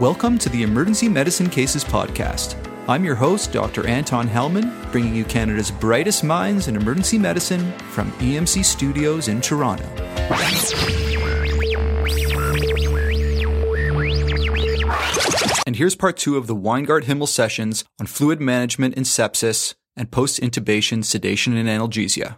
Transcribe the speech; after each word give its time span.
Welcome 0.00 0.38
to 0.38 0.48
the 0.48 0.62
Emergency 0.62 1.08
Medicine 1.08 1.48
Cases 1.48 1.84
Podcast. 1.84 2.56
I'm 2.88 3.04
your 3.04 3.14
host, 3.14 3.52
Dr. 3.52 3.86
Anton 3.86 4.26
Helman, 4.26 4.72
bringing 4.90 5.14
you 5.14 5.24
Canada's 5.24 5.70
brightest 5.70 6.24
minds 6.24 6.66
in 6.66 6.76
emergency 6.76 7.18
medicine 7.18 7.72
from 7.90 8.10
EMC 8.12 8.64
Studios 8.64 9.28
in 9.28 9.40
Toronto. 9.40 9.84
And 15.66 15.76
here's 15.76 15.94
part 15.94 16.16
two 16.16 16.36
of 16.36 16.46
the 16.46 16.56
Weingart 16.56 17.04
Himmel 17.04 17.28
sessions 17.28 17.84
on 18.00 18.06
fluid 18.06 18.40
management 18.40 18.94
in 18.94 19.04
sepsis 19.04 19.74
and 19.96 20.10
post 20.10 20.40
intubation 20.40 21.04
sedation 21.04 21.56
and 21.56 21.68
analgesia. 21.68 22.36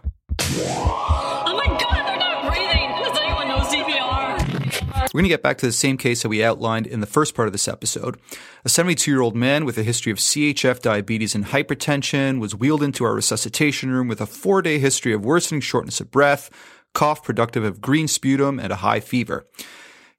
We're 5.15 5.21
going 5.21 5.29
to 5.29 5.33
get 5.35 5.43
back 5.43 5.59
to 5.59 5.65
the 5.65 5.71
same 5.71 5.95
case 5.95 6.23
that 6.23 6.27
we 6.27 6.43
outlined 6.43 6.87
in 6.87 6.99
the 6.99 7.07
first 7.07 7.35
part 7.35 7.47
of 7.47 7.53
this 7.53 7.69
episode. 7.69 8.19
A 8.65 8.69
72 8.69 9.09
year 9.09 9.21
old 9.21 9.33
man 9.33 9.63
with 9.63 9.77
a 9.77 9.81
history 9.83 10.11
of 10.11 10.17
CHF, 10.17 10.81
diabetes, 10.81 11.33
and 11.33 11.45
hypertension 11.45 12.41
was 12.41 12.53
wheeled 12.53 12.83
into 12.83 13.05
our 13.05 13.15
resuscitation 13.15 13.91
room 13.91 14.09
with 14.09 14.19
a 14.19 14.25
four 14.25 14.61
day 14.61 14.77
history 14.77 15.13
of 15.13 15.23
worsening 15.23 15.61
shortness 15.61 16.01
of 16.01 16.11
breath, 16.11 16.49
cough 16.93 17.23
productive 17.23 17.63
of 17.63 17.79
green 17.79 18.09
sputum, 18.09 18.59
and 18.59 18.73
a 18.73 18.83
high 18.83 18.99
fever. 18.99 19.45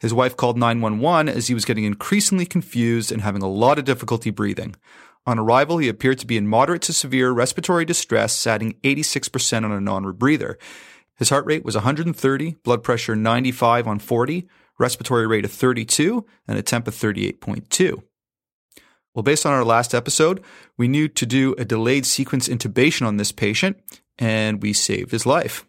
His 0.01 0.15
wife 0.15 0.35
called 0.35 0.57
911 0.57 1.29
as 1.29 1.49
he 1.49 1.53
was 1.53 1.67
getting 1.67 1.85
increasingly 1.85 2.47
confused 2.47 3.13
and 3.13 3.21
having 3.21 3.43
a 3.43 3.51
lot 3.51 3.79
of 3.79 3.85
difficulty 3.85 4.31
breathing. 4.31 4.77
On 5.27 5.39
arrival, 5.39 5.77
he 5.77 5.91
appeared 5.91 6.21
to 6.21 6.27
be 6.27 6.39
in 6.39 6.49
moderate 6.49 6.81
to 6.81 6.95
severe 6.95 7.33
respiratory 7.33 7.85
distress, 7.85 8.33
satting 8.33 8.79
86% 8.83 9.63
on 9.63 9.73
a 9.73 9.79
non-rebreather. 9.79 10.55
His 11.19 11.29
heart 11.29 11.45
rate 11.45 11.67
was 11.67 11.75
130, 11.75 12.57
blood 12.63 12.83
pressure 12.83 13.15
95 13.15 13.87
on 13.87 13.99
40, 13.99 14.49
respiratory 14.79 15.27
rate 15.27 15.45
of 15.45 15.53
32, 15.53 16.25
and 16.47 16.59
a 16.59 16.63
temp 16.63 16.87
of 16.89 16.95
38.2. 16.95 18.03
Well, 19.15 19.23
based 19.23 19.47
on 19.47 19.53
our 19.53 19.65
last 19.65 19.95
episode, 19.95 20.45
we 20.77 20.89
knew 20.89 21.09
to 21.09 21.25
do 21.25 21.55
a 21.57 21.65
delayed 21.65 22.05
sequence 22.05 22.49
intubation 22.49 23.07
on 23.07 23.17
this 23.17 23.33
patient, 23.33 23.81
and 24.19 24.63
we 24.63 24.73
saved 24.75 25.11
his 25.11 25.25
life. 25.25 25.65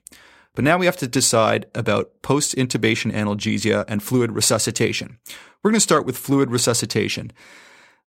But 0.53 0.64
now 0.64 0.77
we 0.77 0.86
have 0.86 0.97
to 0.97 1.08
decide 1.08 1.67
about 1.73 2.22
post 2.23 2.55
intubation 2.55 3.14
analgesia 3.14 3.86
and 3.88 4.03
fluid 4.03 4.31
resuscitation. 4.31 5.17
We're 5.64 5.71
going 5.71 5.77
to 5.77 5.81
start 5.81 6.05
with 6.05 6.17
fluid 6.17 6.49
resuscitation. 6.52 7.31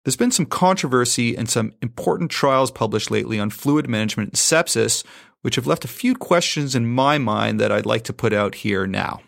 There's 0.05 0.17
been 0.17 0.31
some 0.31 0.47
controversy 0.47 1.37
and 1.37 1.49
some 1.49 1.73
important 1.81 2.31
trials 2.31 2.71
published 2.71 3.11
lately 3.11 3.39
on 3.39 3.51
fluid 3.51 3.89
management 3.89 4.31
and 4.31 4.37
sepsis, 4.37 5.05
which 5.43 5.57
have 5.57 5.67
left 5.67 5.85
a 5.85 5.89
few 5.89 6.15
questions 6.15 6.75
in 6.75 6.87
my 6.87 7.19
mind 7.19 7.61
that 7.61 7.73
I'd 7.73 7.87
like 7.87 8.05
to 8.05 8.13
put 8.13 8.33
out 8.33 8.57
here 8.57 8.87
now. 8.87 9.21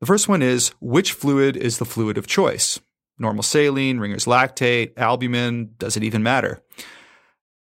The 0.00 0.06
first 0.06 0.28
one 0.28 0.40
is 0.40 0.70
which 0.80 1.12
fluid 1.12 1.56
is 1.56 1.76
the 1.76 1.84
fluid 1.84 2.16
of 2.16 2.26
choice? 2.26 2.80
Normal 3.18 3.42
saline, 3.42 3.98
Ringer's 3.98 4.24
lactate, 4.24 4.96
albumin, 4.96 5.74
does 5.76 5.96
it 5.96 6.02
even 6.02 6.22
matter? 6.22 6.62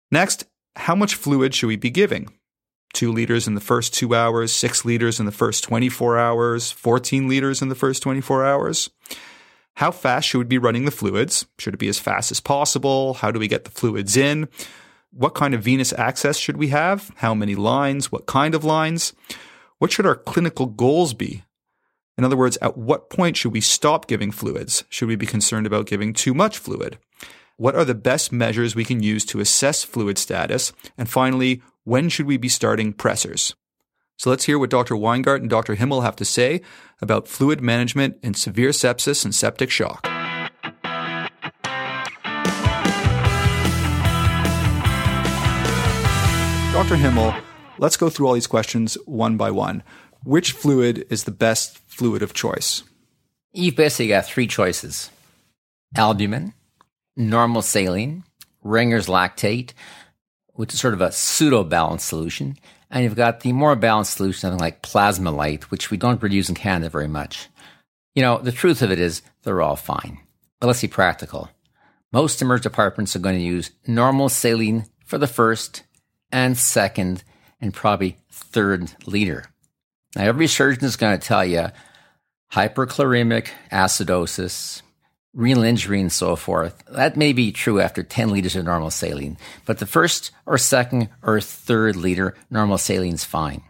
Next, 0.10 0.46
how 0.78 0.96
much 0.96 1.16
fluid 1.16 1.54
should 1.54 1.68
we 1.68 1.76
be 1.76 1.90
giving? 1.90 2.34
Two 2.94 3.12
liters 3.12 3.46
in 3.46 3.56
the 3.56 3.62
first 3.62 3.94
two 3.94 4.16
hours, 4.16 4.54
six 4.54 4.86
liters 4.86 5.20
in 5.20 5.26
the 5.26 5.34
first 5.34 5.66
24 5.66 6.18
hours, 6.18 6.72
14 6.72 7.28
liters 7.28 7.62
in 7.62 7.68
the 7.68 7.76
first 7.76 8.02
24 8.02 8.46
hours? 8.46 8.90
How 9.76 9.92
fast 9.92 10.30
should 10.30 10.40
we 10.40 10.46
be 10.46 10.58
running 10.58 10.86
the 10.86 10.92
fluids? 10.92 11.46
Should 11.58 11.74
it 11.74 11.78
be 11.78 11.90
as 11.90 12.00
fast 12.00 12.32
as 12.32 12.40
possible? 12.40 13.16
How 13.16 13.32
do 13.32 13.40
we 13.40 13.50
get 13.50 13.66
the 13.66 13.72
fluids 13.72 14.16
in? 14.16 14.48
What 15.12 15.36
kind 15.36 15.54
of 15.54 15.64
venous 15.64 15.92
access 15.92 16.38
should 16.38 16.58
we 16.58 16.70
have? 16.70 17.12
How 17.18 17.34
many 17.34 17.56
lines? 17.56 18.14
What 18.14 18.28
kind 18.28 18.56
of 18.56 18.64
lines? 18.64 19.12
What 19.80 19.92
should 19.92 20.06
our 20.06 20.16
clinical 20.16 20.68
goals 20.68 21.14
be? 21.14 21.44
In 22.20 22.26
other 22.26 22.36
words, 22.36 22.58
at 22.62 22.78
what 22.78 23.10
point 23.10 23.38
should 23.38 23.54
we 23.54 23.62
stop 23.62 24.06
giving 24.06 24.30
fluids? 24.30 24.84
Should 24.90 25.08
we 25.08 25.16
be 25.16 25.26
concerned 25.26 25.66
about 25.66 25.86
giving 25.86 26.12
too 26.12 26.34
much 26.34 26.58
fluid? 26.58 27.00
What 27.56 27.76
are 27.76 27.86
the 27.86 27.96
best 27.96 28.34
measures 28.34 28.76
we 28.76 28.84
can 28.84 29.02
use 29.02 29.24
to 29.28 29.40
assess 29.40 29.86
fluid 29.86 30.18
status? 30.18 30.74
And 30.98 31.10
finally, 31.10 31.62
when 31.86 32.10
should 32.10 32.26
we 32.26 32.36
be 32.36 32.50
starting 32.50 32.92
pressors? 32.92 33.54
So 34.18 34.30
let's 34.30 34.44
hear 34.44 34.60
what 34.60 34.70
Dr. 34.70 34.96
Weingart 34.96 35.38
and 35.38 35.50
Dr. 35.50 35.76
Himmel 35.76 36.02
have 36.02 36.18
to 36.18 36.26
say 36.26 36.60
about 37.02 37.30
fluid 37.30 37.62
management 37.62 38.18
in 38.22 38.34
severe 38.34 38.72
sepsis 38.72 39.24
and 39.24 39.34
septic 39.34 39.72
shock. 39.72 40.04
Dr. 46.74 46.98
Himmel, 46.98 47.34
let's 47.78 47.96
go 47.96 48.10
through 48.10 48.28
all 48.28 48.34
these 48.34 48.46
questions 48.46 48.98
one 49.06 49.38
by 49.38 49.52
one. 49.52 49.84
Which 50.24 50.52
fluid 50.52 51.06
is 51.10 51.24
the 51.24 51.32
best 51.32 51.78
fluid 51.88 52.22
of 52.22 52.34
choice? 52.34 52.84
You've 53.54 53.76
basically 53.76 54.10
got 54.10 54.26
three 54.26 54.48
choices 54.48 55.10
albumin, 55.96 56.54
normal 57.16 57.62
saline, 57.62 58.24
Ringer's 58.64 59.08
lactate, 59.08 59.72
which 60.54 60.74
is 60.74 60.80
sort 60.80 60.94
of 60.94 61.02
a 61.02 61.12
pseudo 61.12 61.64
balanced 61.64 62.08
solution. 62.08 62.58
And 62.92 63.04
you've 63.04 63.16
got 63.16 63.42
the 63.42 63.54
more 63.54 63.76
balanced 63.76 64.18
solution, 64.18 64.40
something 64.40 64.60
like 64.60 64.82
Plasma-Lyte, 64.82 65.72
which 65.72 65.92
we 65.92 65.98
don't 65.98 66.20
produce 66.20 66.50
in 66.50 66.56
Canada 66.56 66.90
very 66.90 67.08
much. 67.08 67.48
You 68.16 68.24
know, 68.24 68.40
the 68.40 68.52
truth 68.52 68.82
of 68.82 68.92
it 68.92 69.00
is 69.00 69.22
they're 69.44 69.62
all 69.62 69.76
fine. 69.76 70.20
But 70.60 70.68
let's 70.68 70.82
be 70.82 70.88
practical. 70.88 71.50
Most 72.12 72.42
emergency 72.42 72.70
departments 72.70 73.16
are 73.16 73.20
going 73.20 73.38
to 73.38 73.46
use 73.46 73.72
normal 73.88 74.28
saline 74.28 74.86
for 75.06 75.18
the 75.18 75.28
first 75.28 75.84
and 76.32 76.58
second 76.58 77.24
and 77.62 77.74
probably 77.74 78.18
third 78.32 78.92
liter. 79.06 79.46
Now, 80.16 80.24
every 80.24 80.48
surgeon 80.48 80.86
is 80.86 80.96
going 80.96 81.20
to 81.20 81.28
tell 81.28 81.46
you 81.46 81.68
hyperchloremic 82.52 83.50
acidosis, 83.72 84.82
renal 85.34 85.64
injury, 85.64 86.02
and 86.02 86.12
so 86.12 86.36
forth. 86.36 86.84
That 86.88 87.16
may 87.16 87.34
be 87.34 87.52
true 87.52 87.80
after 87.80 88.02
10 88.02 88.30
liters 88.30 88.56
of 88.56 88.66
normal 88.66 88.90
saline, 88.90 89.38
but 89.66 89.78
the 89.78 89.86
first 89.86 90.32
or 90.46 90.58
second 90.58 91.10
or 91.22 91.40
third 91.40 91.96
liter 91.96 92.36
normal 92.50 92.78
saline 92.78 93.14
is 93.14 93.24
fine. 93.24 93.62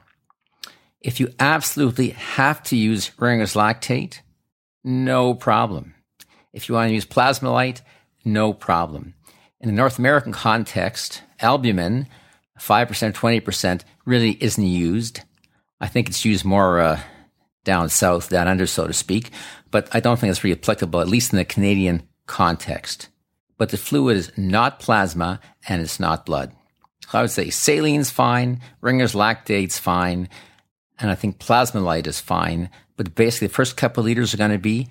If 1.01 1.19
you 1.19 1.33
absolutely 1.39 2.09
have 2.09 2.61
to 2.63 2.75
use 2.75 3.11
Ringer's 3.17 3.53
lactate, 3.53 4.19
no 4.83 5.33
problem. 5.33 5.95
If 6.51 6.67
you 6.67 6.75
want 6.75 6.89
to 6.89 6.93
use 6.93 7.05
Plasma-Lyte, 7.05 7.81
no 8.25 8.53
problem. 8.53 9.13
In 9.61 9.67
the 9.67 9.75
North 9.75 9.99
American 9.99 10.33
context, 10.33 11.21
albumin, 11.39 12.07
5%, 12.59 13.13
20%, 13.13 13.81
really 14.05 14.37
isn't 14.41 14.65
used. 14.65 15.21
I 15.79 15.87
think 15.87 16.09
it's 16.09 16.25
used 16.25 16.45
more 16.45 16.79
uh, 16.79 16.99
down 17.63 17.89
south, 17.89 18.29
down 18.29 18.47
under, 18.47 18.67
so 18.67 18.87
to 18.87 18.93
speak, 18.93 19.31
but 19.71 19.87
I 19.93 19.99
don't 19.99 20.19
think 20.19 20.31
it's 20.31 20.43
really 20.43 20.59
applicable, 20.59 20.99
at 21.01 21.07
least 21.07 21.31
in 21.31 21.37
the 21.37 21.45
Canadian 21.45 22.03
context. 22.25 23.09
But 23.57 23.69
the 23.69 23.77
fluid 23.77 24.17
is 24.17 24.31
not 24.37 24.79
plasma 24.79 25.39
and 25.67 25.81
it's 25.81 25.99
not 25.99 26.25
blood. 26.25 26.53
So 27.07 27.17
I 27.17 27.21
would 27.21 27.31
say 27.31 27.49
saline's 27.49 28.09
fine, 28.09 28.61
Ringer's 28.81 29.15
lactate's 29.15 29.79
fine, 29.79 30.29
and 30.99 31.09
I 31.09 31.15
think 31.15 31.39
Plasma-Lyte 31.39 32.07
is 32.07 32.19
fine. 32.19 32.69
But 32.97 33.15
basically, 33.15 33.47
the 33.47 33.53
first 33.53 33.77
couple 33.77 34.03
liters 34.03 34.33
are 34.33 34.37
going 34.37 34.51
to 34.51 34.57
be 34.57 34.89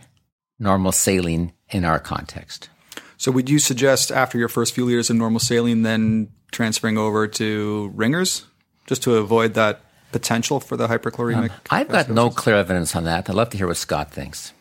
normal 0.59 0.93
saline 0.93 1.53
in 1.69 1.85
our 1.85 1.99
context. 1.99 2.71
So, 3.19 3.31
would 3.33 3.51
you 3.51 3.59
suggest 3.59 4.11
after 4.11 4.39
your 4.39 4.49
first 4.49 4.75
few 4.75 4.85
liters 4.85 5.11
of 5.11 5.17
normal 5.17 5.41
saline, 5.41 5.83
then 5.83 6.31
transferring 6.51 6.97
over 6.97 7.29
to 7.29 7.93
Ringers, 7.95 8.47
just 8.87 9.03
to 9.03 9.17
avoid 9.17 9.55
that 9.55 9.83
potential 10.13 10.61
for 10.61 10.77
the 10.77 10.89
hyperchloremic? 10.89 11.51
Um, 11.51 11.57
I've 11.71 11.89
got 11.89 12.09
no 12.09 12.31
clear 12.31 12.57
evidence 12.57 12.95
on 12.97 13.05
that. 13.05 13.29
I'd 13.29 13.35
love 13.35 13.51
to 13.51 13.57
hear 13.57 13.67
what 13.67 13.77
Scott 13.77 14.11
thinks. 14.11 14.53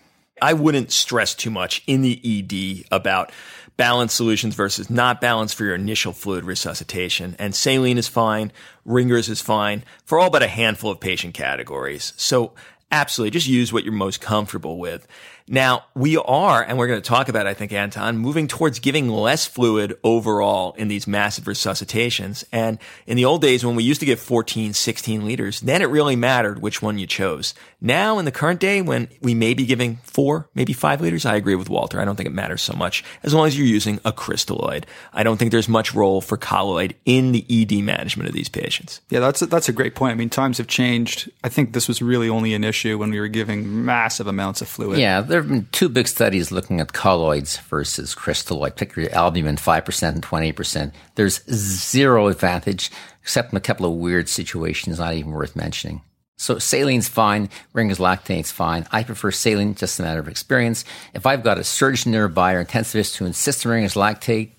I 0.42 0.54
wouldn't 0.54 0.92
stress 0.92 1.34
too 1.34 1.50
much 1.50 1.84
in 1.88 2.02
the 2.02 2.22
ED 2.24 2.86
about 2.92 3.32
balanced 3.76 4.16
solutions 4.16 4.56
versus 4.56 4.90
not 4.90 5.22
balanced 5.22 5.56
for 5.56 5.64
your 5.64 5.76
initial 5.76 6.14
fluid 6.14 6.44
resuscitation. 6.44 7.36
And 7.40 7.56
saline 7.56 7.98
is 7.98 8.08
fine, 8.08 8.52
Ringers 8.86 9.30
is 9.30 9.42
fine 9.42 9.84
for 10.04 10.20
all 10.20 10.30
but 10.30 10.44
a 10.44 10.48
handful 10.48 10.92
of 10.92 11.00
patient 11.00 11.34
categories. 11.34 12.14
So 12.18 12.54
absolutely 12.92 13.32
just 13.32 13.48
use 13.48 13.72
what 13.72 13.84
you're 13.84 13.94
most 13.94 14.22
comfortable 14.22 14.80
with. 14.80 15.08
Now, 15.50 15.86
we 15.96 16.18
are, 16.18 16.62
and 16.62 16.78
we're 16.78 16.88
going 16.88 17.02
to 17.02 17.08
talk 17.08 17.30
about, 17.30 17.48
I 17.48 17.54
think, 17.54 17.72
Anton, 17.72 18.18
moving 18.18 18.48
towards 18.48 18.80
giving 18.80 19.08
less 19.08 19.46
fluid 19.46 19.98
overall 20.04 20.74
in 20.74 20.90
these 20.90 21.08
massive 21.08 21.46
resuscitations. 21.46 22.44
And 22.52 22.80
in 23.06 23.16
the 23.16 23.24
old 23.24 23.42
days, 23.42 23.66
when 23.66 23.76
we 23.76 23.84
used 23.84 24.02
to 24.02 24.06
give 24.06 24.20
14, 24.20 24.74
16 24.74 25.26
liters, 25.26 25.62
then 25.62 25.82
it 25.82 25.86
really 25.86 26.18
mattered 26.18 26.62
which 26.62 26.82
one 26.82 26.98
you 26.98 27.08
chose. 27.08 27.54
Now, 27.80 28.20
in 28.20 28.26
the 28.26 28.32
current 28.32 28.60
day, 28.60 28.82
when 28.82 29.08
we 29.22 29.34
may 29.34 29.54
be 29.54 29.66
giving 29.66 29.98
four, 30.04 30.50
maybe 30.54 30.74
five 30.74 31.00
liters, 31.00 31.26
I 31.26 31.36
agree 31.36 31.56
with 31.56 31.70
Walter. 31.70 32.02
I 32.02 32.06
don't 32.06 32.16
think 32.16 32.28
it 32.28 32.34
matters 32.34 32.62
so 32.62 32.74
much 32.74 33.04
as 33.24 33.34
long 33.34 33.48
as 33.48 33.58
you're 33.58 33.68
using 33.68 34.02
a 34.04 34.12
crystalloid. 34.12 34.84
I 35.14 35.24
don't 35.24 35.38
think 35.38 35.52
there's 35.52 35.70
much 35.70 35.94
role 35.94 36.20
for 36.20 36.36
colloid 36.36 36.96
in 37.06 37.32
the 37.32 37.46
ED 37.50 37.84
management 37.84 38.28
of 38.28 38.36
these 38.36 38.50
patients. 38.50 39.00
Yeah, 39.10 39.22
that's 39.22 39.42
a, 39.42 39.46
that's 39.46 39.70
a 39.70 39.74
great 39.74 39.96
point. 39.96 40.12
I 40.12 40.16
mean, 40.16 40.30
times 40.30 40.58
have 40.58 40.68
changed. 40.68 41.32
I 41.44 41.50
think 41.50 41.72
this 41.72 41.88
was 41.88 42.02
really 42.02 42.28
only 42.28 42.54
an 42.54 42.64
issue 42.64 42.98
when 42.98 43.12
we 43.12 43.20
were 43.20 43.28
giving 43.28 43.86
massive 43.86 44.28
amounts 44.28 44.62
of 44.62 44.68
fluid. 44.68 45.00
Yeah, 45.00 45.22
there 45.38 45.44
have 45.44 45.52
been 45.52 45.68
two 45.72 45.88
big 45.88 46.08
studies 46.08 46.52
looking 46.52 46.82
at 46.82 46.94
colloids 46.94 47.58
versus 47.58 48.16
crystalloid, 48.16 48.72
particularly 48.72 49.14
albumin, 49.14 49.56
5% 49.56 50.08
and 50.08 50.24
20%. 50.24 50.92
There's 51.14 51.44
zero 51.46 52.26
advantage, 52.26 52.90
except 53.22 53.52
in 53.54 53.58
a 53.58 53.62
couple 53.62 53.86
of 53.86 54.00
weird 54.00 54.30
situations, 54.30 54.98
not 54.98 55.14
even 55.14 55.30
worth 55.34 55.56
mentioning. 55.56 56.02
So 56.38 56.58
saline's 56.58 57.08
fine, 57.08 57.52
Ringer's 57.72 58.00
lactate's 58.00 58.50
fine. 58.50 58.88
I 58.92 59.04
prefer 59.04 59.30
saline, 59.30 59.76
just 59.76 60.00
a 60.00 60.02
matter 60.02 60.20
of 60.20 60.28
experience. 60.28 60.84
If 61.14 61.28
I've 61.28 61.44
got 61.44 61.60
a 61.60 61.64
surgeon 61.64 62.14
nearby 62.14 62.54
or 62.54 62.66
intensivist 62.66 63.18
who 63.18 63.28
insists 63.28 63.64
on 63.64 63.74
Ringer's 63.74 63.94
lactate, 63.94 64.54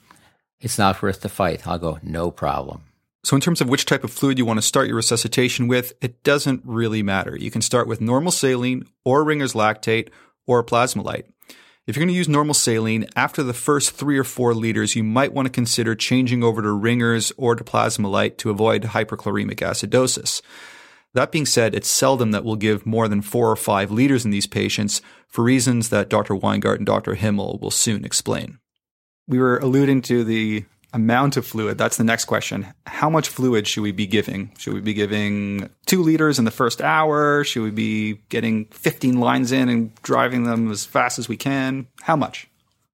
it's 0.60 0.78
not 0.78 1.02
worth 1.02 1.22
the 1.22 1.28
fight. 1.28 1.66
I'll 1.66 1.78
go, 1.80 1.98
no 2.04 2.30
problem. 2.30 2.82
So, 3.24 3.34
in 3.34 3.40
terms 3.40 3.60
of 3.60 3.68
which 3.68 3.84
type 3.84 4.04
of 4.04 4.12
fluid 4.12 4.38
you 4.38 4.46
want 4.46 4.58
to 4.58 4.62
start 4.62 4.86
your 4.86 4.94
resuscitation 4.94 5.66
with, 5.66 5.92
it 6.00 6.22
doesn't 6.22 6.62
really 6.64 7.02
matter. 7.02 7.36
You 7.36 7.50
can 7.50 7.62
start 7.62 7.88
with 7.88 8.00
normal 8.00 8.30
saline 8.30 8.86
or 9.04 9.24
Ringer's 9.24 9.54
lactate 9.54 10.10
or 10.48 10.64
Plasma-Lyte. 10.64 11.26
If 11.86 11.96
you're 11.96 12.04
going 12.04 12.12
to 12.12 12.18
use 12.18 12.28
normal 12.28 12.54
saline, 12.54 13.06
after 13.14 13.42
the 13.42 13.54
first 13.54 13.92
three 13.92 14.18
or 14.18 14.24
four 14.24 14.52
liters, 14.52 14.96
you 14.96 15.04
might 15.04 15.32
want 15.32 15.46
to 15.46 15.52
consider 15.52 15.94
changing 15.94 16.42
over 16.42 16.60
to 16.60 16.72
Ringer's 16.72 17.32
or 17.36 17.54
to 17.54 17.62
Plasma-Lyte 17.62 18.36
to 18.38 18.50
avoid 18.50 18.82
hyperchloremic 18.82 19.60
acidosis. 19.60 20.42
That 21.14 21.32
being 21.32 21.46
said, 21.46 21.74
it's 21.74 21.88
seldom 21.88 22.32
that 22.32 22.44
we'll 22.44 22.56
give 22.56 22.84
more 22.84 23.08
than 23.08 23.22
four 23.22 23.50
or 23.50 23.56
five 23.56 23.90
liters 23.90 24.24
in 24.24 24.30
these 24.30 24.46
patients 24.46 25.00
for 25.28 25.42
reasons 25.44 25.88
that 25.88 26.10
Dr. 26.10 26.34
Weingart 26.34 26.76
and 26.76 26.86
Dr. 26.86 27.14
Himmel 27.14 27.58
will 27.62 27.70
soon 27.70 28.04
explain. 28.04 28.58
We 29.26 29.38
were 29.38 29.58
alluding 29.58 30.02
to 30.02 30.24
the 30.24 30.64
amount 30.92 31.36
of 31.36 31.46
fluid. 31.46 31.78
That's 31.78 31.96
the 31.96 32.04
next 32.04 32.24
question. 32.24 32.66
How 32.86 33.10
much 33.10 33.28
fluid 33.28 33.66
should 33.66 33.82
we 33.82 33.92
be 33.92 34.06
giving? 34.06 34.52
Should 34.58 34.74
we 34.74 34.80
be 34.80 34.94
giving 34.94 35.68
two 35.86 36.02
liters 36.02 36.38
in 36.38 36.44
the 36.44 36.50
first 36.50 36.80
hour? 36.80 37.44
Should 37.44 37.62
we 37.62 37.70
be 37.70 38.14
getting 38.28 38.66
15 38.66 39.20
lines 39.20 39.52
in 39.52 39.68
and 39.68 39.94
driving 40.02 40.44
them 40.44 40.70
as 40.70 40.84
fast 40.84 41.18
as 41.18 41.28
we 41.28 41.36
can? 41.36 41.86
How 42.02 42.16
much? 42.16 42.48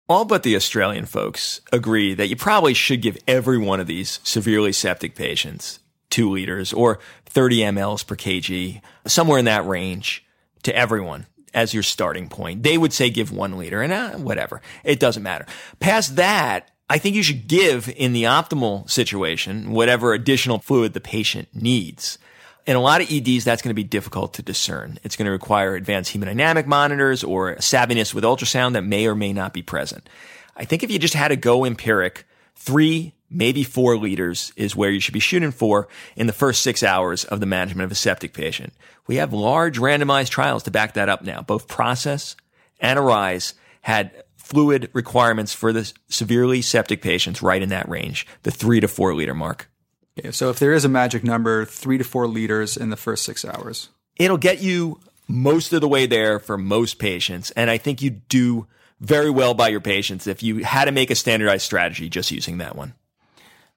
All 0.09 0.25
but 0.25 0.43
the 0.43 0.57
Australian 0.57 1.07
folks 1.07 1.61
agree 1.73 2.15
that 2.15 2.29
you 2.29 2.37
probably 2.37 2.75
should 2.75 3.01
give 3.01 3.17
every 3.27 3.59
one 3.59 3.81
of 3.81 3.87
these 3.87 4.21
severely 4.23 4.73
septic 4.73 5.15
patients 5.15 5.81
two 6.11 6.31
liters 6.31 6.73
or 6.73 7.01
30 7.27 7.59
mLs 7.61 8.07
per 8.07 8.15
kg, 8.15 8.81
somewhere 9.05 9.39
in 9.39 9.47
that 9.47 9.67
range 9.67 10.25
to 10.63 10.75
everyone 10.77 11.27
as 11.53 11.75
your 11.75 11.83
starting 11.83 12.29
point. 12.29 12.63
They 12.63 12.79
would 12.79 12.93
say 12.93 13.11
give 13.11 13.33
one 13.33 13.59
liter 13.59 13.83
and 13.83 13.93
uh, 13.93 14.13
whatever. 14.13 14.63
It 14.85 15.01
doesn't 15.01 15.23
matter. 15.23 15.47
Past 15.81 16.17
that, 16.17 16.71
I 16.89 16.99
think 16.99 17.17
you 17.17 17.23
should 17.23 17.49
give 17.49 17.89
in 17.89 18.13
the 18.13 18.25
optimal 18.25 18.89
situation 18.91 19.71
whatever 19.73 20.13
additional 20.13 20.59
fluid 20.59 20.93
the 20.93 21.01
patient 21.01 21.49
needs. 21.55 22.19
In 22.67 22.77
a 22.77 22.81
lot 22.81 23.03
of 23.03 23.11
EDs, 23.11 23.45
that's 23.45 23.63
going 23.63 23.71
to 23.71 23.75
be 23.75 23.85
difficult 23.85 24.35
to 24.35 24.43
discern. 24.43 24.99
It's 25.03 25.17
going 25.17 25.27
to 25.27 25.33
require 25.33 25.75
advanced 25.75 26.15
hemodynamic 26.15 26.67
monitors 26.67 27.23
or 27.23 27.51
a 27.53 27.59
savviness 27.59 28.15
with 28.15 28.25
ultrasound 28.25 28.73
that 28.73 28.85
may 28.85 29.07
or 29.07 29.15
may 29.15 29.33
not 29.33 29.53
be 29.53 29.63
present. 29.63 30.09
I 30.57 30.65
think 30.65 30.83
if 30.83 30.91
you 30.91 30.99
just 30.99 31.15
had 31.15 31.29
to 31.29 31.37
go 31.37 31.65
empiric, 31.65 32.27
three, 32.55 33.13
maybe 33.31 33.65
four 33.65 33.97
liters 33.97 34.53
is 34.57 34.77
where 34.77 34.91
you 34.91 35.01
should 35.01 35.15
be 35.15 35.21
shooting 35.21 35.51
for 35.51 35.89
in 36.17 36.27
the 36.27 36.33
first 36.33 36.63
six 36.63 36.83
hours 36.83 37.25
of 37.25 37.41
the 37.41 37.47
management 37.47 37.85
of 37.85 37.93
a 37.93 37.97
septic 37.97 38.33
patient. 38.33 38.73
We 39.07 39.17
have 39.17 39.33
large 39.33 39.79
randomized 39.79 40.31
trials 40.31 40.63
to 40.63 40.71
back 40.71 40.95
that 40.95 41.09
up 41.09 41.23
now. 41.23 41.43
Both 41.43 41.69
Process 41.69 42.37
and 42.81 42.99
Arise 42.99 43.55
had 43.83 44.25
fluid 44.45 44.91
requirements 44.93 45.53
for 45.53 45.73
the 45.73 45.91
severely 46.09 46.61
septic 46.63 47.03
patients 47.03 47.43
right 47.43 47.63
in 47.63 47.71
that 47.71 47.89
range, 47.89 48.27
the 48.43 48.51
three 48.51 48.79
to 48.79 48.87
four 48.87 49.15
liter 49.15 49.35
mark. 49.35 49.71
Okay, 50.19 50.31
so 50.31 50.51
if 50.51 50.59
there 50.59 50.73
is 50.73 50.85
a 50.85 50.89
magic 50.89 51.25
number, 51.25 51.65
three 51.65 51.99
to 51.99 52.05
four 52.05 52.29
liters 52.29 52.77
in 52.77 52.91
the 52.91 52.97
first 52.97 53.25
six 53.25 53.45
hours. 53.45 53.89
It'll 54.17 54.39
get 54.39 54.63
you 54.63 55.01
most 55.27 55.73
of 55.73 55.81
the 55.81 55.89
way 55.89 56.07
there 56.07 56.39
for 56.39 56.59
most 56.59 56.99
patients. 56.99 57.51
And 57.53 57.71
I 57.71 57.79
think 57.79 58.03
you 58.03 58.11
do 58.11 58.67
very 59.01 59.31
well 59.31 59.55
by 59.55 59.69
your 59.69 59.81
patients 59.81 60.27
if 60.27 60.43
you 60.43 60.63
had 60.63 60.85
to 60.85 60.93
make 60.93 61.11
a 61.11 61.17
standardized 61.17 61.65
strategy 61.65 62.09
just 62.09 62.31
using 62.31 62.59
that 62.59 62.77
one. 62.77 62.95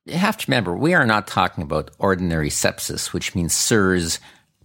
You 0.06 0.18
have 0.18 0.38
to 0.38 0.46
remember, 0.48 0.76
we 0.76 0.94
are 0.94 1.06
not 1.06 1.28
talking 1.28 1.64
about 1.64 1.92
ordinary 1.98 2.50
sepsis, 2.50 3.14
which 3.14 3.36
means 3.36 3.54
SIRS 3.54 4.20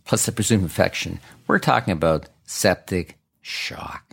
plus 0.04 0.28
a 0.28 0.32
presumed 0.32 0.64
infection. 0.64 1.20
We're 1.46 1.58
talking 1.58 1.92
about 1.92 2.28
septic 2.44 3.18
shock 3.40 4.11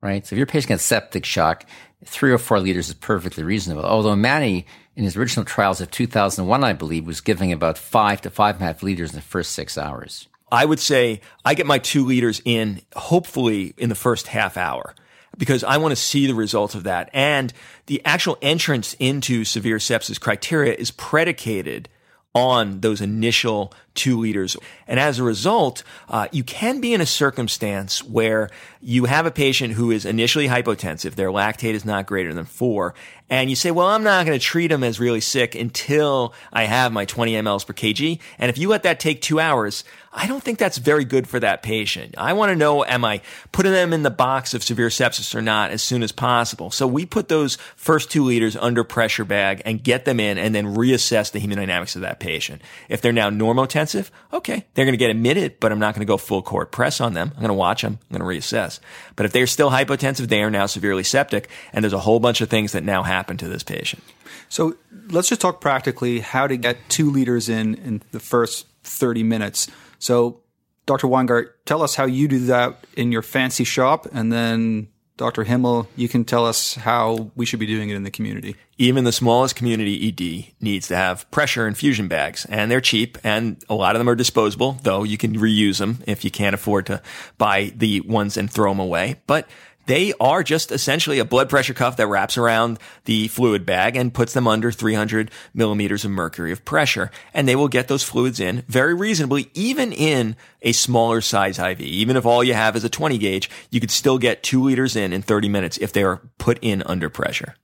right? 0.00 0.26
So 0.26 0.34
if 0.34 0.38
your 0.38 0.46
patient 0.46 0.68
gets 0.68 0.84
septic 0.84 1.24
shock, 1.24 1.64
three 2.04 2.32
or 2.32 2.38
four 2.38 2.60
liters 2.60 2.88
is 2.88 2.94
perfectly 2.94 3.42
reasonable. 3.42 3.84
Although 3.84 4.16
Manny, 4.16 4.66
in 4.96 5.04
his 5.04 5.16
original 5.16 5.44
trials 5.44 5.80
of 5.80 5.90
2001, 5.90 6.64
I 6.64 6.72
believe, 6.72 7.06
was 7.06 7.20
giving 7.20 7.52
about 7.52 7.78
five 7.78 8.20
to 8.22 8.30
five 8.30 8.56
and 8.56 8.64
a 8.64 8.66
half 8.66 8.82
liters 8.82 9.10
in 9.10 9.16
the 9.16 9.22
first 9.22 9.52
six 9.52 9.76
hours. 9.76 10.28
I 10.50 10.64
would 10.64 10.80
say 10.80 11.20
I 11.44 11.54
get 11.54 11.66
my 11.66 11.78
two 11.78 12.04
liters 12.04 12.40
in, 12.44 12.80
hopefully 12.94 13.74
in 13.76 13.88
the 13.88 13.94
first 13.94 14.28
half 14.28 14.56
hour 14.56 14.94
because 15.36 15.62
I 15.62 15.76
want 15.76 15.92
to 15.92 15.96
see 15.96 16.26
the 16.26 16.34
results 16.34 16.74
of 16.74 16.84
that. 16.84 17.10
And 17.12 17.52
the 17.86 18.02
actual 18.04 18.36
entrance 18.42 18.94
into 18.98 19.44
severe 19.44 19.76
sepsis 19.76 20.20
criteria 20.20 20.74
is 20.74 20.90
predicated 20.90 21.88
on 22.38 22.80
those 22.80 23.00
initial 23.00 23.72
two 23.94 24.16
liters. 24.18 24.56
And 24.86 25.00
as 25.00 25.18
a 25.18 25.24
result, 25.24 25.82
uh, 26.08 26.28
you 26.30 26.44
can 26.44 26.80
be 26.80 26.94
in 26.94 27.00
a 27.00 27.06
circumstance 27.06 28.02
where 28.02 28.48
you 28.80 29.06
have 29.06 29.26
a 29.26 29.30
patient 29.30 29.74
who 29.74 29.90
is 29.90 30.04
initially 30.04 30.46
hypotensive, 30.46 31.16
their 31.16 31.30
lactate 31.30 31.74
is 31.74 31.84
not 31.84 32.06
greater 32.06 32.32
than 32.32 32.44
four, 32.44 32.94
and 33.28 33.50
you 33.50 33.56
say, 33.56 33.70
well, 33.72 33.88
I'm 33.88 34.04
not 34.04 34.24
going 34.24 34.38
to 34.38 34.44
treat 34.44 34.68
them 34.68 34.84
as 34.84 35.00
really 35.00 35.20
sick 35.20 35.54
until 35.54 36.32
I 36.52 36.64
have 36.64 36.92
my 36.92 37.04
20 37.04 37.32
mLs 37.32 37.66
per 37.66 37.74
kg. 37.74 38.20
And 38.38 38.48
if 38.48 38.56
you 38.56 38.68
let 38.68 38.84
that 38.84 39.00
take 39.00 39.20
two 39.20 39.40
hours, 39.40 39.84
I 40.20 40.26
don't 40.26 40.42
think 40.42 40.58
that's 40.58 40.78
very 40.78 41.04
good 41.04 41.28
for 41.28 41.38
that 41.38 41.62
patient. 41.62 42.16
I 42.18 42.32
want 42.32 42.50
to 42.50 42.56
know, 42.56 42.84
am 42.84 43.04
I 43.04 43.20
putting 43.52 43.70
them 43.70 43.92
in 43.92 44.02
the 44.02 44.10
box 44.10 44.52
of 44.52 44.64
severe 44.64 44.88
sepsis 44.88 45.32
or 45.32 45.40
not 45.40 45.70
as 45.70 45.80
soon 45.80 46.02
as 46.02 46.10
possible? 46.10 46.72
So 46.72 46.88
we 46.88 47.06
put 47.06 47.28
those 47.28 47.54
first 47.76 48.10
two 48.10 48.24
liters 48.24 48.56
under 48.56 48.82
pressure 48.82 49.24
bag 49.24 49.62
and 49.64 49.80
get 49.80 50.06
them 50.06 50.18
in 50.18 50.36
and 50.36 50.52
then 50.56 50.74
reassess 50.74 51.30
the 51.30 51.38
hemodynamics 51.38 51.94
of 51.94 52.02
that 52.02 52.18
patient. 52.18 52.62
If 52.88 53.00
they're 53.00 53.12
now 53.12 53.30
normotensive, 53.30 54.10
okay, 54.32 54.66
they're 54.74 54.84
going 54.84 54.92
to 54.92 54.96
get 54.96 55.10
admitted, 55.10 55.60
but 55.60 55.70
I'm 55.70 55.78
not 55.78 55.94
going 55.94 56.04
to 56.04 56.10
go 56.10 56.16
full 56.16 56.42
court 56.42 56.72
press 56.72 57.00
on 57.00 57.14
them. 57.14 57.30
I'm 57.36 57.40
going 57.40 57.48
to 57.48 57.54
watch 57.54 57.82
them. 57.82 58.00
I'm 58.10 58.18
going 58.18 58.28
to 58.28 58.40
reassess. 58.40 58.80
But 59.14 59.24
if 59.24 59.30
they're 59.30 59.46
still 59.46 59.70
hypotensive, 59.70 60.26
they 60.26 60.42
are 60.42 60.50
now 60.50 60.66
severely 60.66 61.04
septic 61.04 61.48
and 61.72 61.84
there's 61.84 61.92
a 61.92 62.00
whole 62.00 62.18
bunch 62.18 62.40
of 62.40 62.50
things 62.50 62.72
that 62.72 62.82
now 62.82 63.04
happen 63.04 63.36
to 63.36 63.46
this 63.46 63.62
patient. 63.62 64.02
So 64.48 64.74
let's 65.10 65.28
just 65.28 65.40
talk 65.40 65.60
practically 65.60 66.18
how 66.18 66.48
to 66.48 66.56
get 66.56 66.88
two 66.88 67.08
liters 67.08 67.48
in 67.48 67.76
in 67.76 68.02
the 68.10 68.18
first 68.18 68.66
30 68.82 69.22
minutes. 69.22 69.68
So, 69.98 70.40
Dr. 70.86 71.06
Weingart, 71.06 71.50
tell 71.66 71.82
us 71.82 71.94
how 71.94 72.06
you 72.06 72.28
do 72.28 72.46
that 72.46 72.86
in 72.96 73.12
your 73.12 73.22
fancy 73.22 73.64
shop, 73.64 74.06
and 74.12 74.32
then 74.32 74.88
Dr. 75.18 75.42
Himmel, 75.44 75.88
you 75.96 76.08
can 76.08 76.24
tell 76.24 76.46
us 76.46 76.76
how 76.76 77.32
we 77.34 77.44
should 77.44 77.58
be 77.58 77.66
doing 77.66 77.90
it 77.90 77.96
in 77.96 78.04
the 78.04 78.10
community. 78.10 78.54
Even 78.78 79.02
the 79.02 79.12
smallest 79.12 79.56
community 79.56 80.08
ED 80.08 80.54
needs 80.64 80.88
to 80.88 80.96
have 80.96 81.28
pressure 81.32 81.66
infusion 81.66 82.06
bags, 82.06 82.46
and 82.46 82.70
they're 82.70 82.80
cheap, 82.80 83.18
and 83.24 83.62
a 83.68 83.74
lot 83.74 83.96
of 83.96 84.00
them 84.00 84.08
are 84.08 84.14
disposable, 84.14 84.78
though 84.84 85.02
you 85.02 85.18
can 85.18 85.36
reuse 85.36 85.78
them 85.78 85.98
if 86.06 86.24
you 86.24 86.30
can't 86.30 86.54
afford 86.54 86.86
to 86.86 87.02
buy 87.36 87.72
the 87.76 88.00
ones 88.02 88.36
and 88.36 88.50
throw 88.50 88.70
them 88.70 88.78
away. 88.78 89.16
But 89.26 89.48
they 89.88 90.12
are 90.20 90.42
just 90.42 90.70
essentially 90.70 91.18
a 91.18 91.24
blood 91.24 91.48
pressure 91.48 91.72
cuff 91.72 91.96
that 91.96 92.06
wraps 92.06 92.36
around 92.36 92.78
the 93.06 93.26
fluid 93.28 93.64
bag 93.64 93.96
and 93.96 94.12
puts 94.12 94.34
them 94.34 94.46
under 94.46 94.70
300 94.70 95.30
millimeters 95.54 96.04
of 96.04 96.10
mercury 96.10 96.52
of 96.52 96.62
pressure. 96.62 97.10
And 97.32 97.48
they 97.48 97.56
will 97.56 97.68
get 97.68 97.88
those 97.88 98.02
fluids 98.02 98.38
in 98.38 98.64
very 98.68 98.92
reasonably, 98.92 99.50
even 99.54 99.94
in 99.94 100.36
a 100.60 100.72
smaller 100.72 101.22
size 101.22 101.58
IV. 101.58 101.80
Even 101.80 102.18
if 102.18 102.26
all 102.26 102.44
you 102.44 102.52
have 102.52 102.76
is 102.76 102.84
a 102.84 102.90
20 102.90 103.16
gauge, 103.16 103.48
you 103.70 103.80
could 103.80 103.90
still 103.90 104.18
get 104.18 104.42
two 104.42 104.62
liters 104.62 104.94
in 104.94 105.14
in 105.14 105.22
30 105.22 105.48
minutes 105.48 105.78
if 105.78 105.90
they 105.94 106.02
are 106.02 106.20
put 106.36 106.58
in 106.60 106.82
under 106.82 107.08
pressure. 107.08 107.54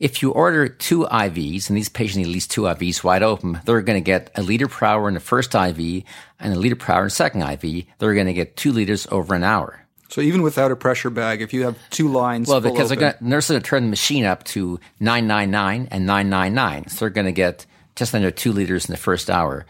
If 0.00 0.22
you 0.22 0.32
order 0.32 0.68
two 0.68 1.04
IVs, 1.04 1.68
and 1.68 1.76
these 1.76 1.88
patients 1.88 2.16
need 2.16 2.24
at 2.24 2.32
least 2.32 2.50
two 2.50 2.62
IVs 2.62 3.04
wide 3.04 3.22
open, 3.22 3.60
they're 3.66 3.82
going 3.82 4.02
to 4.02 4.04
get 4.04 4.32
a 4.34 4.42
liter 4.42 4.66
per 4.66 4.84
hour 4.84 5.06
in 5.06 5.14
the 5.14 5.20
first 5.20 5.54
IV 5.54 6.02
and 6.40 6.54
a 6.54 6.58
liter 6.58 6.74
per 6.74 6.92
hour 6.92 7.02
in 7.02 7.06
the 7.06 7.10
second 7.10 7.42
IV. 7.42 7.84
They're 7.98 8.14
going 8.14 8.26
to 8.26 8.32
get 8.32 8.56
two 8.56 8.72
liters 8.72 9.06
over 9.12 9.32
an 9.34 9.44
hour. 9.44 9.86
So 10.10 10.20
even 10.20 10.42
without 10.42 10.72
a 10.72 10.76
pressure 10.76 11.08
bag, 11.08 11.40
if 11.40 11.52
you 11.52 11.62
have 11.62 11.78
two 11.90 12.08
lines, 12.08 12.48
well, 12.48 12.60
because 12.60 12.88
they're 12.88 12.98
going 12.98 13.14
nurses 13.20 13.56
are 13.56 13.60
turn 13.60 13.84
the 13.84 13.90
machine 13.90 14.24
up 14.24 14.42
to 14.44 14.80
nine 14.98 15.28
nine 15.28 15.52
nine 15.52 15.86
and 15.92 16.04
nine 16.04 16.28
nine 16.28 16.52
nine, 16.52 16.88
so 16.88 17.00
they're 17.00 17.10
going 17.10 17.26
to 17.26 17.32
get 17.32 17.64
just 17.94 18.14
under 18.14 18.32
two 18.32 18.52
liters 18.52 18.86
in 18.86 18.92
the 18.92 18.98
first 18.98 19.30
hour. 19.30 19.66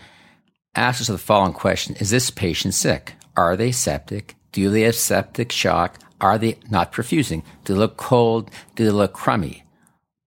Ask 0.74 1.02
us 1.02 1.08
the 1.08 1.18
following 1.18 1.52
question: 1.52 1.94
Is 1.96 2.08
this 2.08 2.30
patient 2.30 2.72
sick? 2.72 3.14
Are 3.36 3.54
they 3.54 3.70
septic? 3.70 4.34
Do 4.52 4.70
they 4.70 4.82
have 4.82 4.94
septic 4.94 5.52
shock? 5.52 5.98
Are 6.22 6.38
they 6.38 6.58
not 6.70 6.92
perfusing? 6.92 7.42
Do 7.64 7.74
they 7.74 7.78
look 7.78 7.98
cold? 7.98 8.50
Do 8.76 8.84
they 8.84 8.90
look 8.90 9.12
crummy? 9.12 9.64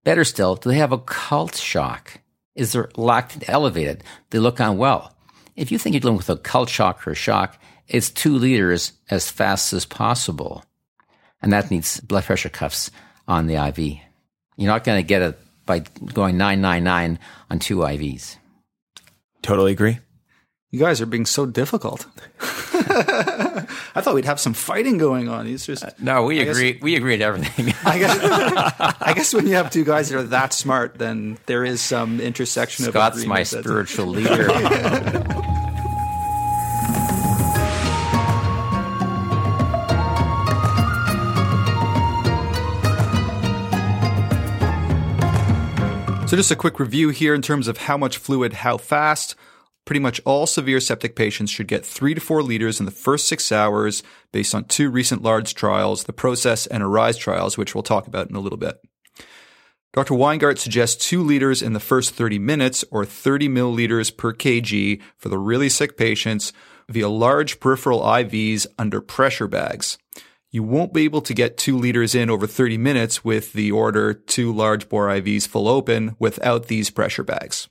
Better 0.04 0.24
still, 0.24 0.56
do 0.56 0.70
they 0.70 0.78
have 0.78 0.92
occult 0.92 1.56
shock? 1.56 2.20
Is 2.56 2.74
their 2.74 2.90
lactate 2.90 3.46
elevated? 3.48 4.00
Do 4.30 4.38
they 4.38 4.40
look 4.40 4.60
unwell? 4.60 5.16
If 5.56 5.72
you 5.72 5.80
think 5.80 5.94
you're 5.94 6.02
dealing 6.02 6.18
with 6.18 6.30
occult 6.30 6.70
shock 6.70 7.08
or 7.08 7.16
shock, 7.16 7.58
it's 7.94 8.10
two 8.10 8.36
liters 8.36 8.92
as 9.10 9.30
fast 9.30 9.72
as 9.72 9.86
possible. 9.86 10.66
And 11.42 11.54
that 11.54 11.70
needs 11.72 12.00
blood 12.02 12.24
pressure 12.24 12.50
cuffs 12.50 12.90
on 13.28 13.48
the 13.48 13.56
IV. 13.56 14.00
You're 14.58 14.72
not 14.72 14.84
going 14.84 15.00
to 15.02 15.08
get 15.08 15.22
it 15.22 15.40
by 15.66 15.80
going 15.80 16.38
999 16.38 17.20
on 17.50 17.60
two 17.60 17.78
IVs. 17.78 18.38
Totally 19.42 19.72
agree. 19.72 20.00
You 20.72 20.80
guys 20.80 21.02
are 21.02 21.06
being 21.06 21.28
so 21.28 21.46
difficult. 21.46 22.08
I 22.40 24.02
thought 24.02 24.16
we'd 24.16 24.26
have 24.26 24.40
some 24.40 24.54
fighting 24.54 24.98
going 24.98 25.30
on. 25.30 25.46
He's 25.46 25.66
just 25.66 25.84
uh, 25.84 25.92
no. 26.00 26.24
We 26.24 26.40
I 26.40 26.44
agree. 26.46 26.74
Guess, 26.74 26.82
we 26.82 26.96
agree 26.96 27.18
to 27.18 27.24
everything. 27.24 27.68
I 27.86 28.00
guess. 28.00 28.20
I 29.00 29.14
guess 29.14 29.34
when 29.34 29.46
you 29.46 29.54
have 29.54 29.70
two 29.70 29.84
guys 29.84 30.10
that 30.10 30.18
are 30.18 30.24
that 30.24 30.52
smart, 30.52 30.98
then 30.98 31.38
there 31.46 31.64
is 31.64 31.80
some 31.80 32.20
intersection 32.20 32.86
Scott's 32.86 33.18
of. 33.18 33.22
Scott's 33.22 33.26
my 33.28 33.44
spiritual 33.44 34.08
leader. 34.08 34.50
So, 46.34 46.38
just 46.38 46.50
a 46.50 46.56
quick 46.56 46.80
review 46.80 47.10
here 47.10 47.36
in 47.36 47.44
terms 47.44 47.68
of 47.68 47.78
how 47.78 47.96
much 47.96 48.18
fluid, 48.18 48.54
how 48.54 48.78
fast. 48.78 49.36
Pretty 49.86 50.00
much 50.00 50.20
all 50.26 50.48
severe 50.48 50.80
septic 50.80 51.16
patients 51.16 51.52
should 51.52 51.68
get 51.68 51.86
three 51.86 52.16
to 52.16 52.20
four 52.20 52.42
liters 52.42 52.80
in 52.80 52.88
the 52.88 52.92
first 52.92 53.28
six 53.28 53.52
hours 53.52 54.02
based 54.32 54.56
on 54.56 54.64
two 54.64 54.90
recent 54.90 55.22
large 55.22 55.54
trials, 55.54 56.06
the 56.06 56.12
PROCESS 56.12 56.66
and 56.66 56.82
ARISE 56.82 57.20
trials, 57.20 57.56
which 57.56 57.76
we'll 57.76 57.84
talk 57.84 58.08
about 58.08 58.32
in 58.32 58.36
a 58.36 58.40
little 58.40 58.58
bit. 58.58 58.80
Dr. 59.94 60.16
Weingart 60.16 60.58
suggests 60.58 61.08
two 61.08 61.22
liters 61.22 61.62
in 61.62 61.74
the 61.74 61.80
first 61.80 62.16
30 62.16 62.40
minutes 62.40 62.84
or 62.90 63.06
30 63.06 63.48
milliliters 63.50 64.18
per 64.18 64.34
kg 64.34 65.00
for 65.16 65.30
the 65.30 65.38
really 65.38 65.70
sick 65.70 65.98
patients 65.98 66.52
via 66.90 67.10
large 67.10 67.60
peripheral 67.60 68.02
IVs 68.02 68.66
under 68.80 69.02
pressure 69.02 69.48
bags. 69.48 70.00
You 70.54 70.62
won't 70.62 70.94
be 70.94 71.02
able 71.02 71.22
to 71.22 71.34
get 71.34 71.58
two 71.58 71.76
liters 71.76 72.14
in 72.14 72.30
over 72.30 72.46
30 72.46 72.78
minutes 72.78 73.26
with 73.26 73.54
the 73.54 73.72
order 73.72 74.14
two 74.14 74.54
large 74.54 74.88
bore 74.88 75.08
IVs 75.08 75.48
full 75.48 75.68
open 75.68 76.16
without 76.20 76.68
these 76.68 76.92
pressure 76.92 77.24
bags. 77.24 77.68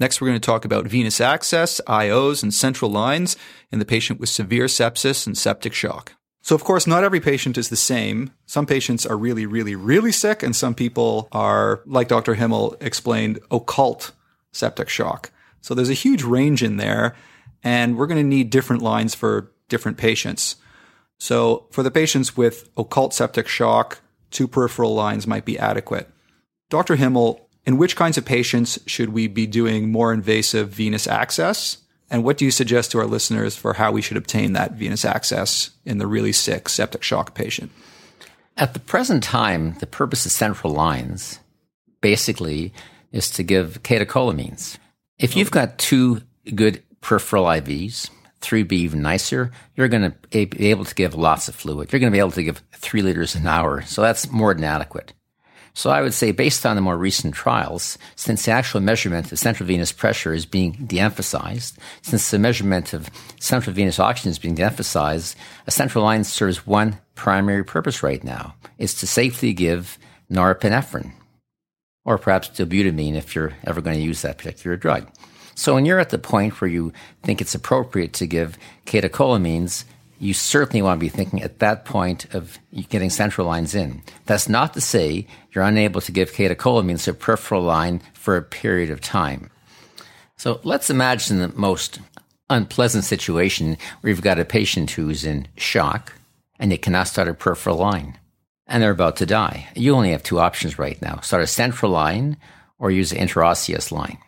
Next, 0.00 0.22
we're 0.22 0.28
going 0.28 0.40
to 0.40 0.46
talk 0.46 0.64
about 0.64 0.86
venous 0.86 1.20
access, 1.20 1.82
IOs, 1.86 2.42
and 2.42 2.52
central 2.52 2.90
lines 2.90 3.36
in 3.70 3.78
the 3.78 3.84
patient 3.84 4.20
with 4.20 4.30
severe 4.30 4.64
sepsis 4.64 5.26
and 5.26 5.36
septic 5.36 5.74
shock. 5.74 6.14
So, 6.40 6.54
of 6.54 6.64
course, 6.64 6.86
not 6.86 7.04
every 7.04 7.20
patient 7.20 7.58
is 7.58 7.68
the 7.68 7.76
same. 7.76 8.32
Some 8.46 8.64
patients 8.64 9.04
are 9.04 9.18
really, 9.18 9.44
really, 9.44 9.74
really 9.74 10.10
sick, 10.10 10.42
and 10.42 10.56
some 10.56 10.74
people 10.74 11.28
are, 11.30 11.82
like 11.84 12.08
Dr. 12.08 12.36
Himmel 12.36 12.74
explained, 12.80 13.38
occult 13.50 14.12
septic 14.50 14.88
shock. 14.88 15.30
So, 15.60 15.74
there's 15.74 15.90
a 15.90 15.94
huge 15.94 16.22
range 16.22 16.62
in 16.62 16.78
there, 16.78 17.16
and 17.62 17.98
we're 17.98 18.06
going 18.06 18.22
to 18.22 18.26
need 18.26 18.48
different 18.48 18.80
lines 18.80 19.14
for 19.14 19.52
different 19.68 19.98
patients. 19.98 20.56
So, 21.18 21.66
for 21.70 21.82
the 21.82 21.90
patients 21.90 22.36
with 22.36 22.68
occult 22.76 23.14
septic 23.14 23.48
shock, 23.48 24.00
two 24.30 24.48
peripheral 24.48 24.94
lines 24.94 25.26
might 25.26 25.44
be 25.44 25.58
adequate. 25.58 26.10
Dr. 26.70 26.96
Himmel 26.96 27.44
in 27.66 27.78
which 27.78 27.96
kinds 27.96 28.18
of 28.18 28.24
patients 28.24 28.78
should 28.86 29.10
we 29.10 29.26
be 29.26 29.46
doing 29.46 29.90
more 29.90 30.12
invasive 30.12 30.68
venous 30.68 31.06
access? 31.06 31.78
And 32.10 32.22
what 32.22 32.36
do 32.36 32.44
you 32.44 32.50
suggest 32.50 32.92
to 32.92 32.98
our 32.98 33.06
listeners 33.06 33.56
for 33.56 33.74
how 33.74 33.90
we 33.90 34.02
should 34.02 34.16
obtain 34.16 34.52
that 34.52 34.72
venous 34.72 35.04
access 35.04 35.70
in 35.84 35.98
the 35.98 36.06
really 36.06 36.32
sick 36.32 36.68
septic 36.68 37.02
shock 37.02 37.34
patient? 37.34 37.72
At 38.56 38.74
the 38.74 38.80
present 38.80 39.22
time, 39.22 39.74
the 39.80 39.86
purpose 39.86 40.26
of 40.26 40.32
central 40.32 40.72
lines 40.72 41.40
basically 42.00 42.72
is 43.10 43.30
to 43.30 43.42
give 43.42 43.82
catecholamines. 43.82 44.76
If 45.18 45.36
you've 45.36 45.50
got 45.50 45.78
two 45.78 46.20
good 46.54 46.82
peripheral 47.00 47.46
IVs, 47.46 48.10
three 48.44 48.62
be 48.62 48.76
even 48.78 49.02
nicer, 49.02 49.50
you're 49.74 49.88
going 49.88 50.12
to 50.12 50.46
be 50.46 50.70
able 50.70 50.84
to 50.84 50.94
give 50.94 51.14
lots 51.14 51.48
of 51.48 51.54
fluid. 51.54 51.92
You're 51.92 52.00
going 52.00 52.12
to 52.12 52.16
be 52.16 52.20
able 52.20 52.30
to 52.32 52.42
give 52.42 52.62
three 52.72 53.02
liters 53.02 53.34
an 53.34 53.46
hour. 53.46 53.82
So 53.82 54.02
that's 54.02 54.30
more 54.30 54.54
than 54.54 54.64
adequate. 54.64 55.12
So 55.76 55.90
I 55.90 56.02
would 56.02 56.14
say, 56.14 56.30
based 56.30 56.64
on 56.64 56.76
the 56.76 56.82
more 56.82 56.96
recent 56.96 57.34
trials, 57.34 57.98
since 58.14 58.44
the 58.44 58.52
actual 58.52 58.80
measurement 58.80 59.32
of 59.32 59.40
central 59.40 59.66
venous 59.66 59.90
pressure 59.90 60.32
is 60.32 60.46
being 60.46 60.72
de-emphasized, 60.86 61.76
since 62.00 62.30
the 62.30 62.38
measurement 62.38 62.92
of 62.92 63.10
central 63.40 63.74
venous 63.74 63.98
oxygen 63.98 64.30
is 64.30 64.38
being 64.38 64.54
de-emphasized, 64.54 65.36
a 65.66 65.72
central 65.72 66.04
line 66.04 66.22
serves 66.22 66.64
one 66.64 66.98
primary 67.16 67.64
purpose 67.64 68.04
right 68.04 68.22
now. 68.22 68.54
is 68.78 68.94
to 68.94 69.06
safely 69.06 69.52
give 69.52 69.98
norepinephrine, 70.30 71.12
or 72.04 72.18
perhaps 72.18 72.48
dobutamine 72.48 73.14
if 73.14 73.34
you're 73.34 73.54
ever 73.64 73.80
going 73.80 73.96
to 73.96 74.02
use 74.02 74.22
that 74.22 74.38
particular 74.38 74.76
drug. 74.76 75.08
So 75.54 75.74
when 75.74 75.86
you're 75.86 76.00
at 76.00 76.10
the 76.10 76.18
point 76.18 76.60
where 76.60 76.70
you 76.70 76.92
think 77.22 77.40
it's 77.40 77.54
appropriate 77.54 78.12
to 78.14 78.26
give 78.26 78.58
catecholamines, 78.86 79.84
you 80.18 80.34
certainly 80.34 80.82
want 80.82 80.98
to 80.98 81.04
be 81.04 81.08
thinking 81.08 81.42
at 81.42 81.58
that 81.58 81.84
point 81.84 82.32
of 82.34 82.58
getting 82.88 83.10
central 83.10 83.46
lines 83.46 83.74
in. 83.74 84.02
That's 84.26 84.48
not 84.48 84.74
to 84.74 84.80
say 84.80 85.26
you're 85.52 85.64
unable 85.64 86.00
to 86.00 86.12
give 86.12 86.32
catecholamines 86.32 87.08
a 87.08 87.14
peripheral 87.14 87.62
line 87.62 88.00
for 88.14 88.36
a 88.36 88.42
period 88.42 88.90
of 88.90 89.00
time. 89.00 89.50
So 90.36 90.60
let's 90.64 90.90
imagine 90.90 91.38
the 91.38 91.48
most 91.48 92.00
unpleasant 92.50 93.04
situation 93.04 93.76
where 94.00 94.10
you've 94.10 94.22
got 94.22 94.38
a 94.38 94.44
patient 94.44 94.90
who's 94.90 95.24
in 95.24 95.48
shock 95.56 96.12
and 96.58 96.70
they 96.70 96.78
cannot 96.78 97.08
start 97.08 97.28
a 97.28 97.34
peripheral 97.34 97.76
line 97.76 98.18
and 98.66 98.82
they're 98.82 98.90
about 98.90 99.16
to 99.16 99.26
die. 99.26 99.68
You 99.74 99.94
only 99.94 100.10
have 100.12 100.22
two 100.22 100.38
options 100.38 100.78
right 100.78 101.00
now 101.00 101.20
start 101.20 101.42
a 101.42 101.46
central 101.46 101.92
line 101.92 102.36
or 102.78 102.90
use 102.90 103.12
an 103.12 103.18
interosseous 103.18 103.92
line. 103.92 104.18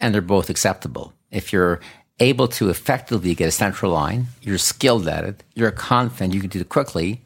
And 0.00 0.14
they're 0.14 0.22
both 0.22 0.50
acceptable. 0.50 1.12
If 1.30 1.52
you're 1.52 1.80
able 2.18 2.48
to 2.48 2.68
effectively 2.68 3.34
get 3.34 3.48
a 3.48 3.52
central 3.52 3.92
line, 3.92 4.26
you're 4.42 4.58
skilled 4.58 5.08
at 5.08 5.24
it, 5.24 5.42
you're 5.54 5.70
confident 5.70 6.34
you 6.34 6.40
can 6.40 6.50
do 6.50 6.60
it 6.60 6.68
quickly, 6.68 7.22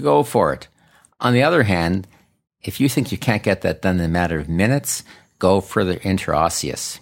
go 0.00 0.22
for 0.22 0.52
it. 0.52 0.68
On 1.20 1.32
the 1.32 1.42
other 1.42 1.62
hand, 1.62 2.06
if 2.62 2.80
you 2.80 2.88
think 2.88 3.12
you 3.12 3.18
can't 3.18 3.42
get 3.42 3.62
that 3.62 3.82
done 3.82 3.98
in 3.98 4.04
a 4.04 4.08
matter 4.08 4.38
of 4.38 4.48
minutes, 4.48 5.04
go 5.38 5.60
for 5.60 5.84
the 5.84 5.96
interosseous. 5.96 6.98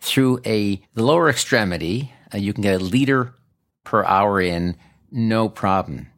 Through 0.00 0.40
a 0.44 0.82
the 0.94 1.02
lower 1.02 1.28
extremity, 1.30 2.12
uh, 2.32 2.38
you 2.38 2.52
can 2.52 2.62
get 2.62 2.80
a 2.80 2.84
liter 2.84 3.34
per 3.84 4.04
hour 4.04 4.40
in, 4.40 4.76
no 5.10 5.48
problem. 5.48 6.08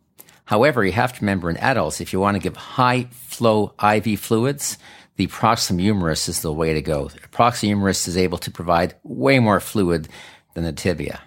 However, 0.46 0.84
you 0.84 0.92
have 0.92 1.12
to 1.14 1.20
remember 1.20 1.50
in 1.50 1.56
adults, 1.56 2.00
if 2.00 2.12
you 2.12 2.20
want 2.20 2.36
to 2.36 2.42
give 2.42 2.56
high 2.56 3.04
flow 3.10 3.74
IV 3.82 4.20
fluids, 4.20 4.78
the 5.16 5.26
proximal 5.28 5.80
humerus 5.80 6.28
is 6.28 6.42
the 6.42 6.52
way 6.52 6.74
to 6.74 6.82
go. 6.82 7.08
The 7.08 7.20
proximal 7.20 7.68
humerus 7.68 8.08
is 8.08 8.16
able 8.16 8.38
to 8.38 8.50
provide 8.50 8.94
way 9.02 9.38
more 9.38 9.60
fluid 9.60 10.08
than 10.54 10.64
the 10.64 10.72
tibia. 10.72 11.20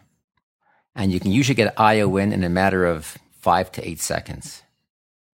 And 0.96 1.12
you 1.12 1.20
can 1.20 1.32
usually 1.32 1.56
get 1.56 1.80
IO 1.80 2.18
in 2.18 2.34
in 2.34 2.44
a 2.44 2.50
matter 2.50 2.86
of 2.86 3.18
five 3.40 3.72
to 3.74 3.88
eight 3.88 4.00
seconds. 4.00 4.64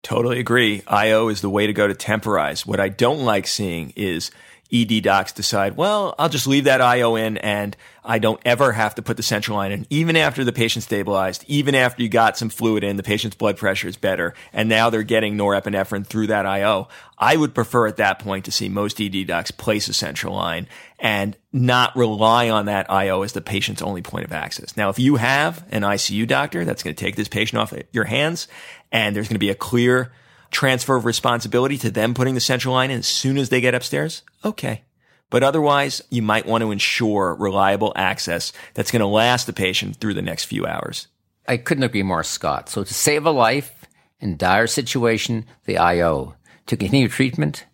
Totally 0.04 0.40
agree. 0.40 0.84
IO 0.88 1.30
is 1.30 1.42
the 1.42 1.50
way 1.50 1.68
to 1.68 1.74
go 1.74 1.88
to 1.88 1.94
temporize. 1.94 2.66
What 2.66 2.80
I 2.80 2.90
don't 2.90 3.24
like 3.24 3.48
seeing 3.48 3.94
is 3.96 4.32
ED 4.72 5.04
docs 5.04 5.32
decide, 5.32 5.78
well, 5.78 6.16
I'll 6.18 6.30
just 6.30 6.48
leave 6.48 6.64
that 6.64 6.82
IO 6.82 7.16
in 7.16 7.38
and 7.38 7.76
I 8.04 8.20
don't 8.20 8.42
ever 8.44 8.72
have 8.72 8.96
to 8.96 9.02
put 9.02 9.18
the 9.18 9.24
central 9.24 9.58
line 9.58 9.72
in. 9.72 9.86
Even 9.90 10.16
after 10.16 10.44
the 10.44 10.52
patient 10.52 10.84
stabilized, 10.84 11.46
even 11.48 11.76
after 11.76 12.02
you 12.02 12.10
got 12.10 12.38
some 12.38 12.50
fluid 12.50 12.84
in, 12.84 12.98
the 12.98 13.04
patient's 13.04 13.36
blood 13.36 13.58
pressure 13.58 13.88
is 13.88 13.98
better. 13.98 14.34
And 14.52 14.68
now 14.68 14.90
they're 14.90 15.04
getting 15.04 15.38
norepinephrine 15.38 16.08
through 16.08 16.28
that 16.28 16.46
IO. 16.46 16.88
I 17.18 17.38
would 17.38 17.54
prefer 17.54 17.88
at 17.88 17.98
that 17.98 18.20
point 18.20 18.46
to 18.46 18.52
see 18.52 18.68
most 18.68 19.00
ED 19.00 19.28
docs 19.28 19.52
place 19.52 19.88
a 19.88 19.94
central 19.94 20.36
line 20.36 20.68
and 21.00 21.38
not 21.52 21.96
rely 21.96 22.50
on 22.50 22.66
that 22.66 22.90
IO 22.90 23.22
as 23.22 23.34
the 23.34 23.42
patient's 23.42 23.82
only 23.82 24.02
point 24.02 24.26
of 24.26 24.34
access. 24.34 24.76
Now, 24.76 24.90
if 24.90 24.98
you 24.98 25.18
have 25.18 25.66
an 25.72 25.84
ICU 25.84 26.28
doctor 26.28 26.66
that's 26.66 26.84
going 26.84 26.96
to 26.96 27.04
take 27.04 27.16
this 27.16 27.28
patient 27.28 27.60
off 27.60 27.74
your 27.92 28.06
hands 28.06 28.48
and 28.92 29.16
there's 29.16 29.28
going 29.28 29.36
to 29.36 29.40
be 29.40 29.50
a 29.50 29.56
clear 29.56 30.12
transfer 30.54 30.96
of 30.96 31.06
responsibility 31.06 31.78
to 31.80 31.92
them 31.92 32.14
putting 32.14 32.36
the 32.36 32.40
central 32.40 32.74
line 32.74 32.92
in 32.92 33.00
as 33.00 33.08
soon 33.08 33.38
as 33.38 33.50
they 33.50 33.60
get 33.60 33.76
upstairs? 33.76 34.24
Okay. 34.46 34.84
But 35.30 35.44
otherwise, 35.44 36.02
you 36.10 36.22
might 36.22 36.46
want 36.46 36.62
to 36.62 36.72
ensure 36.72 37.36
reliable 37.36 37.92
access 37.96 38.54
that's 38.74 38.92
going 38.92 39.00
to 39.02 39.08
last 39.08 39.48
the 39.48 39.54
patient 39.54 39.98
through 39.98 40.14
the 40.14 40.22
next 40.22 40.46
few 40.46 40.66
hours. 40.66 41.08
I 41.48 41.58
couldn't 41.58 41.84
agree 41.84 42.04
more, 42.04 42.24
Scott. 42.24 42.70
So 42.70 42.84
to 42.84 42.94
save 42.94 43.26
a 43.26 43.32
life 43.32 43.88
in 44.20 44.38
dire 44.38 44.68
situation, 44.68 45.46
the 45.66 45.78
IO. 45.78 46.36
To 46.68 46.78
continue 46.78 47.10
treatment, 47.10 47.66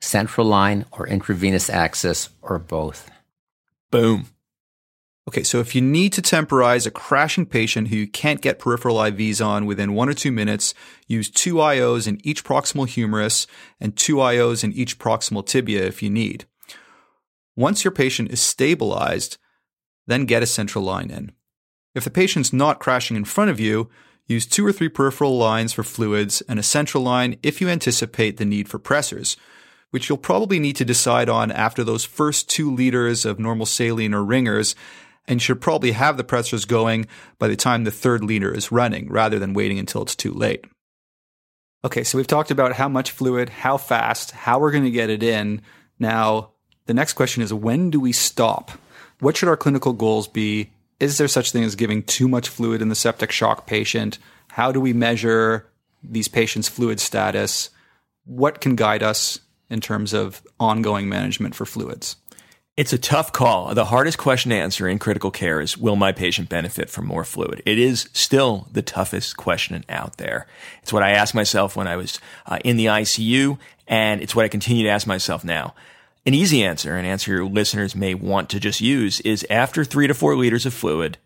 central 0.00 0.46
line 0.46 0.84
or 0.90 1.06
intravenous 1.06 1.70
access 1.70 2.28
or 2.40 2.58
both. 2.58 3.08
Boom. 3.90 4.26
Okay, 5.28 5.44
so 5.44 5.60
if 5.60 5.74
you 5.74 5.80
need 5.80 6.12
to 6.14 6.22
temporize 6.22 6.84
a 6.84 6.90
crashing 6.90 7.46
patient 7.46 7.88
who 7.88 7.96
you 7.96 8.08
can't 8.08 8.40
get 8.40 8.58
peripheral 8.58 8.96
IVs 8.96 9.44
on 9.44 9.66
within 9.66 9.94
one 9.94 10.08
or 10.08 10.14
two 10.14 10.32
minutes, 10.32 10.74
use 11.06 11.30
two 11.30 11.54
IOs 11.54 12.08
in 12.08 12.20
each 12.24 12.44
proximal 12.44 12.88
humerus 12.88 13.46
and 13.80 13.96
two 13.96 14.16
IOs 14.16 14.64
in 14.64 14.72
each 14.72 14.98
proximal 14.98 15.46
tibia 15.46 15.84
if 15.84 16.02
you 16.02 16.10
need. 16.10 16.46
Once 17.54 17.84
your 17.84 17.92
patient 17.92 18.32
is 18.32 18.40
stabilized, 18.40 19.38
then 20.08 20.26
get 20.26 20.42
a 20.42 20.46
central 20.46 20.82
line 20.82 21.10
in. 21.10 21.30
If 21.94 22.02
the 22.02 22.10
patient's 22.10 22.52
not 22.52 22.80
crashing 22.80 23.16
in 23.16 23.24
front 23.24 23.50
of 23.50 23.60
you, 23.60 23.90
use 24.26 24.44
two 24.44 24.66
or 24.66 24.72
three 24.72 24.88
peripheral 24.88 25.36
lines 25.36 25.72
for 25.72 25.84
fluids 25.84 26.40
and 26.48 26.58
a 26.58 26.64
central 26.64 27.02
line 27.02 27.38
if 27.44 27.60
you 27.60 27.68
anticipate 27.68 28.38
the 28.38 28.44
need 28.44 28.68
for 28.68 28.80
pressors, 28.80 29.36
which 29.90 30.08
you'll 30.08 30.18
probably 30.18 30.58
need 30.58 30.74
to 30.76 30.84
decide 30.84 31.28
on 31.28 31.52
after 31.52 31.84
those 31.84 32.04
first 32.04 32.50
two 32.50 32.74
liters 32.74 33.24
of 33.24 33.38
normal 33.38 33.66
saline 33.66 34.14
or 34.14 34.24
ringers 34.24 34.74
and 35.26 35.40
should 35.40 35.60
probably 35.60 35.92
have 35.92 36.16
the 36.16 36.24
pressors 36.24 36.66
going 36.66 37.06
by 37.38 37.48
the 37.48 37.56
time 37.56 37.84
the 37.84 37.90
third 37.90 38.24
liter 38.24 38.52
is 38.52 38.72
running 38.72 39.08
rather 39.08 39.38
than 39.38 39.54
waiting 39.54 39.78
until 39.78 40.02
it's 40.02 40.16
too 40.16 40.32
late. 40.32 40.64
Okay, 41.84 42.04
so 42.04 42.16
we've 42.16 42.26
talked 42.26 42.50
about 42.50 42.74
how 42.74 42.88
much 42.88 43.10
fluid, 43.10 43.48
how 43.48 43.76
fast, 43.76 44.30
how 44.32 44.58
we're 44.58 44.70
going 44.70 44.84
to 44.84 44.90
get 44.90 45.10
it 45.10 45.22
in. 45.22 45.62
Now, 45.98 46.50
the 46.86 46.94
next 46.94 47.14
question 47.14 47.42
is 47.42 47.52
when 47.52 47.90
do 47.90 47.98
we 48.00 48.12
stop? 48.12 48.72
What 49.20 49.36
should 49.36 49.48
our 49.48 49.56
clinical 49.56 49.92
goals 49.92 50.28
be? 50.28 50.70
Is 51.00 51.18
there 51.18 51.28
such 51.28 51.50
thing 51.50 51.64
as 51.64 51.74
giving 51.74 52.02
too 52.04 52.28
much 52.28 52.48
fluid 52.48 52.82
in 52.82 52.88
the 52.88 52.94
septic 52.94 53.32
shock 53.32 53.66
patient? 53.66 54.18
How 54.48 54.70
do 54.70 54.80
we 54.80 54.92
measure 54.92 55.68
these 56.02 56.28
patients' 56.28 56.68
fluid 56.68 57.00
status? 57.00 57.70
What 58.24 58.60
can 58.60 58.76
guide 58.76 59.02
us 59.02 59.40
in 59.68 59.80
terms 59.80 60.12
of 60.12 60.42
ongoing 60.60 61.08
management 61.08 61.54
for 61.54 61.66
fluids? 61.66 62.16
It's 62.74 62.94
a 62.94 62.98
tough 62.98 63.32
call. 63.32 63.74
The 63.74 63.84
hardest 63.84 64.16
question 64.16 64.48
to 64.48 64.56
answer 64.56 64.88
in 64.88 64.98
critical 64.98 65.30
care 65.30 65.60
is 65.60 65.76
Will 65.76 65.94
my 65.94 66.10
patient 66.10 66.48
benefit 66.48 66.88
from 66.88 67.04
more 67.04 67.22
fluid? 67.22 67.62
It 67.66 67.78
is 67.78 68.08
still 68.14 68.66
the 68.72 68.80
toughest 68.80 69.36
question 69.36 69.84
out 69.90 70.16
there. 70.16 70.46
It's 70.82 70.90
what 70.90 71.02
I 71.02 71.10
asked 71.10 71.34
myself 71.34 71.76
when 71.76 71.86
I 71.86 71.96
was 71.96 72.18
uh, 72.46 72.60
in 72.64 72.78
the 72.78 72.86
ICU, 72.86 73.58
and 73.86 74.22
it's 74.22 74.34
what 74.34 74.46
I 74.46 74.48
continue 74.48 74.84
to 74.84 74.88
ask 74.88 75.06
myself 75.06 75.44
now. 75.44 75.74
An 76.24 76.32
easy 76.32 76.64
answer, 76.64 76.96
an 76.96 77.04
answer 77.04 77.32
your 77.32 77.44
listeners 77.44 77.94
may 77.94 78.14
want 78.14 78.48
to 78.48 78.60
just 78.60 78.80
use, 78.80 79.20
is 79.20 79.46
after 79.50 79.84
three 79.84 80.06
to 80.06 80.14
four 80.14 80.34
liters 80.34 80.64
of 80.64 80.72
fluid, 80.72 81.18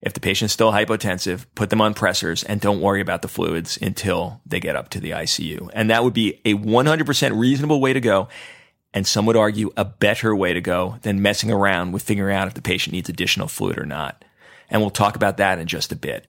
if 0.00 0.14
the 0.14 0.20
patient's 0.20 0.54
still 0.54 0.72
hypotensive, 0.72 1.44
put 1.54 1.68
them 1.68 1.82
on 1.82 1.92
pressors 1.92 2.46
and 2.48 2.62
don't 2.62 2.80
worry 2.80 3.02
about 3.02 3.20
the 3.20 3.28
fluids 3.28 3.78
until 3.82 4.40
they 4.46 4.58
get 4.58 4.76
up 4.76 4.88
to 4.90 5.00
the 5.00 5.10
ICU. 5.10 5.68
And 5.74 5.90
that 5.90 6.02
would 6.02 6.14
be 6.14 6.40
a 6.46 6.54
100% 6.54 7.38
reasonable 7.38 7.80
way 7.80 7.92
to 7.92 8.00
go. 8.00 8.28
And 8.98 9.06
some 9.06 9.26
would 9.26 9.36
argue 9.36 9.70
a 9.76 9.84
better 9.84 10.34
way 10.34 10.52
to 10.52 10.60
go 10.60 10.98
than 11.02 11.22
messing 11.22 11.52
around 11.52 11.92
with 11.92 12.02
figuring 12.02 12.34
out 12.34 12.48
if 12.48 12.54
the 12.54 12.60
patient 12.60 12.94
needs 12.94 13.08
additional 13.08 13.46
fluid 13.46 13.78
or 13.78 13.86
not. 13.86 14.24
And 14.68 14.82
we'll 14.82 14.90
talk 14.90 15.14
about 15.14 15.36
that 15.36 15.60
in 15.60 15.68
just 15.68 15.92
a 15.92 15.96
bit. 15.96 16.26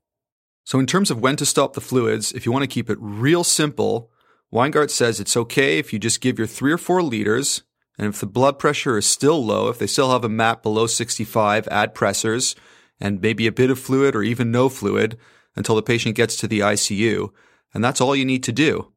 So, 0.66 0.78
in 0.78 0.86
terms 0.86 1.10
of 1.10 1.20
when 1.20 1.36
to 1.38 1.48
stop 1.48 1.74
the 1.74 1.82
fluids, 1.82 2.32
if 2.32 2.46
you 2.46 2.52
want 2.52 2.62
to 2.62 2.68
keep 2.68 2.92
it 2.92 3.00
real 3.02 3.44
simple, 3.44 4.12
Weingart 4.54 4.92
says 4.92 5.20
it's 5.20 5.36
okay 5.36 5.80
if 5.80 5.92
you 5.92 5.98
just 5.98 6.22
give 6.22 6.38
your 6.38 6.46
three 6.46 6.72
or 6.72 6.78
four 6.78 7.02
liters. 7.02 7.64
And 7.98 8.06
if 8.06 8.20
the 8.20 8.28
blood 8.28 8.60
pressure 8.60 9.00
is 9.00 9.08
still 9.08 9.44
low, 9.44 9.70
if 9.70 9.80
they 9.80 9.88
still 9.88 10.12
have 10.12 10.24
a 10.24 10.30
MAP 10.30 10.62
below 10.62 10.86
65, 10.86 11.68
add 11.70 11.96
pressors 11.96 12.54
and 13.02 13.20
maybe 13.20 13.48
a 13.48 13.52
bit 13.52 13.72
of 13.72 13.80
fluid 13.80 14.16
or 14.16 14.22
even 14.22 14.52
no 14.52 14.70
fluid 14.70 15.18
until 15.56 15.76
the 15.76 15.82
patient 15.82 16.16
gets 16.16 16.36
to 16.36 16.48
the 16.48 16.60
ICU. 16.60 17.32
And 17.74 17.84
that's 17.84 18.00
all 18.00 18.16
you 18.16 18.26
need 18.26 18.44
to 18.44 18.52
do. 18.52 18.92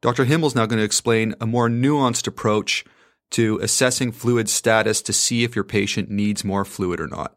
Dr. 0.00 0.24
Himmel's 0.24 0.54
now 0.54 0.64
going 0.64 0.78
to 0.78 0.82
explain 0.82 1.34
a 1.42 1.46
more 1.46 1.68
nuanced 1.68 2.26
approach 2.26 2.86
to 3.30 3.58
assessing 3.58 4.12
fluid 4.12 4.48
status 4.48 5.02
to 5.02 5.12
see 5.12 5.44
if 5.44 5.54
your 5.54 5.64
patient 5.64 6.10
needs 6.10 6.44
more 6.44 6.64
fluid 6.64 7.00
or 7.00 7.06
not. 7.06 7.34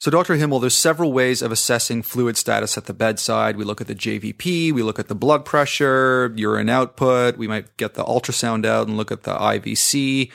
So, 0.00 0.12
Dr. 0.12 0.36
Himmel, 0.36 0.60
there's 0.60 0.76
several 0.76 1.12
ways 1.12 1.42
of 1.42 1.50
assessing 1.50 2.02
fluid 2.02 2.36
status 2.36 2.78
at 2.78 2.84
the 2.84 2.94
bedside. 2.94 3.56
We 3.56 3.64
look 3.64 3.80
at 3.80 3.88
the 3.88 3.96
JVP, 3.96 4.72
we 4.72 4.82
look 4.82 5.00
at 5.00 5.08
the 5.08 5.14
blood 5.16 5.44
pressure, 5.44 6.32
urine 6.36 6.68
output, 6.68 7.36
we 7.36 7.48
might 7.48 7.76
get 7.76 7.94
the 7.94 8.04
ultrasound 8.04 8.64
out 8.64 8.86
and 8.86 8.96
look 8.96 9.10
at 9.10 9.24
the 9.24 9.36
IVC. 9.36 10.30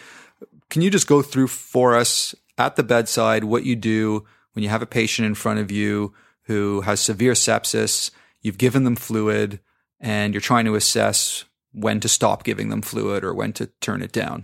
Can 0.70 0.82
you 0.82 0.90
just 0.90 1.08
go 1.08 1.22
through 1.22 1.48
for 1.48 1.96
us 1.96 2.36
at 2.58 2.76
the 2.76 2.84
bedside 2.84 3.46
what 3.46 3.64
you 3.64 3.78
do 3.78 4.26
when 4.52 4.64
you 4.64 4.70
have 4.70 4.82
a 4.82 4.88
patient 4.88 5.26
in 5.26 5.34
front 5.34 5.60
of 5.60 5.72
you 5.72 6.14
who 6.44 6.82
has 6.82 7.00
severe 7.00 7.34
sepsis, 7.34 8.12
you've 8.42 8.58
given 8.58 8.84
them 8.84 8.98
fluid, 8.98 9.62
and 10.02 10.34
you're 10.34 10.42
trying 10.42 10.66
to 10.66 10.76
assess 10.76 11.46
when 11.72 12.02
to 12.02 12.10
stop 12.10 12.44
giving 12.44 12.68
them 12.68 12.82
fluid 12.82 13.24
or 13.24 13.34
when 13.34 13.54
to 13.54 13.68
turn 13.80 14.02
it 14.02 14.12
down? 14.12 14.44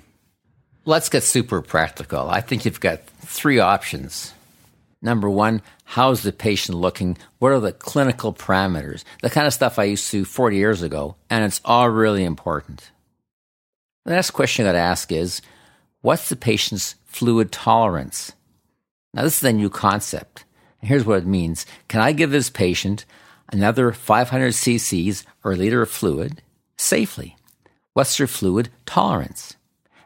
Let's 0.86 1.10
get 1.10 1.24
super 1.24 1.62
practical. 1.62 2.30
I 2.30 2.42
think 2.42 2.66
you've 2.66 2.80
got 2.80 3.06
three 3.26 3.60
options. 3.60 4.34
Number 5.02 5.30
one, 5.30 5.62
how's 5.84 6.24
the 6.24 6.32
patient 6.32 6.78
looking? 6.78 7.18
What 7.38 7.52
are 7.52 7.60
the 7.60 7.72
clinical 7.72 8.34
parameters? 8.34 9.04
The 9.22 9.30
kind 9.30 9.48
of 9.48 9.54
stuff 9.54 9.80
I 9.80 9.86
used 9.86 10.10
to 10.12 10.26
40 10.26 10.58
years 10.58 10.82
ago, 10.82 11.16
and 11.30 11.46
it's 11.46 11.62
all 11.64 11.90
really 11.90 12.24
important. 12.24 12.92
The 14.06 14.12
next 14.12 14.32
question 14.32 14.66
I 14.66 14.70
got 14.70 14.72
to 14.74 14.80
ask 14.80 15.12
is, 15.12 15.42
what's 16.02 16.30
the 16.30 16.36
patient's 16.36 16.96
fluid 17.06 17.52
tolerance? 17.52 18.32
Now, 19.14 19.24
this 19.24 19.38
is 19.38 19.44
a 19.44 19.54
new 19.54 19.70
concept. 19.70 20.46
And 20.82 20.90
here's 20.90 21.06
what 21.06 21.20
it 21.20 21.26
means. 21.26 21.66
Can 21.88 22.02
I 22.02 22.12
give 22.12 22.32
this 22.32 22.50
patient 22.50 23.06
another 23.52 23.92
500 23.92 24.54
cc's 24.54 25.26
or 25.44 25.54
a 25.54 25.56
liter 25.56 25.82
of 25.82 25.90
fluid 25.90 26.42
safely? 26.78 27.36
What's 27.94 28.18
their 28.18 28.28
fluid 28.28 28.70
tolerance? 28.86 29.56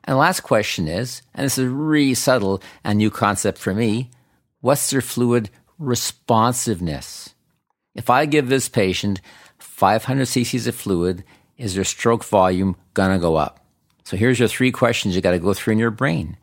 And 0.05 0.15
the 0.15 0.19
last 0.19 0.41
question 0.41 0.87
is, 0.87 1.21
and 1.33 1.45
this 1.45 1.57
is 1.57 1.67
really 1.67 2.13
subtle 2.13 2.61
and 2.83 2.97
new 2.97 3.09
concept 3.09 3.57
for 3.57 3.73
me, 3.73 4.09
What's 4.63 4.91
their 4.91 5.01
fluid 5.01 5.49
responsiveness? 5.77 7.35
If 7.95 8.09
I 8.09 8.25
give 8.25 8.47
this 8.47 8.69
patient 8.69 9.19
500 9.59 10.25
cc's 10.25 10.67
of 10.67 10.75
fluid, 10.75 11.25
is 11.57 11.75
their 11.75 11.83
stroke 11.83 12.23
volume 12.23 12.77
going 12.93 13.11
to 13.11 13.19
go 13.19 13.35
up? 13.35 13.59
So 14.05 14.15
here's 14.15 14.39
your 14.39 14.47
three 14.47 14.71
questions 14.71 15.17
you 15.17 15.21
got 15.21 15.31
to 15.31 15.39
go 15.39 15.53
through 15.53 15.73
in 15.73 15.79
your 15.79 15.91
brain 15.91 16.37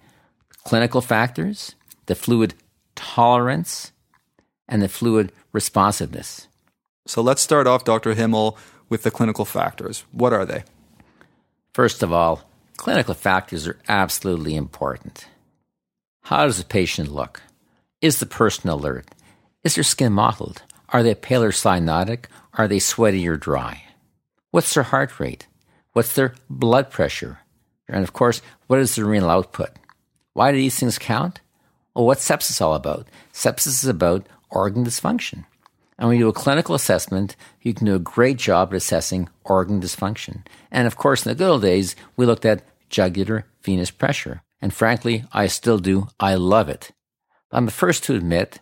clinical 0.64 1.00
factors, 1.00 1.74
the 2.04 2.14
fluid 2.14 2.52
tolerance, 2.94 3.90
and 4.68 4.82
the 4.82 4.88
fluid 4.90 5.32
responsiveness. 5.54 6.46
So 7.06 7.22
let's 7.22 7.40
start 7.40 7.66
off, 7.66 7.84
Dr. 7.84 8.12
Himmel, 8.12 8.58
with 8.90 9.02
the 9.02 9.10
clinical 9.10 9.46
factors. 9.46 10.04
What 10.12 10.34
are 10.34 10.44
they? 10.44 10.64
First 11.72 12.02
of 12.02 12.12
all, 12.12 12.42
clinical 12.80 13.12
factors 13.12 13.68
are 13.68 13.78
absolutely 13.90 14.56
important. 14.56 15.26
How 16.22 16.46
does 16.46 16.56
the 16.56 16.64
patient 16.64 17.12
look? 17.12 17.42
Is 18.00 18.20
the 18.20 18.24
person 18.24 18.70
alert? 18.70 19.06
Is 19.62 19.74
their 19.74 19.84
skin 19.84 20.14
mottled? 20.14 20.62
Are 20.88 21.02
they 21.02 21.14
pale 21.14 21.42
or 21.42 21.50
cyanotic? 21.50 22.24
Are 22.54 22.66
they 22.66 22.78
sweaty 22.78 23.28
or 23.28 23.36
dry? 23.36 23.84
What's 24.50 24.72
their 24.72 24.84
heart 24.84 25.20
rate? 25.20 25.46
What's 25.92 26.14
their 26.14 26.34
blood 26.48 26.90
pressure? 26.90 27.40
And 27.86 28.02
of 28.02 28.14
course, 28.14 28.40
what 28.66 28.78
is 28.78 28.94
the 28.94 29.04
renal 29.04 29.28
output? 29.28 29.72
Why 30.32 30.50
do 30.50 30.56
these 30.56 30.78
things 30.78 30.98
count? 30.98 31.40
Well, 31.94 32.06
what's 32.06 32.26
sepsis 32.26 32.62
all 32.62 32.74
about? 32.74 33.08
Sepsis 33.30 33.84
is 33.84 33.84
about 33.84 34.26
organ 34.48 34.86
dysfunction. 34.86 35.44
And 36.00 36.08
when 36.08 36.16
you 36.16 36.24
do 36.24 36.28
a 36.30 36.32
clinical 36.32 36.74
assessment, 36.74 37.36
you 37.60 37.74
can 37.74 37.84
do 37.84 37.94
a 37.94 37.98
great 37.98 38.38
job 38.38 38.70
at 38.70 38.76
assessing 38.76 39.28
organ 39.44 39.82
dysfunction. 39.82 40.46
And 40.72 40.86
of 40.86 40.96
course, 40.96 41.26
in 41.26 41.30
the 41.30 41.36
good 41.36 41.50
old 41.50 41.62
days, 41.62 41.94
we 42.16 42.24
looked 42.24 42.46
at 42.46 42.64
jugular 42.88 43.44
venous 43.62 43.90
pressure. 43.90 44.42
And 44.62 44.72
frankly, 44.72 45.24
I 45.32 45.46
still 45.46 45.78
do. 45.78 46.08
I 46.18 46.36
love 46.36 46.70
it. 46.70 46.92
I'm 47.52 47.66
the 47.66 47.70
first 47.70 48.02
to 48.04 48.14
admit 48.14 48.60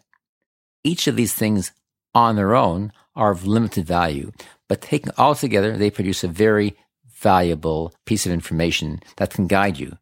each 0.83 1.07
of 1.07 1.14
these 1.14 1.33
things 1.33 1.70
on 2.12 2.35
their 2.35 2.57
own 2.57 2.92
are 3.14 3.31
of 3.31 3.46
limited 3.46 3.87
value, 3.87 4.33
but 4.68 4.81
taken 4.81 5.12
all 5.16 5.35
together, 5.35 5.77
they 5.77 5.90
produce 5.90 6.24
a 6.24 6.29
very 6.29 6.77
valuable 7.07 7.94
piece 8.05 8.27
of 8.27 8.33
information 8.33 9.01
that 9.16 9.31
can 9.31 9.46
guide 9.46 9.79
you. 9.79 9.96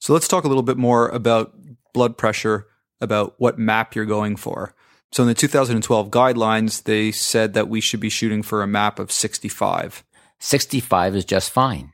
So 0.00 0.12
let's 0.12 0.28
talk 0.28 0.44
a 0.44 0.48
little 0.48 0.62
bit 0.62 0.76
more 0.76 1.08
about 1.08 1.54
blood 1.94 2.16
pressure, 2.16 2.66
about 3.00 3.34
what 3.38 3.58
MAP 3.58 3.94
you're 3.94 4.04
going 4.04 4.36
for. 4.36 4.74
So 5.10 5.22
in 5.22 5.28
the 5.28 5.34
2012 5.34 6.10
guidelines, 6.10 6.82
they 6.82 7.10
said 7.12 7.54
that 7.54 7.68
we 7.68 7.80
should 7.80 8.00
be 8.00 8.10
shooting 8.10 8.42
for 8.42 8.62
a 8.62 8.66
MAP 8.66 8.98
of 8.98 9.10
65. 9.10 10.04
65 10.38 11.16
is 11.16 11.24
just 11.24 11.50
fine. 11.50 11.92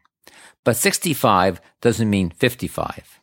But 0.64 0.76
65 0.76 1.60
doesn't 1.80 2.10
mean 2.10 2.30
55. 2.30 3.20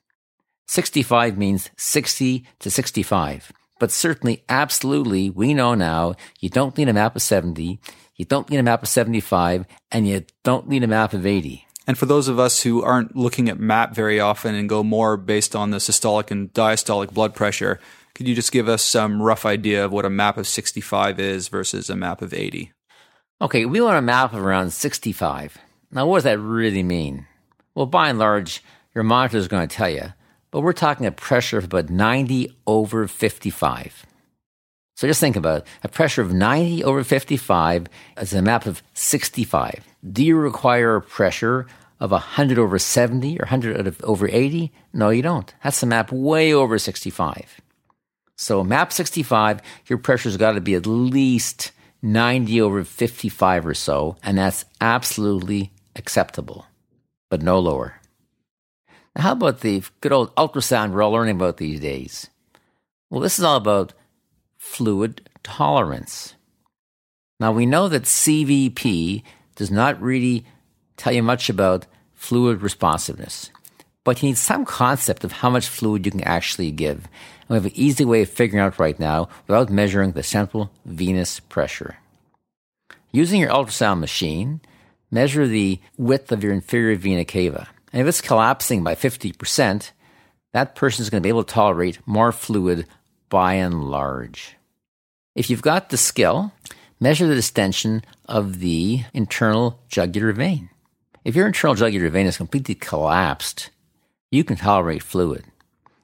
65 0.68 1.38
means 1.38 1.70
60 1.76 2.46
to 2.60 2.72
65. 2.72 3.52
But 3.80 3.92
certainly, 3.92 4.44
absolutely, 4.48 5.30
we 5.30 5.54
know 5.54 5.74
now 5.74 6.14
you 6.40 6.50
don't 6.50 6.78
need 6.78 6.88
a 6.88 6.94
map 6.94 7.16
of 7.16 7.22
70, 7.22 7.80
you 8.16 8.26
don't 8.26 8.50
need 8.50 8.60
a 8.60 8.64
map 8.64 8.84
of 8.84 8.90
75, 8.90 9.66
and 9.92 10.08
you 10.08 10.24
don't 10.44 10.70
need 10.70 10.84
a 10.84 10.88
map 10.88 11.14
of 11.14 11.26
80. 11.26 11.66
And 11.88 11.98
for 11.98 12.06
those 12.06 12.28
of 12.28 12.40
us 12.40 12.62
who 12.62 12.84
aren't 12.84 13.16
looking 13.16 13.50
at 13.50 13.60
MAP 13.60 13.96
very 13.96 14.20
often 14.20 14.54
and 14.54 14.70
go 14.70 14.84
more 14.84 15.18
based 15.18 15.56
on 15.56 15.72
the 15.72 15.78
systolic 15.78 16.30
and 16.30 16.54
diastolic 16.54 17.12
blood 17.12 17.34
pressure, 17.34 17.80
could 18.22 18.28
you 18.28 18.36
just 18.36 18.52
give 18.52 18.70
us 18.70 18.84
some 18.84 19.22
rough 19.22 19.46
idea 19.46 19.84
of 19.84 19.92
what 19.92 20.06
a 20.06 20.10
map 20.10 20.38
of 20.38 20.48
65 20.48 21.20
is 21.20 21.48
versus 21.48 21.90
a 21.90 21.96
map 21.96 22.22
of 22.22 22.34
80? 22.34 22.72
Okay, 23.42 23.66
we 23.66 23.82
want 23.82 23.98
a 23.98 24.02
map 24.02 24.34
of 24.34 24.40
around 24.40 24.72
65. 24.72 25.58
Now, 25.92 26.06
what 26.06 26.18
does 26.18 26.24
that 26.26 26.40
really 26.40 26.84
mean? 26.84 27.26
Well, 27.74 27.88
by 27.88 28.10
and 28.10 28.20
large, 28.20 28.64
your 28.94 29.04
monitor 29.04 29.38
is 29.38 29.48
going 29.48 29.68
to 29.68 29.76
tell 29.76 29.90
you 29.90 30.14
but 30.52 30.62
we're 30.62 30.74
talking 30.74 31.06
a 31.06 31.12
pressure 31.12 31.58
of 31.58 31.64
about 31.64 31.90
90 31.90 32.56
over 32.68 33.08
55. 33.08 34.06
So 34.96 35.08
just 35.08 35.22
think 35.22 35.38
about 35.38 35.62
it. 35.62 35.68
A 35.84 35.88
pressure 35.88 36.22
of 36.22 36.34
90 36.34 36.84
over 36.84 37.04
55 37.04 37.88
is 38.18 38.34
a 38.34 38.42
map 38.42 38.66
of 38.66 38.84
65. 38.94 39.88
Do 40.12 40.24
you 40.24 40.36
require 40.36 40.98
a 40.98 41.02
pressure 41.02 41.66
of 42.00 42.12
100 42.12 42.60
over 42.60 42.78
70 42.78 43.38
or 43.38 43.46
100 43.46 44.04
over 44.04 44.28
80? 44.28 44.72
No, 44.94 45.10
you 45.10 45.22
don't. 45.22 45.52
That's 45.64 45.82
a 45.82 45.88
map 45.88 46.12
way 46.12 46.54
over 46.54 46.78
65. 46.78 47.62
So 48.42 48.64
map 48.64 48.92
65, 48.92 49.62
your 49.86 50.00
pressure's 50.00 50.36
got 50.36 50.54
to 50.54 50.62
be 50.62 50.74
at 50.74 50.88
least 50.88 51.72
90 52.02 52.60
over 52.60 52.84
55 52.84 53.68
or 53.68 53.76
so, 53.76 54.18
and 54.24 54.36
that's 54.36 54.66
absolutely 54.82 55.72
acceptable, 55.96 56.66
but 57.30 57.44
no 57.44 57.60
lower. 57.60 58.02
Now, 59.16 59.22
how 59.22 59.32
about 59.34 59.60
the 59.60 59.84
good 60.02 60.12
old 60.12 60.36
ultrasound 60.38 60.90
we're 60.90 61.04
all 61.04 61.12
learning 61.12 61.36
about 61.36 61.58
these 61.58 61.80
days? 61.80 62.32
Well, 63.12 63.22
this 63.22 63.38
is 63.38 63.46
all 63.46 63.58
about 63.58 63.94
fluid 64.58 65.30
tolerance. 65.44 66.34
Now, 67.40 67.52
we 67.52 67.68
know 67.68 67.88
that 67.90 68.06
CVP 68.06 69.22
does 69.56 69.70
not 69.70 70.02
really 70.02 70.48
tell 70.98 71.14
you 71.14 71.22
much 71.22 71.48
about 71.48 71.86
fluid 72.16 72.64
responsiveness, 72.64 73.52
but 74.04 74.22
you 74.22 74.30
need 74.30 74.38
some 74.38 74.66
concept 74.66 75.24
of 75.24 75.32
how 75.32 75.50
much 75.50 75.68
fluid 75.68 76.06
you 76.06 76.12
can 76.12 76.22
actually 76.22 76.72
give. 76.72 77.08
And 77.42 77.50
we 77.50 77.56
have 77.56 77.66
an 77.66 77.72
easy 77.76 78.06
way 78.06 78.24
of 78.24 78.30
figuring 78.30 78.64
out 78.64 78.80
right 78.80 79.00
now 79.00 79.30
without 79.48 79.70
measuring 79.70 80.14
the 80.14 80.24
central 80.24 80.72
venous 80.86 81.40
pressure. 81.40 81.98
Using 83.12 83.42
your 83.42 83.52
ultrasound 83.52 84.00
machine, 84.00 84.62
measure 85.12 85.46
the 85.46 85.80
width 85.98 86.32
of 86.32 86.44
your 86.44 86.54
inferior 86.54 86.96
vena 86.96 87.26
cava. 87.26 87.68
And 87.92 88.02
if 88.02 88.08
it's 88.08 88.22
collapsing 88.22 88.84
by 88.84 88.96
50%, 88.96 89.92
that 90.54 90.76
person 90.76 91.04
is 91.04 91.10
going 91.10 91.22
to 91.22 91.26
be 91.26 91.30
able 91.30 91.44
to 91.44 91.54
tolerate 91.54 92.00
more 92.08 92.32
fluid 92.32 92.88
by 93.30 93.56
and 93.56 93.90
large. 93.90 94.56
If 95.36 95.50
you've 95.50 95.62
got 95.62 95.90
the 95.90 95.98
skill, 95.98 96.52
measure 97.00 97.28
the 97.28 97.36
distension 97.36 98.04
of 98.26 98.60
the 98.60 99.04
internal 99.14 99.80
jugular 99.90 100.32
vein. 100.32 100.70
If 101.24 101.36
your 101.36 101.48
internal 101.48 101.76
jugular 101.76 102.10
vein 102.10 102.26
is 102.26 102.38
completely 102.38 102.76
collapsed, 102.76 103.70
you 104.32 104.44
can 104.44 104.56
tolerate 104.56 105.04
fluid. 105.04 105.46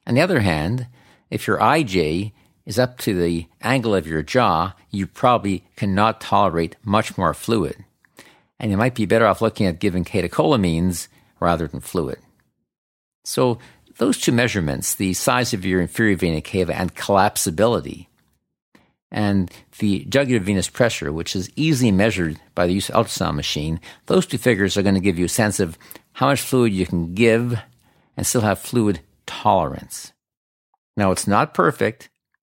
On 0.05 0.13
the 0.13 0.21
other 0.21 0.41
hand, 0.41 0.87
if 1.31 1.47
your 1.47 1.57
IJ 1.57 2.33
is 2.65 2.77
up 2.77 2.97
to 2.99 3.17
the 3.17 3.47
angle 3.61 3.95
of 3.95 4.05
your 4.05 4.21
jaw, 4.21 4.73
you 4.91 5.07
probably 5.07 5.63
cannot 5.75 6.21
tolerate 6.21 6.75
much 6.83 7.17
more 7.17 7.33
fluid. 7.33 7.85
And 8.59 8.71
you 8.71 8.77
might 8.77 8.95
be 8.95 9.05
better 9.05 9.25
off 9.25 9.41
looking 9.41 9.65
at 9.65 9.79
giving 9.79 10.03
catecholamines 10.03 11.07
rather 11.39 11.67
than 11.67 11.79
fluid. 11.79 12.19
So 13.23 13.59
those 13.97 14.17
two 14.17 14.31
measurements, 14.31 14.95
the 14.95 15.13
size 15.13 15.53
of 15.53 15.65
your 15.65 15.81
inferior 15.81 16.17
vena 16.17 16.41
cava 16.41 16.75
and 16.75 16.95
collapsibility, 16.95 18.07
and 19.11 19.49
the 19.79 20.05
jugular 20.09 20.43
venous 20.43 20.69
pressure, 20.69 21.13
which 21.13 21.35
is 21.35 21.49
easily 21.55 21.91
measured 21.91 22.39
by 22.53 22.67
the 22.67 22.73
use 22.73 22.89
of 22.89 23.05
ultrasound 23.05 23.35
machine, 23.35 23.79
those 24.07 24.25
two 24.25 24.37
figures 24.37 24.75
are 24.75 24.83
going 24.83 24.95
to 24.95 25.01
give 25.01 25.17
you 25.17 25.25
a 25.25 25.29
sense 25.29 25.59
of 25.59 25.77
how 26.13 26.27
much 26.27 26.41
fluid 26.41 26.73
you 26.73 26.85
can 26.85 27.13
give 27.13 27.57
and 28.17 28.25
still 28.25 28.41
have 28.41 28.59
fluid 28.59 28.99
tolerance. 29.25 30.11
Now, 30.97 31.11
it's 31.11 31.27
not 31.27 31.53
perfect, 31.53 32.09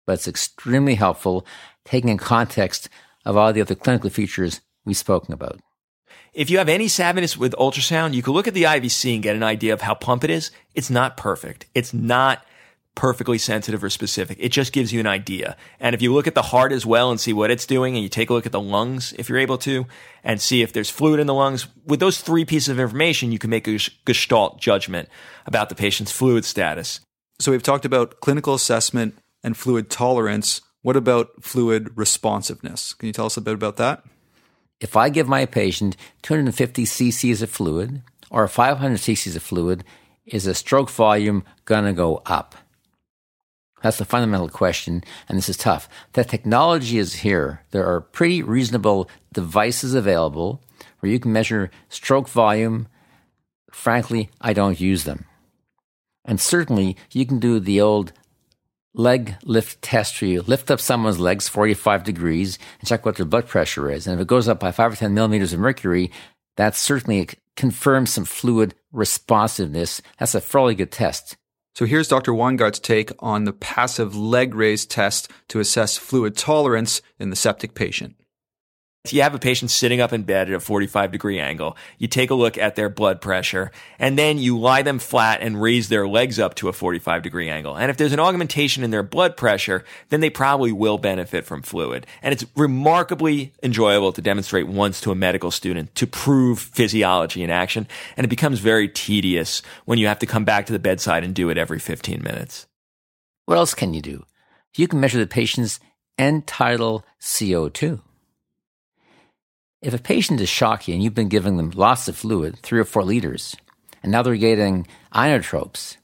but 0.06 0.13
it's 0.13 0.28
extremely 0.28 0.96
helpful 0.96 1.46
taking 1.84 2.10
in 2.10 2.17
context 2.17 2.88
of 3.26 3.36
all 3.36 3.52
the 3.52 3.62
other 3.62 3.76
clinical 3.76 4.10
features 4.10 4.62
we've 4.86 4.96
spoken 4.96 5.34
about. 5.34 5.60
If 6.34 6.52
you 6.52 6.60
have 6.60 6.70
any 6.70 6.86
savviness 6.86 7.36
with 7.36 7.54
ultrasound, 7.54 8.13
you 8.13 8.22
can 8.22 8.34
look 8.34 8.48
at 8.48 8.54
the 8.54 8.63
IVC 8.63 9.15
and 9.15 9.24
get 9.24 9.36
an 9.36 9.43
idea 9.43 9.74
of 9.74 9.82
how 9.82 9.96
pump 9.96 10.24
it 10.24 10.30
is. 10.30 10.52
It's 10.76 10.89
not 10.89 11.17
perfect. 11.17 11.65
It's 11.74 11.93
not 11.93 12.46
perfectly 12.97 13.38
sensitive 13.38 13.83
or 13.83 13.91
specific. 13.91 14.38
It 14.41 14.51
just 14.51 14.73
gives 14.73 14.91
you 14.91 14.99
an 14.99 15.05
idea. 15.05 15.55
And 15.79 15.93
if 15.93 16.01
you 16.01 16.12
look 16.12 16.25
at 16.25 16.33
the 16.33 16.41
heart 16.41 16.71
as 16.71 16.83
well 16.83 17.12
and 17.12 17.19
see 17.19 17.31
what 17.31 17.51
it's 17.51 17.67
doing, 17.67 17.93
and 17.93 18.01
you 18.01 18.10
take 18.10 18.31
a 18.31 18.33
look 18.33 18.47
at 18.47 18.51
the 18.51 18.60
lungs, 18.60 19.13
if 19.19 19.29
you're 19.29 19.38
able 19.38 19.60
to, 19.60 19.86
and 20.23 20.41
see 20.41 20.63
if 20.63 20.73
there's 20.73 20.89
fluid 20.89 21.19
in 21.19 21.27
the 21.27 21.33
lungs, 21.33 21.67
with 21.86 21.99
those 21.99 22.19
three 22.19 22.43
pieces 22.43 22.69
of 22.69 22.79
information, 22.79 23.31
you 23.31 23.38
can 23.38 23.51
make 23.51 23.67
a 23.67 23.77
gestalt 24.05 24.60
judgment 24.60 25.10
about 25.45 25.69
the 25.69 25.75
patient's 25.75 26.12
fluid 26.12 26.43
status. 26.43 26.99
So 27.39 27.51
we've 27.51 27.62
talked 27.62 27.86
about 27.86 28.19
clinical 28.19 28.55
assessment 28.55 29.15
and 29.43 29.55
fluid 29.55 29.91
tolerance. 29.91 30.62
What 30.81 30.97
about 30.97 31.43
fluid 31.43 31.95
responsiveness? 31.95 32.95
Can 32.95 33.05
you 33.05 33.13
tell 33.13 33.27
us 33.27 33.38
a 33.38 33.41
bit 33.41 33.53
about 33.53 33.77
that? 33.77 34.03
If 34.79 34.97
I 34.97 35.10
give 35.10 35.27
my 35.27 35.45
patient 35.45 35.95
250 36.23 36.83
cc's 36.83 37.43
of 37.43 37.51
fluid 37.51 38.01
or 38.31 38.47
500 38.47 38.97
cc's 38.97 39.36
of 39.36 39.43
fluid, 39.43 39.83
is 40.25 40.45
the 40.45 40.55
stroke 40.55 40.89
volume 40.89 41.43
going 41.65 41.86
to 41.86 41.93
go 41.93 42.23
up? 42.25 42.55
That's 43.84 43.98
the 43.98 44.06
fundamental 44.06 44.50
question, 44.50 45.04
and 45.30 45.38
this 45.38 45.50
is 45.50 45.58
tough. 45.58 45.88
The 46.13 46.24
technology 46.24 46.98
is 46.98 47.16
here. 47.16 47.63
There 47.72 47.86
are 47.86 48.02
pretty 48.02 48.42
reasonable 48.42 49.10
devices 49.34 49.94
available 49.94 50.63
where 51.00 51.12
you 51.12 51.20
can 51.20 51.32
measure 51.32 51.70
stroke 51.90 52.28
volume. 52.28 52.88
Frankly, 53.72 54.30
I 54.42 54.54
don't 54.54 54.80
use 54.80 55.04
them. 55.04 55.26
And 56.26 56.42
certainly, 56.42 56.98
you 57.12 57.26
can 57.26 57.40
do 57.40 57.60
the 57.60 57.80
old 57.80 58.13
leg 58.94 59.36
lift 59.44 59.82
test 59.84 60.20
where 60.22 60.32
you 60.32 60.42
lift 60.42 60.72
up 60.72 60.80
someone's 60.80 61.20
legs 61.20 61.48
45 61.48 62.04
degrees 62.04 62.58
and 62.80 62.90
check 62.90 63.06
what 63.06 63.16
their 63.16 63.26
blood 63.26 63.48
pressure 63.48 63.92
is. 63.92 64.08
And 64.08 64.16
if 64.16 64.24
it 64.24 64.28
goes 64.28 64.48
up 64.48 64.60
by 64.60 64.72
5 64.72 64.94
or 64.94 64.96
10 64.96 65.13
millimeters 65.13 65.54
of 65.54 65.60
mercury, 65.60 66.12
that 66.56 66.76
certainly 66.76 67.30
confirms 67.56 68.10
some 68.10 68.26
fluid 68.26 68.74
responsiveness. 68.92 70.02
That's 70.18 70.36
a 70.36 70.42
fairly 70.42 70.74
good 70.74 70.92
test. 70.92 71.38
So 71.78 71.86
here's 71.86 72.08
Dr. 72.08 72.34
Weingart's 72.34 72.80
take 72.80 73.12
on 73.20 73.44
the 73.44 73.54
passive 73.54 74.16
leg 74.16 74.56
raise 74.56 74.84
test 74.84 75.30
to 75.50 75.60
assess 75.60 75.96
fluid 75.96 76.36
tolerance 76.36 77.04
in 77.20 77.30
the 77.30 77.36
septic 77.36 77.76
patient 77.76 78.16
you 79.13 79.22
have 79.22 79.36
a 79.36 79.39
patient 79.39 79.72
sitting 79.72 80.02
up 80.02 80.13
in 80.13 80.24
bed 80.24 80.50
at 80.50 80.56
a 80.56 80.60
45 80.60 81.12
degree 81.12 81.39
angle. 81.39 81.78
You 81.98 82.08
take 82.08 82.30
a 82.30 82.36
look 82.36 82.58
at 82.58 82.76
their 82.76 82.89
blood 82.89 83.22
pressure 83.22 83.72
and 84.00 84.17
then 84.17 84.38
you 84.38 84.58
lie 84.58 84.82
them 84.82 85.00
flat 85.00 85.41
and 85.41 85.62
raise 85.62 85.89
their 85.89 86.08
legs 86.08 86.39
up 86.39 86.56
to 86.56 86.70
a 86.70 86.74
45 86.74 87.22
degree 87.22 87.50
angle. 87.50 87.76
And 87.76 87.89
if 87.89 87.98
there's 87.98 88.13
an 88.13 88.20
augmentation 88.20 88.84
in 88.84 88.91
their 88.91 89.04
blood 89.04 89.38
pressure, 89.38 89.84
then 90.10 90.20
they 90.20 90.30
probably 90.30 90.72
will 90.72 90.98
benefit 90.98 91.46
from 91.46 91.62
fluid. 91.62 92.08
And 92.22 92.34
it's 92.34 92.46
remarkably 92.56 93.54
enjoyable 93.62 94.12
to 94.13 94.22
demonstrate 94.22 94.67
once 94.67 95.02
to 95.02 95.12
a 95.12 95.15
medical 95.15 95.52
student 95.52 95.93
to 95.96 96.08
prove 96.08 96.60
physiology 96.60 97.43
in 97.43 97.50
action. 97.50 97.88
And 98.15 98.26
it 98.26 98.30
becomes 98.30 98.60
very 98.60 98.88
tedious 98.88 99.62
when 99.86 100.00
you 100.00 100.08
have 100.08 100.20
to 100.20 100.26
come 100.26 100.46
back 100.46 100.65
to 100.67 100.74
the 100.74 100.80
bedside 100.80 101.24
and 101.24 101.34
do 101.34 101.50
it 101.50 101.58
every 101.58 101.80
15 101.80 102.22
minutes. 102.24 102.67
What 103.46 103.58
else 103.58 103.74
can 103.74 103.93
you 103.93 104.02
do? 104.02 104.26
You 104.76 104.88
can 104.88 105.00
measure 105.00 105.20
the 105.20 105.28
patient's 105.28 105.80
end 106.17 106.48
tidal 106.48 107.06
CO2. 107.22 108.02
If 109.82 109.94
a 109.94 110.00
patient 110.00 110.42
is 110.42 110.50
shocky 110.50 110.94
and 110.94 111.04
you've 111.04 111.13
been 111.13 111.30
giving 111.30 111.58
them 111.58 111.70
lots 111.72 112.08
of 112.08 112.18
fluid, 112.18 112.58
three 112.60 112.80
or 112.80 112.86
four 112.86 113.04
liters, 113.04 113.56
and 114.02 114.12
now 114.12 114.24
they're 114.24 114.36
getting 114.36 114.88
inotropes, 115.13 115.98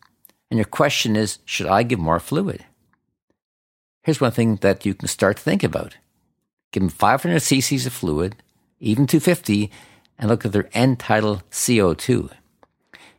and 0.52 0.60
your 0.60 0.66
question 0.66 1.16
is, 1.16 1.40
should 1.46 1.66
I 1.66 1.82
give 1.82 2.00
more 2.00 2.20
fluid? 2.20 2.64
Here's 4.04 4.22
one 4.22 4.32
thing 4.32 4.58
that 4.58 4.86
you 4.86 4.94
can 4.94 5.08
start 5.08 5.38
to 5.38 5.44
think 5.44 5.64
about. 5.64 5.98
Give 6.72 6.82
them 6.82 6.90
500 6.90 7.42
cc's 7.42 7.88
of 7.88 7.94
fluid, 7.94 8.36
even 8.80 9.08
250, 9.08 9.72
and 10.20 10.30
look 10.30 10.46
at 10.46 10.52
their 10.52 10.70
end 10.74 11.00
tidal 11.00 11.42
CO2. 11.50 12.30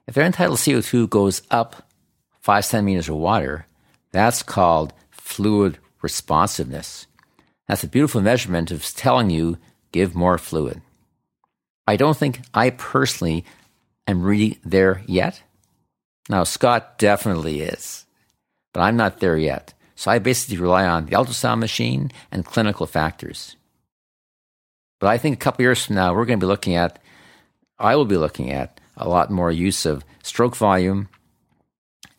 If 0.07 0.15
their 0.15 0.25
end 0.25 0.35
tidal 0.35 0.57
CO2 0.57 1.11
goes 1.11 1.43
up 1.51 1.89
five 2.41 2.65
centimeters 2.65 3.09
of 3.09 3.17
water, 3.17 3.67
that's 4.13 4.43
called 4.45 4.93
fluid 5.11 5.79
responsiveness. 6.03 7.07
That's 7.67 7.83
a 7.83 7.89
beautiful 7.89 8.21
measurement 8.21 8.71
of 8.71 8.85
telling 8.95 9.31
you 9.31 9.59
give 9.95 10.17
more 10.17 10.39
fluid. 10.39 10.83
I 11.87 11.95
don't 11.95 12.17
think 12.17 12.41
I 12.53 12.71
personally 12.71 13.45
am 14.09 14.25
really 14.25 14.59
there 14.65 15.05
yet. 15.07 15.41
Now, 16.29 16.43
Scott 16.43 16.99
definitely 16.99 17.61
is, 17.61 18.05
but 18.73 18.81
I'm 18.81 18.97
not 18.97 19.21
there 19.21 19.37
yet. 19.37 19.73
So 19.95 20.11
I 20.11 20.19
basically 20.19 20.57
rely 20.57 20.85
on 20.85 21.07
the 21.07 21.13
ultrasound 21.13 21.61
machine 21.61 22.11
and 22.33 22.45
clinical 22.45 22.87
factors. 22.87 23.55
But 24.99 25.11
I 25.11 25.19
think 25.19 25.37
a 25.37 25.45
couple 25.45 25.63
years 25.63 25.87
from 25.87 25.95
now, 25.95 26.13
we're 26.13 26.25
going 26.25 26.41
to 26.41 26.45
be 26.45 26.51
looking 26.51 26.75
at, 26.75 26.99
I 27.79 27.95
will 27.95 28.05
be 28.05 28.17
looking 28.17 28.51
at 28.51 28.81
a 28.97 29.09
lot 29.09 29.31
more 29.31 29.53
use 29.53 29.87
of 29.87 30.05
stroke 30.25 30.57
volume 30.57 31.09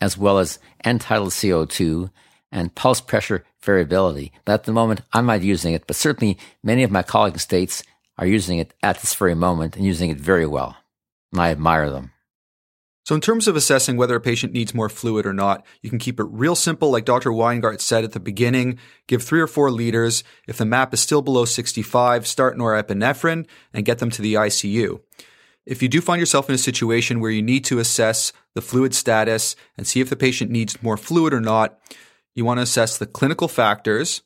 as 0.00 0.16
well 0.16 0.38
as 0.38 0.58
end 0.82 1.02
tidal 1.02 1.26
CO2 1.26 2.10
and 2.56 2.74
pulse 2.74 3.02
pressure 3.02 3.44
variability. 3.60 4.32
But 4.44 4.54
at 4.54 4.64
the 4.64 4.72
moment, 4.72 5.02
I'm 5.12 5.26
not 5.26 5.42
using 5.42 5.74
it, 5.74 5.86
but 5.86 5.94
certainly 5.94 6.38
many 6.62 6.82
of 6.82 6.90
my 6.90 7.02
colleague 7.02 7.38
states 7.38 7.82
are 8.16 8.26
using 8.26 8.58
it 8.58 8.72
at 8.82 9.00
this 9.00 9.14
very 9.14 9.34
moment 9.34 9.76
and 9.76 9.84
using 9.84 10.08
it 10.08 10.18
very 10.18 10.46
well. 10.46 10.74
And 11.32 11.40
I 11.40 11.50
admire 11.50 11.90
them. 11.90 12.12
So, 13.04 13.14
in 13.14 13.20
terms 13.20 13.46
of 13.46 13.54
assessing 13.54 13.96
whether 13.96 14.16
a 14.16 14.20
patient 14.20 14.52
needs 14.52 14.74
more 14.74 14.88
fluid 14.88 15.26
or 15.26 15.34
not, 15.34 15.64
you 15.80 15.90
can 15.90 16.00
keep 16.00 16.18
it 16.18 16.24
real 16.24 16.56
simple, 16.56 16.90
like 16.90 17.04
Dr. 17.04 17.30
Weingart 17.30 17.80
said 17.80 18.02
at 18.02 18.12
the 18.12 18.18
beginning. 18.18 18.78
Give 19.06 19.22
three 19.22 19.40
or 19.40 19.46
four 19.46 19.70
liters. 19.70 20.24
If 20.48 20.56
the 20.56 20.64
MAP 20.64 20.94
is 20.94 21.00
still 21.00 21.22
below 21.22 21.44
65, 21.44 22.26
start 22.26 22.56
norepinephrine 22.56 23.46
and 23.72 23.84
get 23.84 23.98
them 23.98 24.10
to 24.10 24.22
the 24.22 24.34
ICU. 24.34 25.00
If 25.66 25.82
you 25.82 25.88
do 25.88 26.00
find 26.00 26.18
yourself 26.18 26.48
in 26.48 26.54
a 26.54 26.58
situation 26.58 27.20
where 27.20 27.30
you 27.30 27.42
need 27.42 27.64
to 27.66 27.78
assess 27.78 28.32
the 28.54 28.62
fluid 28.62 28.94
status 28.94 29.54
and 29.76 29.86
see 29.86 30.00
if 30.00 30.08
the 30.08 30.16
patient 30.16 30.50
needs 30.50 30.82
more 30.82 30.96
fluid 30.96 31.34
or 31.34 31.40
not, 31.40 31.78
you 32.36 32.44
want 32.44 32.58
to 32.58 32.62
assess 32.62 32.96
the 32.96 33.06
clinical 33.06 33.48
factors, 33.48 34.22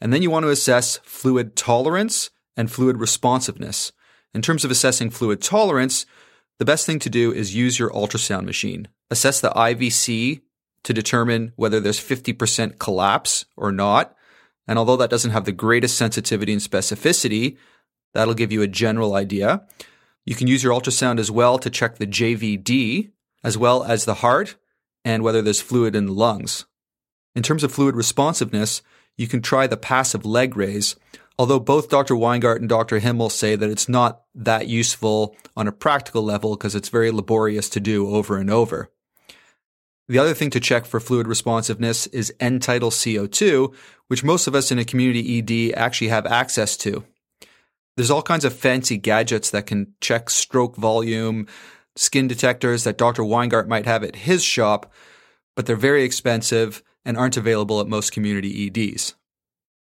and 0.00 0.12
then 0.12 0.22
you 0.22 0.30
want 0.30 0.44
to 0.44 0.50
assess 0.50 0.98
fluid 1.02 1.56
tolerance 1.56 2.30
and 2.56 2.70
fluid 2.70 2.96
responsiveness. 2.96 3.92
In 4.32 4.40
terms 4.40 4.64
of 4.64 4.70
assessing 4.70 5.10
fluid 5.10 5.42
tolerance, 5.42 6.06
the 6.58 6.64
best 6.64 6.86
thing 6.86 6.98
to 7.00 7.10
do 7.10 7.32
is 7.32 7.54
use 7.54 7.78
your 7.78 7.90
ultrasound 7.90 8.44
machine. 8.44 8.88
Assess 9.10 9.40
the 9.40 9.50
IVC 9.50 10.40
to 10.84 10.94
determine 10.94 11.52
whether 11.56 11.80
there's 11.80 12.00
50% 12.00 12.78
collapse 12.78 13.44
or 13.56 13.72
not. 13.72 14.14
And 14.66 14.78
although 14.78 14.96
that 14.96 15.10
doesn't 15.10 15.32
have 15.32 15.44
the 15.44 15.52
greatest 15.52 15.98
sensitivity 15.98 16.52
and 16.52 16.62
specificity, 16.62 17.56
that'll 18.14 18.34
give 18.34 18.52
you 18.52 18.62
a 18.62 18.68
general 18.68 19.14
idea. 19.14 19.66
You 20.24 20.34
can 20.34 20.46
use 20.46 20.62
your 20.62 20.78
ultrasound 20.78 21.18
as 21.18 21.30
well 21.30 21.58
to 21.58 21.70
check 21.70 21.96
the 21.96 22.06
JVD, 22.06 23.10
as 23.42 23.58
well 23.58 23.82
as 23.82 24.04
the 24.04 24.14
heart 24.14 24.56
and 25.04 25.22
whether 25.22 25.42
there's 25.42 25.60
fluid 25.60 25.96
in 25.96 26.06
the 26.06 26.12
lungs. 26.12 26.66
In 27.38 27.44
terms 27.44 27.62
of 27.62 27.70
fluid 27.70 27.94
responsiveness, 27.94 28.82
you 29.16 29.28
can 29.28 29.40
try 29.40 29.68
the 29.68 29.76
passive 29.76 30.26
leg 30.26 30.56
raise, 30.56 30.96
although 31.38 31.60
both 31.60 31.88
Dr. 31.88 32.16
Weingart 32.16 32.56
and 32.56 32.68
Dr. 32.68 32.98
Himmel 32.98 33.30
say 33.30 33.54
that 33.54 33.70
it's 33.70 33.88
not 33.88 34.22
that 34.34 34.66
useful 34.66 35.36
on 35.56 35.68
a 35.68 35.72
practical 35.72 36.24
level 36.24 36.56
because 36.56 36.74
it's 36.74 36.88
very 36.88 37.12
laborious 37.12 37.68
to 37.68 37.78
do 37.78 38.08
over 38.08 38.38
and 38.38 38.50
over. 38.50 38.90
The 40.08 40.18
other 40.18 40.34
thing 40.34 40.50
to 40.50 40.58
check 40.58 40.84
for 40.84 40.98
fluid 40.98 41.28
responsiveness 41.28 42.08
is 42.08 42.34
end 42.40 42.62
tidal 42.62 42.90
CO2, 42.90 43.72
which 44.08 44.24
most 44.24 44.48
of 44.48 44.56
us 44.56 44.72
in 44.72 44.80
a 44.80 44.84
community 44.84 45.38
ED 45.38 45.78
actually 45.78 46.08
have 46.08 46.26
access 46.26 46.76
to. 46.78 47.04
There's 47.96 48.10
all 48.10 48.20
kinds 48.20 48.46
of 48.46 48.52
fancy 48.52 48.96
gadgets 48.96 49.50
that 49.50 49.68
can 49.68 49.94
check 50.00 50.28
stroke 50.28 50.74
volume, 50.74 51.46
skin 51.94 52.26
detectors 52.26 52.82
that 52.82 52.98
Dr. 52.98 53.22
Weingart 53.22 53.68
might 53.68 53.86
have 53.86 54.02
at 54.02 54.16
his 54.16 54.42
shop, 54.42 54.92
but 55.54 55.66
they're 55.66 55.76
very 55.76 56.02
expensive 56.02 56.82
and 57.08 57.16
aren't 57.16 57.38
available 57.38 57.80
at 57.80 57.88
most 57.88 58.12
community 58.12 58.66
EDs. 58.66 59.14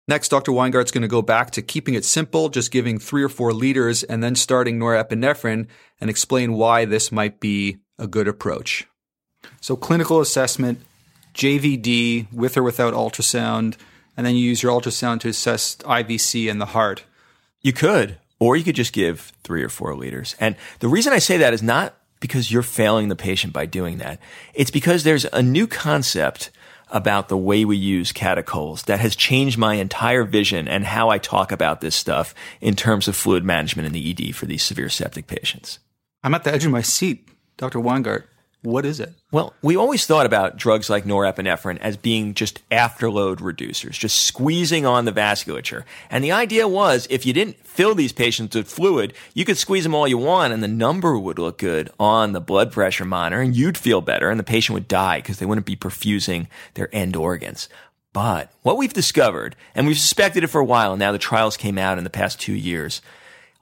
Next, 0.08 0.30
Dr. 0.30 0.54
Weingart's 0.54 0.90
going 0.90 1.02
to 1.02 1.08
go 1.10 1.22
back 1.22 1.52
to 1.52 1.62
keeping 1.62 1.94
it 1.94 2.06
simple, 2.06 2.48
just 2.48 2.72
giving 2.72 2.98
three 2.98 3.22
or 3.22 3.30
four 3.30 3.52
liters 3.52 4.04
and 4.04 4.24
then 4.24 4.36
starting 4.36 4.80
norepinephrine 4.80 5.68
and 6.00 6.10
explain 6.10 6.54
why 6.54 6.86
this 6.86 7.12
might 7.12 7.42
be 7.42 7.78
a 8.00 8.08
good 8.08 8.28
approach. 8.30 8.88
So 9.60 9.76
clinical 9.76 10.22
assessment, 10.22 10.80
JVD 11.36 12.32
with 12.32 12.58
or 12.58 12.64
without 12.64 12.94
ultrasound, 12.94 13.76
and 14.16 14.26
then 14.26 14.36
you 14.36 14.42
use 14.42 14.64
your 14.64 14.72
ultrasound 14.72 15.20
to 15.20 15.30
assess 15.30 15.76
IVC 15.76 16.50
and 16.50 16.62
the 16.62 16.68
heart. 16.68 17.04
You 17.62 17.74
could, 17.74 18.18
or 18.40 18.56
you 18.56 18.64
could 18.64 18.76
just 18.78 18.94
give 18.94 19.34
three 19.44 19.62
or 19.62 19.70
four 19.70 19.94
liters. 19.94 20.38
And 20.40 20.56
the 20.80 20.88
reason 20.88 21.12
I 21.12 21.20
say 21.20 21.36
that 21.38 21.54
is 21.54 21.62
not 21.62 21.96
because 22.22 22.52
you're 22.52 22.64
failing 22.64 23.10
the 23.10 23.16
patient 23.16 23.54
by 23.54 23.66
doing 23.66 23.98
that. 23.98 24.20
It's 24.54 24.72
because 24.72 25.04
there's 25.04 25.26
a 25.26 25.44
new 25.44 25.68
concept 25.68 26.50
about 26.90 27.30
the 27.30 27.38
way 27.38 27.66
we 27.66 27.78
use 27.78 28.12
catechols 28.12 28.86
that 28.86 29.00
has 29.00 29.16
changed 29.16 29.58
my 29.58 29.76
entire 29.76 30.24
vision 30.24 30.68
and 30.68 30.84
how 30.84 31.10
I 31.10 31.18
talk 31.18 31.52
about 31.52 31.82
this 31.82 31.96
stuff 31.96 32.34
in 32.62 32.76
terms 32.76 33.08
of 33.08 33.16
fluid 33.16 33.44
management 33.44 33.86
in 33.86 33.94
the 33.94 34.12
ED 34.12 34.36
for 34.36 34.46
these 34.46 34.64
severe 34.64 34.90
septic 34.90 35.28
patients. 35.28 35.80
I'm 36.24 36.34
at 36.34 36.44
the 36.44 36.54
edge 36.54 36.66
of 36.66 36.72
my 36.72 36.82
seat, 36.82 37.30
Dr. 37.58 37.80
Weingart. 37.80 38.24
What 38.62 38.86
is 38.86 39.00
it? 39.00 39.14
Well, 39.32 39.54
we 39.62 39.78
always 39.78 40.06
thought 40.06 40.26
about 40.26 40.58
drugs 40.58 40.90
like 40.90 41.06
norepinephrine 41.06 41.78
as 41.78 41.96
being 41.96 42.34
just 42.34 42.68
afterload 42.70 43.38
reducers, 43.38 43.98
just 43.98 44.24
squeezing 44.24 44.86
on 44.86 45.06
the 45.06 45.14
vasculature. 45.14 45.86
And 46.10 46.26
the 46.26 46.34
idea 46.34 46.68
was 46.68 47.08
if 47.10 47.26
you 47.26 47.32
didn't 47.32 47.66
fill 47.66 47.96
these 47.96 48.12
patients 48.12 48.58
with 48.58 48.70
fluid, 48.70 49.14
you 49.34 49.46
could 49.46 49.58
squeeze 49.58 49.84
them 49.84 49.96
all 49.96 50.10
you 50.10 50.18
want 50.18 50.52
and 50.52 50.62
the 50.62 50.68
number 50.68 51.18
would 51.18 51.40
look 51.40 51.58
good 51.58 51.90
on 51.98 52.34
the 52.34 52.42
blood 52.42 52.74
pressure 52.74 53.06
monitor 53.06 53.42
and 53.42 53.56
you'd 53.56 53.78
feel 53.78 54.02
better 54.02 54.30
and 54.30 54.38
the 54.38 54.44
patient 54.44 54.74
would 54.74 54.90
die 54.90 55.20
because 55.20 55.40
they 55.40 55.46
wouldn't 55.46 55.66
be 55.66 55.78
perfusing 55.78 56.48
their 56.74 56.94
end 56.94 57.16
organs. 57.16 57.70
But 58.12 58.52
what 58.64 58.76
we've 58.76 58.92
discovered, 58.92 59.56
and 59.74 59.88
we've 59.88 59.98
suspected 59.98 60.44
it 60.44 60.48
for 60.48 60.60
a 60.60 60.66
while, 60.66 60.92
and 60.92 61.00
now 61.00 61.14
the 61.14 61.18
trials 61.18 61.56
came 61.56 61.78
out 61.78 61.98
in 61.98 62.04
the 62.04 62.10
past 62.10 62.42
two 62.42 62.56
years, 62.56 63.02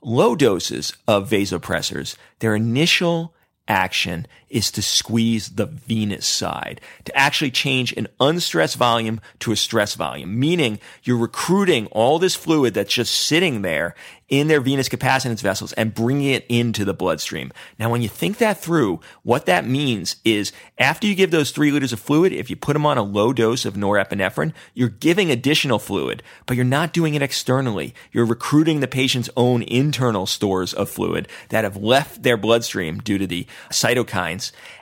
low 0.02 0.36
doses 0.36 0.94
of 1.08 1.30
vasopressors, 1.30 2.16
their 2.40 2.56
initial 2.56 3.36
action 3.68 4.26
is 4.50 4.72
to 4.72 4.82
squeeze 4.82 5.50
the 5.50 5.66
venous 5.66 6.26
side, 6.26 6.82
to 7.06 7.16
actually 7.18 7.52
change 7.52 7.94
an 7.94 8.08
unstressed 8.20 8.78
volume 8.78 9.20
to 9.40 9.52
a 9.52 9.56
stress 9.56 9.96
volume, 9.96 10.40
meaning 10.40 10.80
you're 11.04 11.18
recruiting 11.18 11.88
all 11.88 12.20
this 12.20 12.36
fluid 12.36 12.74
that's 12.74 12.94
just 12.94 13.14
sitting 13.14 13.62
there 13.62 13.96
in 14.30 14.48
their 14.48 14.60
venous 14.60 14.90
capacitance 14.90 15.40
vessels 15.42 15.72
and 15.74 15.94
bringing 15.94 16.32
it 16.32 16.46
into 16.50 16.84
the 16.84 16.94
bloodstream. 16.94 17.52
Now, 17.80 17.90
when 17.90 18.02
you 18.02 18.10
think 18.10 18.40
that 18.40 18.60
through, 18.60 19.00
what 19.24 19.46
that 19.46 19.66
means 19.66 20.18
is 20.26 20.52
after 20.78 21.08
you 21.08 21.16
give 21.16 21.32
those 21.32 21.52
three 21.52 21.72
liters 21.72 21.94
of 21.94 22.00
fluid, 22.00 22.34
if 22.34 22.50
you 22.50 22.56
put 22.56 22.74
them 22.74 22.86
on 22.86 22.98
a 22.98 23.04
low 23.04 23.32
dose 23.32 23.64
of 23.64 23.76
norepinephrine, 23.76 24.54
you're 24.74 24.90
giving 24.90 25.32
additional 25.32 25.80
fluid, 25.80 26.24
but 26.46 26.58
you're 26.58 26.66
not 26.66 26.92
doing 26.92 27.16
it 27.16 27.22
externally. 27.22 27.96
You're 28.12 28.26
recruiting 28.26 28.82
the 28.82 28.88
patient's 28.88 29.30
own 29.38 29.64
internal 29.64 30.26
stores 30.26 30.74
of 30.74 30.90
fluid 30.90 31.30
that 31.50 31.64
have 31.64 31.78
left 31.78 32.24
their 32.24 32.38
bloodstream 32.38 33.00
due 33.00 33.18
to 33.18 33.28
the 33.28 33.48
cytokines 33.72 34.37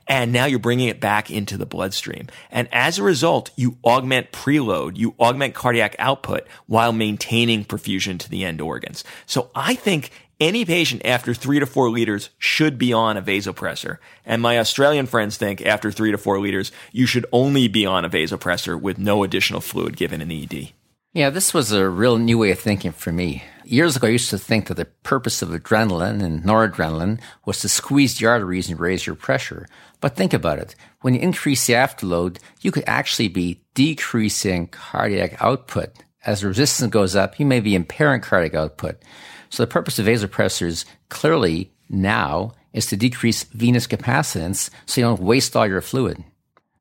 and 0.08 0.32
now 0.32 0.46
you're 0.46 0.60
bringing 0.60 0.88
it 0.88 1.00
back 1.00 1.32
into 1.32 1.58
the 1.58 1.66
bloodstream. 1.66 2.28
And 2.52 2.68
as 2.72 2.98
a 2.98 3.04
result, 3.04 3.52
you 3.56 3.78
augment 3.84 4.32
preload, 4.32 4.98
you 4.98 5.16
augment 5.20 5.56
cardiac 5.56 5.96
output 6.00 6.48
while 6.68 6.92
maintaining 6.92 7.66
perfusion 7.66 8.20
to 8.20 8.30
the 8.30 8.44
end 8.44 8.62
organs. 8.62 9.04
So 9.26 9.50
I 9.56 9.76
think 9.76 10.12
any 10.40 10.66
patient 10.66 11.02
after 11.06 11.34
three 11.34 11.60
to 11.60 11.66
four 11.66 11.90
liters 11.90 12.30
should 12.38 12.78
be 12.78 12.92
on 12.92 13.18
a 13.18 13.22
vasopressor. 13.22 13.98
And 14.26 14.42
my 14.42 14.60
Australian 14.60 15.06
friends 15.06 15.38
think 15.38 15.66
after 15.66 15.92
three 15.92 16.12
to 16.12 16.18
four 16.18 16.40
liters, 16.40 16.72
you 16.92 17.06
should 17.06 17.26
only 17.32 17.68
be 17.68 17.86
on 17.86 18.06
a 18.06 18.10
vasopressor 18.10 18.80
with 18.80 18.98
no 18.98 19.24
additional 19.24 19.62
fluid 19.62 19.96
given 19.96 20.22
in 20.22 20.28
the 20.28 20.44
ED. 20.44 20.74
Yeah, 21.16 21.30
this 21.30 21.54
was 21.54 21.72
a 21.72 21.88
real 21.88 22.18
new 22.18 22.38
way 22.40 22.52
of 22.52 22.60
thinking 22.60 22.92
for 22.92 23.10
me. 23.10 23.42
Years 23.64 23.96
ago, 23.96 24.06
I 24.06 24.10
used 24.10 24.30
to 24.32 24.38
think 24.38 24.68
that 24.68 24.74
the 24.74 24.84
purpose 24.84 25.42
of 25.42 25.48
adrenaline 25.48 26.22
and 26.22 26.44
noradrenaline 26.44 27.22
was 27.46 27.62
to 27.62 27.70
squeeze 27.70 28.20
the 28.20 28.26
arteries 28.26 28.70
and 28.70 28.78
raise 28.78 29.08
your 29.08 29.16
pressure. 29.16 29.66
But 30.02 30.18
think 30.18 30.34
about 30.34 30.60
it. 30.60 30.76
When 31.00 31.14
you 31.14 31.22
increase 31.22 31.66
the 31.66 31.72
afterload, 31.72 32.40
you 32.60 32.70
could 32.70 32.84
actually 32.86 33.30
be 33.30 33.62
decreasing 33.76 34.68
cardiac 34.68 35.42
output. 35.42 35.94
As 36.26 36.42
the 36.42 36.50
resistance 36.50 36.92
goes 36.92 37.16
up, 37.16 37.40
you 37.40 37.46
may 37.46 37.62
be 37.62 37.76
impairing 37.76 38.20
cardiac 38.20 38.54
output. 38.54 39.02
So 39.50 39.64
the 39.64 39.68
purpose 39.68 39.98
of 39.98 40.08
vasopressors 40.08 40.84
clearly 41.08 41.72
now 41.88 42.52
is 42.74 42.88
to 42.88 42.98
decrease 42.98 43.46
venous 43.46 43.88
capacitance 43.88 44.70
so 44.86 45.00
you 45.00 45.08
don't 45.08 45.22
waste 45.22 45.56
all 45.56 45.66
your 45.66 45.80
fluid. 45.80 46.26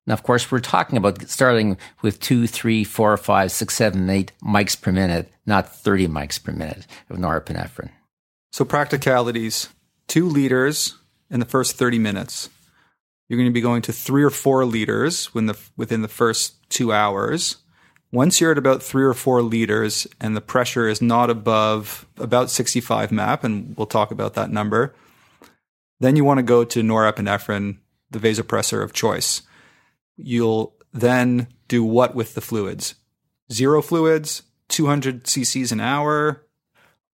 Now, 0.06 0.14
of 0.14 0.22
course, 0.22 0.50
we're 0.50 0.60
talking 0.60 0.98
about 0.98 1.28
starting 1.28 1.78
with 2.02 2.20
two, 2.20 2.46
three, 2.46 2.84
four, 2.84 3.16
five, 3.16 3.52
six, 3.52 3.74
seven, 3.74 4.08
eight 4.10 4.32
mics 4.42 4.80
per 4.80 4.92
minute, 4.92 5.32
not 5.46 5.74
30 5.74 6.08
mics 6.08 6.42
per 6.42 6.52
minute 6.52 6.86
of 7.08 7.16
norepinephrine. 7.16 7.90
So, 8.52 8.64
practicalities 8.64 9.68
two 10.06 10.28
liters 10.28 10.96
in 11.30 11.40
the 11.40 11.46
first 11.46 11.76
30 11.76 11.98
minutes. 11.98 12.50
You're 13.28 13.38
going 13.38 13.48
to 13.48 13.54
be 13.54 13.62
going 13.62 13.82
to 13.82 13.92
three 13.92 14.22
or 14.22 14.30
four 14.30 14.66
liters 14.66 15.30
the, 15.32 15.58
within 15.76 16.02
the 16.02 16.08
first 16.08 16.68
two 16.68 16.92
hours. 16.92 17.56
Once 18.12 18.40
you're 18.40 18.52
at 18.52 18.58
about 18.58 18.82
three 18.82 19.02
or 19.02 19.14
four 19.14 19.42
liters 19.42 20.06
and 20.20 20.36
the 20.36 20.40
pressure 20.40 20.86
is 20.86 21.00
not 21.00 21.30
above 21.30 22.06
about 22.18 22.50
65 22.50 23.10
MAP, 23.10 23.42
and 23.42 23.76
we'll 23.76 23.86
talk 23.86 24.10
about 24.10 24.34
that 24.34 24.50
number, 24.50 24.94
then 25.98 26.14
you 26.14 26.24
want 26.24 26.38
to 26.38 26.42
go 26.42 26.64
to 26.64 26.82
norepinephrine, 26.82 27.78
the 28.10 28.18
vasopressor 28.18 28.82
of 28.82 28.92
choice 28.92 29.42
you'll 30.16 30.74
then 30.92 31.48
do 31.68 31.84
what 31.84 32.14
with 32.14 32.34
the 32.34 32.40
fluids? 32.40 32.94
Zero 33.52 33.82
fluids, 33.82 34.42
200 34.68 35.24
cc's 35.24 35.72
an 35.72 35.80
hour. 35.80 36.40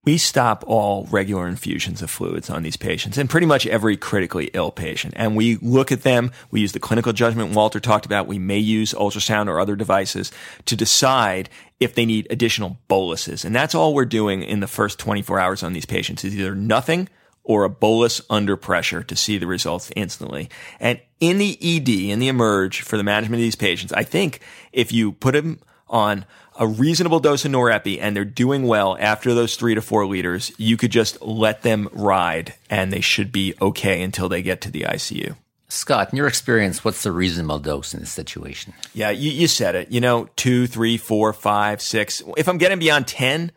We 0.02 0.16
stop 0.16 0.64
all 0.66 1.06
regular 1.10 1.46
infusions 1.46 2.00
of 2.00 2.10
fluids 2.10 2.48
on 2.48 2.62
these 2.62 2.78
patients 2.78 3.18
and 3.18 3.28
pretty 3.28 3.46
much 3.46 3.66
every 3.66 3.98
critically 3.98 4.50
ill 4.54 4.70
patient. 4.70 5.12
And 5.14 5.36
we 5.36 5.56
look 5.56 5.92
at 5.92 6.02
them. 6.02 6.30
We 6.50 6.62
use 6.62 6.72
the 6.72 6.80
clinical 6.80 7.12
judgment 7.12 7.54
Walter 7.54 7.80
talked 7.80 8.06
about. 8.06 8.26
We 8.26 8.38
may 8.38 8.58
use 8.58 8.94
ultrasound 8.94 9.48
or 9.48 9.60
other 9.60 9.76
devices 9.76 10.32
to 10.64 10.74
decide 10.74 11.50
if 11.80 11.94
they 11.94 12.06
need 12.06 12.28
additional 12.30 12.78
boluses. 12.88 13.44
And 13.44 13.54
that's 13.54 13.74
all 13.74 13.92
we're 13.92 14.06
doing 14.06 14.42
in 14.42 14.60
the 14.60 14.66
first 14.66 14.98
24 14.98 15.38
hours 15.38 15.62
on 15.62 15.74
these 15.74 15.86
patients 15.86 16.24
is 16.24 16.34
either 16.34 16.54
nothing 16.54 17.08
or 17.50 17.64
a 17.64 17.68
bolus 17.68 18.20
under 18.30 18.56
pressure 18.56 19.02
to 19.02 19.16
see 19.16 19.36
the 19.36 19.44
results 19.44 19.90
instantly. 19.96 20.48
And 20.78 21.00
in 21.18 21.38
the 21.38 21.58
ED, 21.60 21.88
in 21.88 22.20
the 22.20 22.28
emerge 22.28 22.82
for 22.82 22.96
the 22.96 23.02
management 23.02 23.40
of 23.40 23.44
these 23.44 23.56
patients, 23.56 23.92
I 23.92 24.04
think 24.04 24.38
if 24.72 24.92
you 24.92 25.10
put 25.10 25.32
them 25.32 25.58
on 25.88 26.24
a 26.60 26.68
reasonable 26.68 27.18
dose 27.18 27.44
of 27.44 27.50
norepi 27.50 27.98
and 28.00 28.14
they're 28.14 28.24
doing 28.24 28.68
well 28.68 28.96
after 29.00 29.34
those 29.34 29.56
three 29.56 29.74
to 29.74 29.82
four 29.82 30.06
liters, 30.06 30.52
you 30.58 30.76
could 30.76 30.92
just 30.92 31.20
let 31.22 31.62
them 31.62 31.88
ride 31.90 32.54
and 32.70 32.92
they 32.92 33.00
should 33.00 33.32
be 33.32 33.52
okay 33.60 34.00
until 34.00 34.28
they 34.28 34.42
get 34.42 34.60
to 34.60 34.70
the 34.70 34.82
ICU. 34.82 35.34
Scott, 35.66 36.12
in 36.12 36.18
your 36.18 36.28
experience, 36.28 36.84
what's 36.84 37.02
the 37.02 37.10
reasonable 37.10 37.58
dose 37.58 37.94
in 37.94 37.98
this 37.98 38.12
situation? 38.12 38.74
Yeah, 38.94 39.10
you, 39.10 39.32
you 39.32 39.48
said 39.48 39.74
it. 39.74 39.90
You 39.90 40.00
know, 40.00 40.28
two, 40.36 40.68
three, 40.68 40.96
four, 40.96 41.32
five, 41.32 41.82
six. 41.82 42.22
If 42.36 42.48
I'm 42.48 42.58
getting 42.58 42.78
beyond 42.78 43.08
10, 43.08 43.50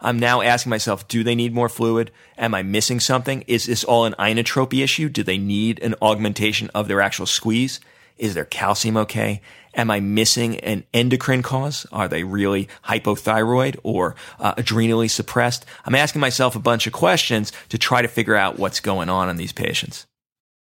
I'm 0.00 0.18
now 0.18 0.42
asking 0.42 0.70
myself, 0.70 1.08
do 1.08 1.24
they 1.24 1.34
need 1.34 1.54
more 1.54 1.68
fluid? 1.68 2.10
Am 2.36 2.54
I 2.54 2.62
missing 2.62 3.00
something? 3.00 3.42
Is 3.46 3.66
this 3.66 3.82
all 3.82 4.04
an 4.04 4.14
inotropy 4.18 4.82
issue? 4.82 5.08
Do 5.08 5.22
they 5.22 5.38
need 5.38 5.80
an 5.82 5.94
augmentation 6.02 6.70
of 6.74 6.86
their 6.86 7.00
actual 7.00 7.26
squeeze? 7.26 7.80
Is 8.18 8.34
their 8.34 8.44
calcium 8.44 8.96
okay? 8.98 9.40
Am 9.74 9.90
I 9.90 10.00
missing 10.00 10.58
an 10.60 10.84
endocrine 10.94 11.42
cause? 11.42 11.86
Are 11.92 12.08
they 12.08 12.24
really 12.24 12.68
hypothyroid 12.84 13.78
or 13.82 14.16
uh, 14.38 14.54
adrenally 14.54 15.10
suppressed? 15.10 15.66
I'm 15.84 15.94
asking 15.94 16.20
myself 16.20 16.56
a 16.56 16.60
bunch 16.60 16.86
of 16.86 16.92
questions 16.92 17.52
to 17.70 17.78
try 17.78 18.02
to 18.02 18.08
figure 18.08 18.36
out 18.36 18.58
what's 18.58 18.80
going 18.80 19.08
on 19.08 19.28
in 19.28 19.36
these 19.36 19.52
patients. 19.52 20.06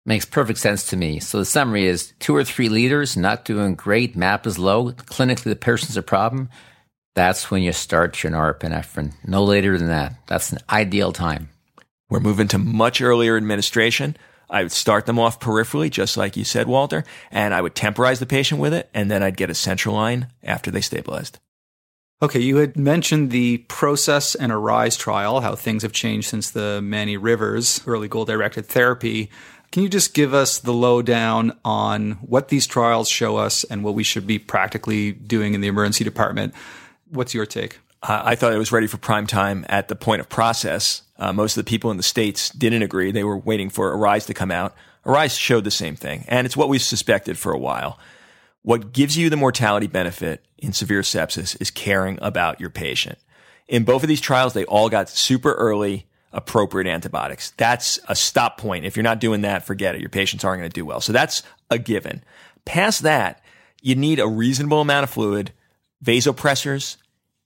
Makes 0.06 0.26
perfect 0.26 0.60
sense 0.60 0.86
to 0.88 0.98
me. 0.98 1.20
So 1.20 1.40
the 1.40 1.46
summary 1.46 1.86
is 1.86 2.14
two 2.20 2.36
or 2.36 2.44
three 2.44 2.70
liters, 2.70 3.18
not 3.18 3.46
doing 3.46 3.76
great. 3.76 4.16
MAP 4.16 4.46
is 4.46 4.60
low. 4.60 4.92
Clinically, 4.92 5.46
the 5.46 5.56
person's 5.56 5.98
a 5.98 6.04
problem 6.04 6.50
that's 7.16 7.50
when 7.50 7.64
you 7.64 7.72
start 7.72 8.22
your 8.22 8.34
norepinephrine. 8.34 9.14
No 9.26 9.44
later 9.44 9.78
than 9.78 9.88
that. 9.88 10.16
That's 10.28 10.52
an 10.52 10.60
ideal 10.70 11.12
time. 11.12 11.50
We're 12.10 12.20
moving 12.20 12.48
to 12.50 12.58
much 12.58 13.02
earlier 13.02 13.38
administration. 13.38 14.18
I 14.50 14.62
would 14.62 14.72
start 14.72 15.08
them 15.08 15.18
off 15.18 15.40
peripherally, 15.40 15.90
just 15.90 16.18
like 16.18 16.38
you 16.38 16.44
said, 16.44 16.68
Walter, 16.68 17.04
and 17.32 17.54
I 17.54 17.62
would 17.62 17.74
temporize 17.74 18.20
the 18.20 18.28
patient 18.28 18.62
with 18.62 18.74
it, 18.74 18.90
and 18.94 19.10
then 19.10 19.24
I'd 19.24 19.38
get 19.38 19.50
a 19.50 19.56
central 19.56 19.96
line 19.96 20.28
after 20.44 20.70
they 20.70 20.82
stabilized. 20.82 21.40
Okay, 22.22 22.40
you 22.40 22.58
had 22.58 22.78
mentioned 22.78 23.32
the 23.32 23.58
process 23.70 24.36
and 24.36 24.52
arise 24.52 24.96
trial, 24.96 25.42
how 25.42 25.56
things 25.56 25.84
have 25.84 25.92
changed 25.92 26.28
since 26.28 26.52
the 26.52 26.80
Manny 26.82 27.18
Rivers 27.18 27.82
early 27.88 28.08
goal 28.08 28.24
directed 28.26 28.68
therapy. 28.68 29.30
Can 29.72 29.84
you 29.84 29.90
just 29.90 30.14
give 30.14 30.34
us 30.34 30.60
the 30.60 30.72
lowdown 30.74 31.58
on 31.66 32.12
what 32.22 32.50
these 32.50 32.68
trials 32.68 33.10
show 33.10 33.36
us 33.38 33.64
and 33.66 33.84
what 33.84 33.96
we 33.96 34.04
should 34.04 34.28
be 34.28 34.40
practically 34.40 35.12
doing 35.12 35.56
in 35.56 35.62
the 35.62 35.68
emergency 35.68 36.04
department? 36.04 36.54
What's 37.10 37.34
your 37.34 37.46
take? 37.46 37.80
Uh, 38.04 38.22
I 38.24 38.36
thought 38.36 38.54
it 38.54 38.58
was 38.58 38.72
ready 38.72 38.88
for 38.88 38.98
prime 38.98 39.28
time 39.28 39.66
at 39.68 39.88
the 39.88 39.96
point 39.96 40.20
of 40.20 40.30
process. 40.30 41.02
Uh, 41.18 41.34
most 41.34 41.58
of 41.58 41.66
the 41.66 41.70
people 41.70 41.92
in 41.92 41.98
the 41.98 42.04
states 42.04 42.50
didn't 42.50 42.84
agree. 42.84 43.12
They 43.12 43.24
were 43.24 43.38
waiting 43.38 43.70
for 43.70 43.92
Arise 43.92 44.26
to 44.28 44.34
come 44.34 44.52
out. 44.52 44.76
Arise 45.06 45.38
showed 45.38 45.64
the 45.64 45.72
same 45.72 45.96
thing, 45.96 46.26
and 46.28 46.46
it's 46.46 46.58
what 46.58 46.70
we 46.70 46.80
suspected 46.80 47.38
for 47.38 47.52
a 47.52 47.60
while. 47.60 48.00
What 48.64 48.92
gives 48.92 49.16
you 49.16 49.30
the 49.30 49.38
mortality 49.38 49.88
benefit 49.88 50.44
in 50.58 50.74
severe 50.74 51.02
sepsis 51.02 51.60
is 51.62 51.70
caring 51.70 52.18
about 52.22 52.60
your 52.60 52.72
patient. 52.72 53.20
In 53.68 53.84
both 53.84 54.04
of 54.04 54.10
these 54.10 54.22
trials, 54.22 54.54
they 54.54 54.66
all 54.66 54.90
got 54.90 55.10
super 55.10 55.54
early 55.54 56.08
appropriate 56.34 56.92
antibiotics. 56.92 57.52
That's 57.52 58.00
a 58.08 58.16
stop 58.16 58.58
point. 58.58 58.86
If 58.86 58.96
you're 58.96 59.04
not 59.04 59.20
doing 59.20 59.42
that, 59.42 59.66
forget 59.66 59.96
it. 59.96 60.02
Your 60.02 60.10
patients 60.10 60.44
aren't 60.44 60.62
going 60.62 60.70
to 60.70 60.74
do 60.74 60.86
well. 60.86 61.02
So 61.02 61.14
that's 61.14 61.44
a 61.70 61.80
given. 61.80 62.24
Past 62.66 63.04
that, 63.04 63.42
you 63.82 63.96
need 63.96 64.20
a 64.20 64.28
reasonable 64.28 64.82
amount 64.82 65.04
of 65.04 65.10
fluid, 65.10 65.52
vasopressors, 66.04 66.98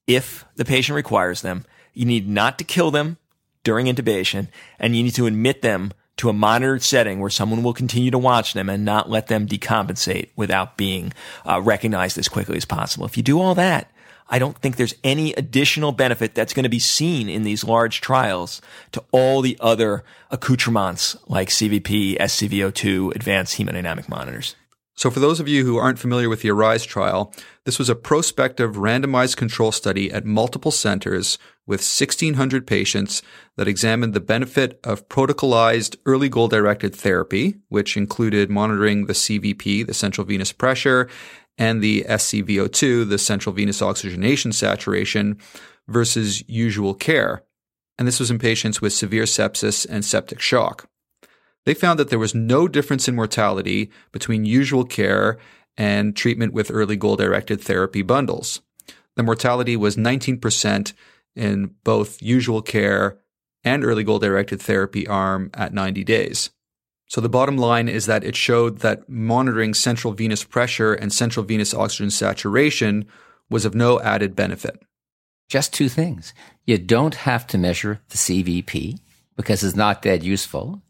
if 0.07 0.45
the 0.55 0.65
patient 0.65 0.95
requires 0.95 1.41
them. 1.41 1.65
You 1.93 2.05
need 2.05 2.27
not 2.27 2.57
to 2.57 2.63
kill 2.63 2.91
them 2.91 3.17
during 3.63 3.85
intubation, 3.85 4.47
and 4.79 4.95
you 4.95 5.03
need 5.03 5.15
to 5.15 5.27
admit 5.27 5.61
them 5.61 5.93
to 6.17 6.29
a 6.29 6.33
monitored 6.33 6.81
setting 6.81 7.19
where 7.19 7.29
someone 7.29 7.63
will 7.63 7.73
continue 7.73 8.11
to 8.11 8.17
watch 8.17 8.53
them 8.53 8.69
and 8.69 8.83
not 8.83 9.09
let 9.09 9.27
them 9.27 9.47
decompensate 9.47 10.29
without 10.35 10.75
being 10.75 11.13
uh, 11.45 11.61
recognized 11.61 12.17
as 12.17 12.27
quickly 12.27 12.57
as 12.57 12.65
possible. 12.65 13.05
If 13.05 13.15
you 13.15 13.23
do 13.23 13.39
all 13.39 13.55
that, 13.55 13.89
I 14.29 14.37
don't 14.37 14.57
think 14.57 14.75
there's 14.75 14.95
any 15.03 15.33
additional 15.33 15.91
benefit 15.91 16.35
that's 16.35 16.53
going 16.53 16.63
to 16.63 16.69
be 16.69 16.79
seen 16.79 17.29
in 17.29 17.43
these 17.43 17.63
large 17.63 18.01
trials 18.01 18.61
to 18.91 19.03
all 19.11 19.41
the 19.41 19.57
other 19.59 20.03
accoutrements 20.29 21.15
like 21.27 21.49
CVP, 21.49 22.17
SCVO2, 22.17 23.15
advanced 23.15 23.57
hemodynamic 23.57 24.09
monitors. 24.09 24.55
So, 24.99 25.09
for 25.09 25.21
those 25.21 25.39
of 25.39 25.47
you 25.47 25.63
who 25.63 25.77
aren't 25.77 25.97
familiar 25.97 26.27
with 26.27 26.41
the 26.41 26.49
ARISE 26.49 26.85
trial, 26.85 27.33
this 27.63 27.79
was 27.79 27.87
a 27.87 27.95
prospective 27.95 28.75
randomized 28.75 29.37
control 29.37 29.71
study 29.71 30.11
at 30.11 30.25
multiple 30.25 30.71
centers 30.71 31.37
with 31.65 31.79
1,600 31.79 32.67
patients 32.67 33.21
that 33.55 33.69
examined 33.69 34.13
the 34.13 34.19
benefit 34.19 34.77
of 34.83 35.07
protocolized 35.07 35.95
early 36.05 36.27
goal 36.27 36.49
directed 36.49 36.93
therapy, 36.93 37.55
which 37.69 37.95
included 37.95 38.49
monitoring 38.49 39.05
the 39.05 39.13
CVP, 39.13 39.87
the 39.87 39.93
central 39.93 40.27
venous 40.27 40.51
pressure, 40.51 41.07
and 41.57 41.81
the 41.81 42.03
SCVO2, 42.09 43.07
the 43.07 43.17
central 43.17 43.55
venous 43.55 43.81
oxygenation 43.81 44.51
saturation, 44.51 45.37
versus 45.87 46.43
usual 46.49 46.93
care. 46.93 47.45
And 47.97 48.05
this 48.05 48.19
was 48.19 48.31
in 48.31 48.37
patients 48.37 48.81
with 48.81 48.91
severe 48.91 49.23
sepsis 49.23 49.87
and 49.89 50.03
septic 50.03 50.41
shock. 50.41 50.89
They 51.69 51.75
found 51.75 51.99
that 51.99 52.09
there 52.09 52.17
was 52.17 52.33
no 52.33 52.67
difference 52.67 53.07
in 53.07 53.13
mortality 53.13 53.91
between 54.11 54.43
usual 54.43 54.85
care 54.85 55.37
and 55.77 56.15
treatment 56.15 56.51
with 56.51 56.71
early 56.71 56.95
goal 56.95 57.15
directed 57.15 57.61
therapy 57.61 58.01
bundles. 58.01 58.61
The 59.15 59.21
mortality 59.21 59.77
was 59.77 59.95
19% 59.95 60.93
in 61.35 61.75
both 61.83 62.23
usual 62.23 62.63
care 62.63 63.19
and 63.63 63.85
early 63.85 64.03
goal 64.03 64.17
directed 64.17 64.59
therapy 64.59 65.05
arm 65.05 65.51
at 65.53 65.71
90 65.71 66.03
days. 66.03 66.49
So 67.07 67.21
the 67.21 67.29
bottom 67.29 67.55
line 67.55 67.87
is 67.87 68.07
that 68.07 68.23
it 68.23 68.35
showed 68.35 68.79
that 68.79 69.07
monitoring 69.07 69.75
central 69.75 70.13
venous 70.13 70.43
pressure 70.43 70.95
and 70.95 71.13
central 71.13 71.45
venous 71.45 71.75
oxygen 71.75 72.09
saturation 72.09 73.05
was 73.47 73.63
of 73.63 73.75
no 73.75 74.01
added 74.01 74.35
benefit. 74.35 74.81
Just 75.49 75.71
two 75.71 75.87
things. 75.87 76.33
You 76.65 76.79
don't 76.79 77.13
have 77.13 77.45
to 77.45 77.59
measure 77.59 78.01
the 78.09 78.17
CVP 78.17 78.97
because 79.37 79.63
it's 79.63 79.75
not 79.75 80.01
that 80.01 80.23
useful 80.23 80.81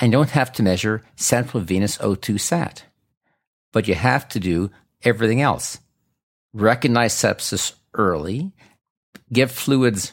and 0.00 0.12
don't 0.12 0.30
have 0.30 0.52
to 0.52 0.62
measure 0.62 1.02
central 1.16 1.62
venous 1.62 1.98
O2 1.98 2.40
sat. 2.40 2.84
But 3.72 3.88
you 3.88 3.94
have 3.94 4.28
to 4.28 4.40
do 4.40 4.70
everything 5.02 5.40
else. 5.40 5.78
Recognize 6.52 7.14
sepsis 7.14 7.74
early, 7.94 8.52
give 9.32 9.50
fluids 9.50 10.12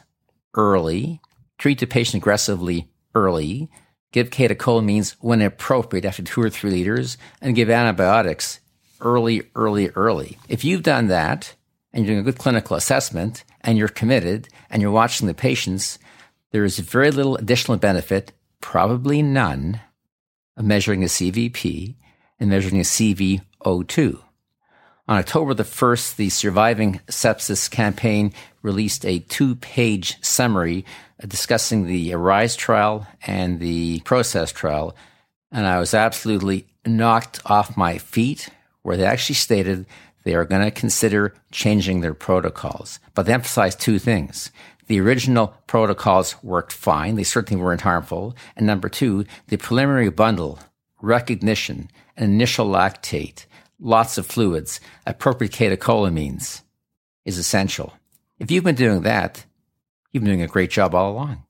early, 0.56 1.22
treat 1.58 1.80
the 1.80 1.88
patient 1.88 2.22
aggressively 2.22 2.90
early, 3.14 3.70
give 4.12 4.30
catecholamines 4.30 5.16
when 5.20 5.42
appropriate 5.42 6.06
after 6.06 6.24
two 6.24 6.42
or 6.42 6.50
three 6.50 6.72
liters, 6.72 7.18
and 7.42 7.56
give 7.56 7.70
antibiotics 7.70 8.60
early, 9.02 9.44
early, 9.56 9.90
early. 9.90 10.38
If 10.48 10.64
you've 10.64 10.84
done 10.84 11.08
that 11.08 11.54
and 11.94 12.06
you're 12.06 12.16
doing 12.16 12.28
a 12.28 12.32
good 12.32 12.40
clinical 12.40 12.76
assessment 12.76 13.44
and 13.62 13.78
you're 13.78 13.88
committed 13.88 14.50
and 14.70 14.82
you're 14.82 14.92
watching 14.92 15.28
the 15.28 15.34
patients, 15.34 16.00
there 16.52 16.64
is 16.64 16.80
very 16.80 17.12
little 17.12 17.36
additional 17.38 17.78
benefit 17.78 18.32
probably 18.66 19.22
none, 19.22 19.80
of 20.58 20.66
measuring 20.66 21.04
a 21.04 21.06
CVP 21.06 21.94
and 22.40 22.50
measuring 22.50 22.80
a 22.80 22.84
CVO2. 22.84 24.20
On 25.08 25.18
October 25.20 25.54
the 25.54 25.64
1st, 25.64 26.16
the 26.16 26.30
Surviving 26.30 27.00
Sepsis 27.08 27.70
campaign 27.70 28.34
released 28.64 29.06
a 29.06 29.20
two 29.20 29.54
page 29.58 30.18
summary 30.24 30.84
discussing 31.28 31.86
the 31.86 32.12
ARISE 32.12 32.58
trial 32.58 33.06
and 33.28 33.60
the 33.60 34.00
PROCESS 34.00 34.52
trial. 34.52 34.96
And 35.52 35.68
I 35.68 35.78
was 35.80 35.94
absolutely 35.94 36.66
knocked 36.88 37.42
off 37.46 37.78
my 37.78 38.00
feet, 38.00 38.50
where 38.82 38.98
they 38.98 39.06
actually 39.06 39.36
stated 39.36 39.86
they 40.24 40.34
are 40.34 40.44
going 40.44 40.64
to 40.64 40.72
consider 40.72 41.36
changing 41.52 42.02
their 42.02 42.16
protocols. 42.16 43.00
But 43.14 43.28
they 43.28 43.34
emphasized 43.34 43.80
two 43.80 44.00
things. 44.00 44.50
The 44.88 45.00
original 45.00 45.56
protocols 45.68 46.36
worked 46.44 46.72
fine. 46.72 47.16
They 47.16 47.24
certainly 47.24 47.62
weren't 47.62 47.82
harmful. 47.82 48.36
And 48.56 48.68
number 48.68 48.90
two, 48.90 49.26
the 49.48 49.58
preliminary 49.58 50.10
bundle, 50.10 50.60
recognition, 51.02 51.90
initial 52.18 52.68
lactate, 52.68 53.46
lots 53.80 54.18
of 54.18 54.26
fluids, 54.26 54.80
appropriate 55.06 55.54
catecholamines 55.54 56.62
is 57.26 57.38
essential. 57.38 57.94
If 58.40 58.52
you've 58.52 58.64
been 58.64 58.76
doing 58.76 59.02
that, 59.02 59.46
you've 60.12 60.24
been 60.24 60.32
doing 60.32 60.42
a 60.42 60.48
great 60.48 60.70
job 60.70 60.94
all 60.94 61.12
along. 61.12 61.44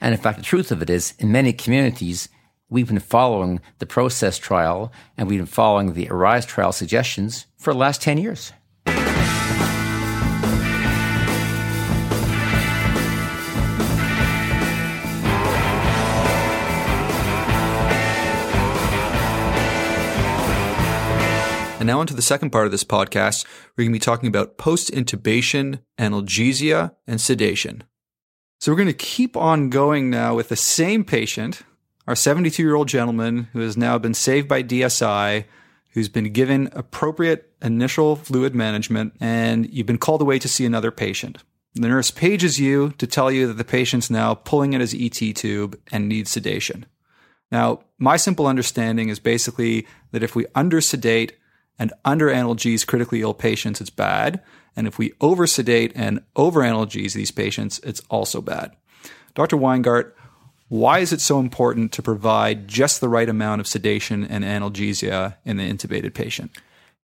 And 0.00 0.14
in 0.14 0.20
fact, 0.20 0.38
the 0.38 0.44
truth 0.44 0.70
of 0.70 0.82
it 0.82 0.90
is, 0.90 1.14
in 1.18 1.32
many 1.32 1.52
communities, 1.52 2.28
we've 2.68 2.88
been 2.88 2.98
following 2.98 3.60
the 3.78 3.86
PROCESS 3.86 4.38
trial 4.38 4.92
and 5.16 5.28
we've 5.28 5.38
been 5.40 5.46
following 5.46 5.92
the 5.94 6.08
ARISE 6.08 6.46
trial 6.46 6.72
suggestions 6.72 7.46
for 7.56 7.72
the 7.72 7.78
last 7.78 8.02
10 8.02 8.18
years. 8.18 8.52
And 21.82 21.88
now, 21.88 21.98
onto 21.98 22.14
the 22.14 22.22
second 22.22 22.50
part 22.50 22.66
of 22.66 22.70
this 22.70 22.84
podcast, 22.84 23.44
we're 23.76 23.82
going 23.82 23.92
to 23.92 23.96
be 23.96 23.98
talking 23.98 24.28
about 24.28 24.56
post 24.56 24.92
intubation, 24.92 25.80
analgesia, 25.98 26.94
and 27.08 27.20
sedation. 27.20 27.82
So, 28.60 28.70
we're 28.70 28.76
going 28.76 28.86
to 28.86 28.92
keep 28.92 29.36
on 29.36 29.68
going 29.68 30.08
now 30.08 30.36
with 30.36 30.48
the 30.48 30.54
same 30.54 31.02
patient, 31.02 31.62
our 32.06 32.14
72 32.14 32.62
year 32.62 32.76
old 32.76 32.86
gentleman 32.86 33.48
who 33.52 33.58
has 33.58 33.76
now 33.76 33.98
been 33.98 34.14
saved 34.14 34.46
by 34.46 34.62
DSI, 34.62 35.44
who's 35.90 36.08
been 36.08 36.32
given 36.32 36.70
appropriate 36.70 37.52
initial 37.60 38.14
fluid 38.14 38.54
management, 38.54 39.14
and 39.20 39.68
you've 39.74 39.84
been 39.84 39.98
called 39.98 40.22
away 40.22 40.38
to 40.38 40.48
see 40.48 40.64
another 40.64 40.92
patient. 40.92 41.38
The 41.74 41.88
nurse 41.88 42.12
pages 42.12 42.60
you 42.60 42.90
to 42.98 43.08
tell 43.08 43.32
you 43.32 43.48
that 43.48 43.58
the 43.58 43.64
patient's 43.64 44.08
now 44.08 44.34
pulling 44.34 44.76
at 44.76 44.80
his 44.80 44.94
ET 44.94 45.34
tube 45.34 45.76
and 45.90 46.08
needs 46.08 46.30
sedation. 46.30 46.86
Now, 47.50 47.80
my 47.98 48.18
simple 48.18 48.46
understanding 48.46 49.08
is 49.08 49.18
basically 49.18 49.88
that 50.12 50.22
if 50.22 50.36
we 50.36 50.46
under 50.54 50.80
sedate 50.80 51.32
and 51.82 51.92
under 52.04 52.28
analgesize 52.28 52.86
critically 52.86 53.22
ill 53.22 53.34
patients, 53.34 53.80
it's 53.80 53.90
bad. 53.90 54.40
And 54.76 54.86
if 54.86 54.98
we 54.98 55.14
over 55.20 55.48
sedate 55.48 55.90
and 55.96 56.20
over 56.36 56.60
analgesize 56.60 57.14
these 57.14 57.32
patients, 57.32 57.80
it's 57.80 58.00
also 58.08 58.40
bad. 58.40 58.70
Dr. 59.34 59.56
Weingart, 59.56 60.12
why 60.68 61.00
is 61.00 61.12
it 61.12 61.20
so 61.20 61.40
important 61.40 61.90
to 61.90 62.00
provide 62.00 62.68
just 62.68 63.00
the 63.00 63.08
right 63.08 63.28
amount 63.28 63.60
of 63.60 63.66
sedation 63.66 64.22
and 64.24 64.44
analgesia 64.44 65.34
in 65.44 65.56
the 65.56 65.68
intubated 65.68 66.14
patient? 66.14 66.52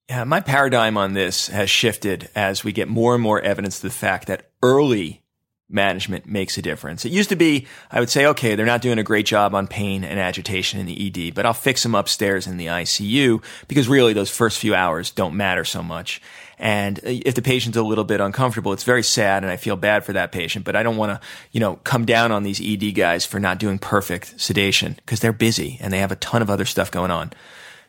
Yeah, 0.07 0.25
my 0.25 0.41
paradigm 0.41 0.95
on 0.95 1.13
this 1.13 1.47
has 1.47 1.71
shifted 1.71 2.29
as 2.35 2.63
we 2.63 2.71
get 2.71 2.87
more 2.87 3.15
and 3.15 3.23
more 3.23 3.41
evidence 3.41 3.79
to 3.79 3.87
the 3.87 3.93
fact 3.93 4.27
that 4.27 4.51
early 4.61 5.23
management 5.69 6.25
makes 6.25 6.58
a 6.58 6.62
difference. 6.62 7.03
It 7.06 7.12
used 7.12 7.30
to 7.30 7.36
be, 7.36 7.67
I 7.91 7.99
would 7.99 8.10
say, 8.10 8.25
okay, 8.27 8.56
they're 8.56 8.65
not 8.65 8.82
doing 8.82 8.99
a 8.99 9.03
great 9.03 9.25
job 9.25 9.53
on 9.53 9.67
pain 9.67 10.03
and 10.03 10.19
agitation 10.19 10.80
in 10.80 10.86
the 10.86 11.27
ED, 11.27 11.36
but 11.36 11.45
I'll 11.45 11.53
fix 11.53 11.84
them 11.84 11.95
upstairs 11.95 12.47
in 12.47 12.58
the 12.58 12.67
ICU 12.67 13.43
because 13.67 13.89
really 13.89 14.13
those 14.13 14.30
first 14.30 14.60
few 14.60 14.73
hours 14.73 15.12
don't 15.12 15.36
matter 15.36 15.65
so 15.65 15.84
much. 15.84 16.21
And 16.58 16.99
if 17.03 17.36
the 17.36 17.41
patient's 17.41 17.78
a 17.78 17.84
little 17.84 18.05
bit 18.05 18.22
uncomfortable, 18.22 18.74
it's 18.74 18.86
very 18.86 19.03
sad 19.03 19.43
and 19.43 19.51
I 19.51 19.57
feel 19.57 19.76
bad 19.76 20.05
for 20.05 20.13
that 20.13 20.32
patient, 20.32 20.63
but 20.63 20.76
I 20.76 20.84
don't 20.84 20.97
want 20.97 21.11
to, 21.11 21.28
you 21.51 21.59
know, 21.59 21.76
come 21.84 22.05
down 22.05 22.32
on 22.32 22.43
these 22.43 22.61
ED 22.61 22.95
guys 22.95 23.26
for 23.26 23.39
not 23.39 23.59
doing 23.59 23.78
perfect 23.78 24.39
sedation 24.39 24.93
because 24.95 25.20
they're 25.20 25.34
busy 25.34 25.78
and 25.82 25.91
they 25.91 25.99
have 25.99 26.11
a 26.11 26.18
ton 26.18 26.41
of 26.41 26.49
other 26.49 26.65
stuff 26.65 26.89
going 26.89 27.11
on. 27.11 27.34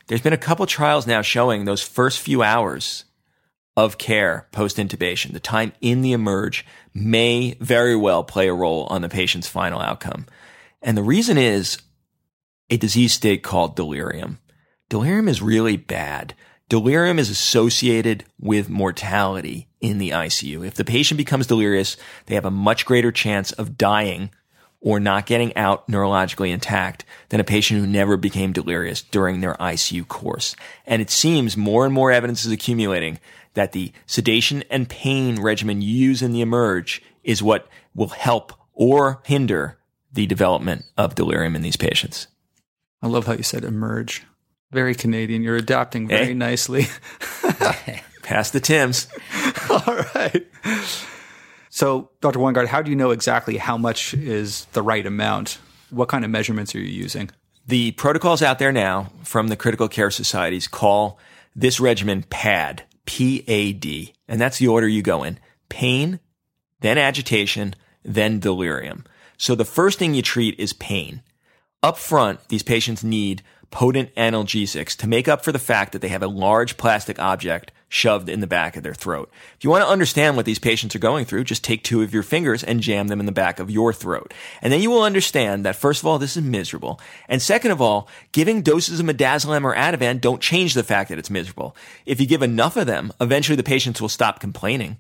There's 0.09 0.21
been 0.21 0.33
a 0.33 0.39
couple 0.39 0.67
trials 0.67 1.07
now 1.07 1.23
showing 1.23 1.65
those 1.65 1.83
first 1.83 2.19
few 2.19 2.43
hours 2.43 3.05
of 3.79 3.97
care 3.97 4.49
post 4.51 4.77
intubation, 4.77 5.33
the 5.33 5.39
time 5.39 5.73
in 5.81 6.03
the 6.03 6.11
emerge 6.11 6.67
may 6.93 7.57
very 7.61 7.95
well 7.95 8.25
play 8.25 8.49
a 8.49 8.53
role 8.53 8.89
on 8.91 9.03
the 9.03 9.09
patient's 9.09 9.47
final 9.47 9.81
outcome. 9.81 10.27
And 10.83 10.97
the 10.97 11.03
reason 11.03 11.39
is 11.39 11.79
a 12.71 12.77
disease 12.77 13.13
state 13.13 13.45
called 13.45 13.77
delirium. 13.77 14.41
Delirium 14.89 15.29
is 15.29 15.41
really 15.41 15.77
bad. 15.77 16.35
Delirium 16.69 17.21
is 17.21 17.31
associated 17.31 18.25
with 18.41 18.69
mortality 18.69 19.69
in 19.81 19.99
the 19.99 20.11
ICU. 20.11 20.67
If 20.67 20.75
the 20.75 20.85
patient 20.85 21.17
becomes 21.17 21.47
delirious, 21.47 21.97
they 22.27 22.35
have 22.35 22.45
a 22.45 22.51
much 22.51 22.85
greater 22.85 23.13
chance 23.13 23.53
of 23.53 23.79
dying 23.79 24.31
or 24.81 24.99
not 24.99 25.27
getting 25.27 25.57
out 25.57 25.87
neurologically 25.89 26.51
intact 26.51 27.05
than 27.29 27.39
a 27.39 27.45
patient 27.45 27.79
who 27.79 27.87
never 27.87 28.17
became 28.17 28.53
delirious 28.53 29.03
during 29.03 29.41
their 29.41 29.55
ICU 29.55 30.07
course. 30.09 30.57
And 30.85 31.01
it 31.01 31.11
seems 31.11 31.57
more 31.57 31.85
and 31.85 31.95
more 31.95 32.11
evidence 32.11 32.45
is 32.45 32.51
accumulating 32.51 33.21
that 33.59 33.73
the 33.73 33.93
sedation 34.07 34.63
and 34.71 34.89
pain 34.89 35.41
regimen 35.41 35.83
you 35.83 35.93
use 35.93 36.23
in 36.23 36.31
the 36.33 36.41
emerge 36.41 37.03
is 37.25 37.43
what 37.43 37.67
will 37.93 38.09
help 38.09 38.53
or 38.73 39.21
hinder 39.27 39.77
the 40.13 40.27
development 40.27 40.85
of 40.97 41.17
delirium 41.17 41.57
in 41.57 41.63
these 41.63 41.77
patients. 41.77 42.29
I 43.03 43.09
love 43.09 43.27
how 43.27 43.33
you 43.33 43.43
said 43.43 43.65
emerge. 43.65 44.23
Very 44.71 44.95
Canadian. 44.95 45.43
You're 45.43 45.57
adapting 45.57 46.07
very 46.07 46.31
Eh? 46.31 46.35
nicely. 46.35 46.87
Pass 48.23 48.51
the 48.51 48.61
Tims. 48.61 49.09
All 49.71 49.97
right. 50.15 50.47
So, 51.71 52.11
Dr. 52.21 52.39
Weingart, 52.39 52.67
how 52.67 52.83
do 52.83 52.91
you 52.91 52.97
know 52.97 53.11
exactly 53.11 53.57
how 53.57 53.77
much 53.77 54.15
is 54.15 54.67
the 54.73 54.83
right 54.83 55.05
amount? 55.05 55.59
What 55.91 56.09
kind 56.09 56.25
of 56.25 56.31
measurements 56.31 56.75
are 56.75 56.81
you 56.81 56.85
using? 56.91 57.31
The 57.67 57.93
protocols 57.93 58.43
out 58.43 58.59
there 58.59 58.73
now 58.73 59.11
from 59.25 59.49
the 59.49 59.57
critical 59.57 59.89
care 59.89 60.11
societies 60.11 60.69
call 60.69 61.19
this 61.57 61.81
regimen 61.81 62.23
PAD, 62.31 62.85
P 63.09 63.43
A 63.49 63.73
D, 63.73 64.13
and 64.29 64.39
that's 64.39 64.59
the 64.59 64.69
order 64.69 64.87
you 64.87 65.01
go 65.01 65.25
in 65.25 65.39
pain, 65.71 66.21
then 66.81 66.99
agitation, 66.99 67.75
then 68.05 68.39
delirium. 68.39 69.07
So 69.39 69.55
the 69.55 69.65
first 69.65 69.99
thing 69.99 70.13
you 70.13 70.21
treat 70.21 70.61
is 70.61 70.75
pain. 70.75 71.23
Up 71.83 71.97
front, 71.97 72.47
these 72.49 72.63
patients 72.63 73.03
need 73.03 73.43
potent 73.71 74.15
analgesics 74.15 74.95
to 74.99 75.09
make 75.09 75.27
up 75.27 75.43
for 75.43 75.53
the 75.53 75.59
fact 75.59 75.93
that 75.93 76.03
they 76.03 76.09
have 76.09 76.23
a 76.23 76.29
large 76.29 76.77
plastic 76.77 77.19
object 77.19 77.73
shoved 77.89 78.29
in 78.29 78.41
the 78.41 78.47
back 78.47 78.77
of 78.77 78.83
their 78.83 78.95
throat. 78.95 79.31
If 79.57 79.65
you 79.65 79.71
want 79.71 79.85
to 79.85 79.91
understand 79.91 80.37
what 80.37 80.45
these 80.45 80.59
patients 80.59 80.95
are 80.95 81.01
going 81.01 81.25
through, 81.25 81.45
just 81.45 81.65
take 81.65 81.83
two 81.83 82.03
of 82.03 82.13
your 82.13 82.23
fingers 82.23 82.63
and 82.63 82.81
jam 82.81 83.09
them 83.09 83.21
in 83.21 83.27
the 83.27 83.33
back 83.33 83.59
of 83.59 83.71
your 83.71 83.93
throat. 83.93 84.35
And 84.61 84.73
then 84.73 84.83
you 84.83 84.91
will 84.91 85.03
understand 85.03 85.65
that 85.65 85.77
first 85.77 86.03
of 86.03 86.07
all, 86.07 86.19
this 86.19 86.37
is 86.37 86.43
miserable. 86.43 87.01
And 87.29 87.41
second 87.41 87.71
of 87.71 87.81
all, 87.81 88.09
giving 88.33 88.63
doses 88.63 89.01
of 89.01 89.07
midazolam 89.07 89.65
or 89.65 89.75
Ativan 89.75 90.21
don't 90.21 90.43
change 90.43 90.75
the 90.75 90.83
fact 90.83 91.09
that 91.09 91.19
it's 91.19 91.31
miserable. 91.31 91.75
If 92.05 92.21
you 92.21 92.27
give 92.27 92.43
enough 92.43 92.77
of 92.77 92.87
them, 92.87 93.13
eventually 93.21 93.57
the 93.57 93.63
patients 93.63 94.01
will 94.01 94.09
stop 94.09 94.41
complaining. 94.41 94.99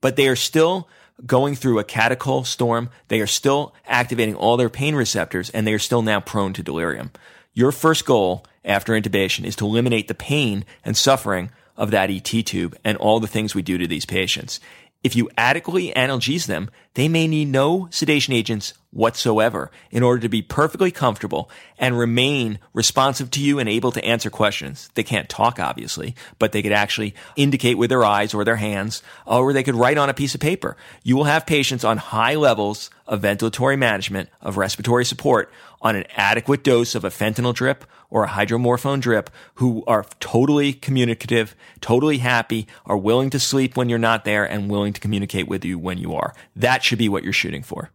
But 0.00 0.16
they 0.16 0.26
are 0.26 0.36
still 0.36 0.88
going 1.24 1.54
through 1.54 1.78
a 1.78 1.84
catechol 1.84 2.44
storm. 2.44 2.90
They 3.08 3.20
are 3.20 3.26
still 3.28 3.74
activating 3.86 4.34
all 4.34 4.56
their 4.56 4.68
pain 4.68 4.96
receptors 4.96 5.50
and 5.50 5.66
they 5.66 5.72
are 5.72 5.78
still 5.78 6.02
now 6.02 6.20
prone 6.20 6.52
to 6.54 6.62
delirium. 6.62 7.12
Your 7.52 7.70
first 7.70 8.04
goal 8.04 8.44
after 8.64 8.92
intubation 8.94 9.44
is 9.44 9.54
to 9.56 9.64
eliminate 9.66 10.08
the 10.08 10.14
pain 10.14 10.64
and 10.84 10.96
suffering 10.96 11.50
of 11.76 11.90
that 11.90 12.10
ET 12.10 12.24
tube 12.24 12.76
and 12.84 12.96
all 12.98 13.20
the 13.20 13.26
things 13.26 13.54
we 13.54 13.62
do 13.62 13.78
to 13.78 13.86
these 13.86 14.06
patients. 14.06 14.60
If 15.04 15.14
you 15.14 15.28
adequately 15.36 15.92
analgesize 15.94 16.46
them, 16.46 16.70
they 16.94 17.08
may 17.08 17.28
need 17.28 17.48
no 17.48 17.88
sedation 17.90 18.32
agents 18.32 18.72
whatsoever 18.90 19.70
in 19.90 20.02
order 20.02 20.22
to 20.22 20.30
be 20.30 20.40
perfectly 20.40 20.90
comfortable 20.90 21.50
and 21.78 21.98
remain 21.98 22.58
responsive 22.72 23.30
to 23.32 23.40
you 23.40 23.58
and 23.58 23.68
able 23.68 23.92
to 23.92 24.04
answer 24.04 24.30
questions. 24.30 24.88
They 24.94 25.02
can't 25.02 25.28
talk, 25.28 25.60
obviously, 25.60 26.14
but 26.38 26.52
they 26.52 26.62
could 26.62 26.72
actually 26.72 27.14
indicate 27.36 27.76
with 27.76 27.90
their 27.90 28.04
eyes 28.04 28.32
or 28.32 28.44
their 28.44 28.56
hands, 28.56 29.02
uh, 29.26 29.40
or 29.40 29.52
they 29.52 29.62
could 29.62 29.74
write 29.74 29.98
on 29.98 30.08
a 30.08 30.14
piece 30.14 30.34
of 30.34 30.40
paper. 30.40 30.74
You 31.02 31.16
will 31.16 31.24
have 31.24 31.44
patients 31.44 31.84
on 31.84 31.98
high 31.98 32.36
levels 32.36 32.88
of 33.06 33.20
ventilatory 33.20 33.78
management, 33.78 34.30
of 34.40 34.56
respiratory 34.56 35.04
support, 35.04 35.52
on 35.82 35.96
an 35.96 36.06
adequate 36.16 36.64
dose 36.64 36.94
of 36.94 37.04
a 37.04 37.10
fentanyl 37.10 37.52
drip 37.52 37.84
or 38.14 38.24
a 38.24 38.28
hydromorphone 38.28 39.00
drip 39.00 39.28
who 39.54 39.82
are 39.88 40.06
totally 40.20 40.72
communicative, 40.72 41.56
totally 41.80 42.18
happy, 42.18 42.68
are 42.86 42.96
willing 42.96 43.28
to 43.28 43.40
sleep 43.40 43.76
when 43.76 43.88
you're 43.88 43.98
not 43.98 44.24
there 44.24 44.44
and 44.44 44.70
willing 44.70 44.92
to 44.92 45.00
communicate 45.00 45.48
with 45.48 45.64
you 45.64 45.76
when 45.80 45.98
you 45.98 46.14
are. 46.14 46.32
That 46.54 46.84
should 46.84 46.98
be 46.98 47.08
what 47.08 47.24
you're 47.24 47.32
shooting 47.32 47.64
for. 47.64 47.90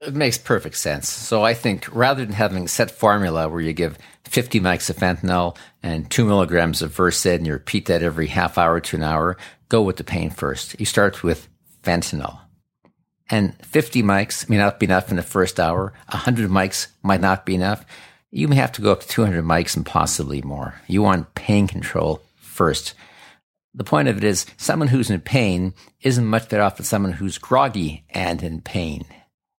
It 0.00 0.14
makes 0.14 0.38
perfect 0.38 0.76
sense. 0.76 1.08
So 1.08 1.44
I 1.44 1.54
think 1.54 1.86
rather 1.94 2.24
than 2.24 2.34
having 2.34 2.64
a 2.64 2.68
set 2.68 2.90
formula 2.90 3.48
where 3.48 3.60
you 3.60 3.72
give 3.72 3.96
50 4.24 4.58
mics 4.58 4.90
of 4.90 4.96
fentanyl 4.96 5.56
and 5.84 6.10
two 6.10 6.24
milligrams 6.24 6.82
of 6.82 6.92
Versed 6.92 7.26
and 7.26 7.46
you 7.46 7.52
repeat 7.52 7.86
that 7.86 8.02
every 8.02 8.26
half 8.26 8.58
hour 8.58 8.80
to 8.80 8.96
an 8.96 9.04
hour, 9.04 9.36
go 9.68 9.82
with 9.82 9.98
the 9.98 10.04
pain 10.04 10.30
first. 10.30 10.80
You 10.80 10.86
start 10.86 11.22
with 11.22 11.48
fentanyl. 11.84 12.40
And 13.30 13.54
50 13.64 14.02
mics 14.02 14.48
may 14.48 14.56
not 14.56 14.80
be 14.80 14.86
enough 14.86 15.10
in 15.10 15.16
the 15.16 15.22
first 15.22 15.60
hour. 15.60 15.92
100 16.08 16.50
mics 16.50 16.88
might 17.04 17.20
not 17.20 17.46
be 17.46 17.54
enough. 17.54 17.84
You 18.30 18.46
may 18.46 18.56
have 18.56 18.72
to 18.72 18.82
go 18.82 18.92
up 18.92 19.00
to 19.00 19.08
200 19.08 19.44
mics 19.44 19.76
and 19.76 19.84
possibly 19.84 20.40
more. 20.42 20.80
You 20.86 21.02
want 21.02 21.34
pain 21.34 21.66
control 21.66 22.22
first. 22.36 22.94
The 23.74 23.84
point 23.84 24.08
of 24.08 24.16
it 24.16 24.24
is 24.24 24.46
someone 24.56 24.88
who's 24.88 25.10
in 25.10 25.20
pain 25.20 25.74
isn't 26.02 26.26
much 26.26 26.48
better 26.48 26.62
off 26.62 26.76
than 26.76 26.86
someone 26.86 27.12
who's 27.12 27.38
groggy 27.38 28.04
and 28.10 28.42
in 28.42 28.60
pain. 28.60 29.04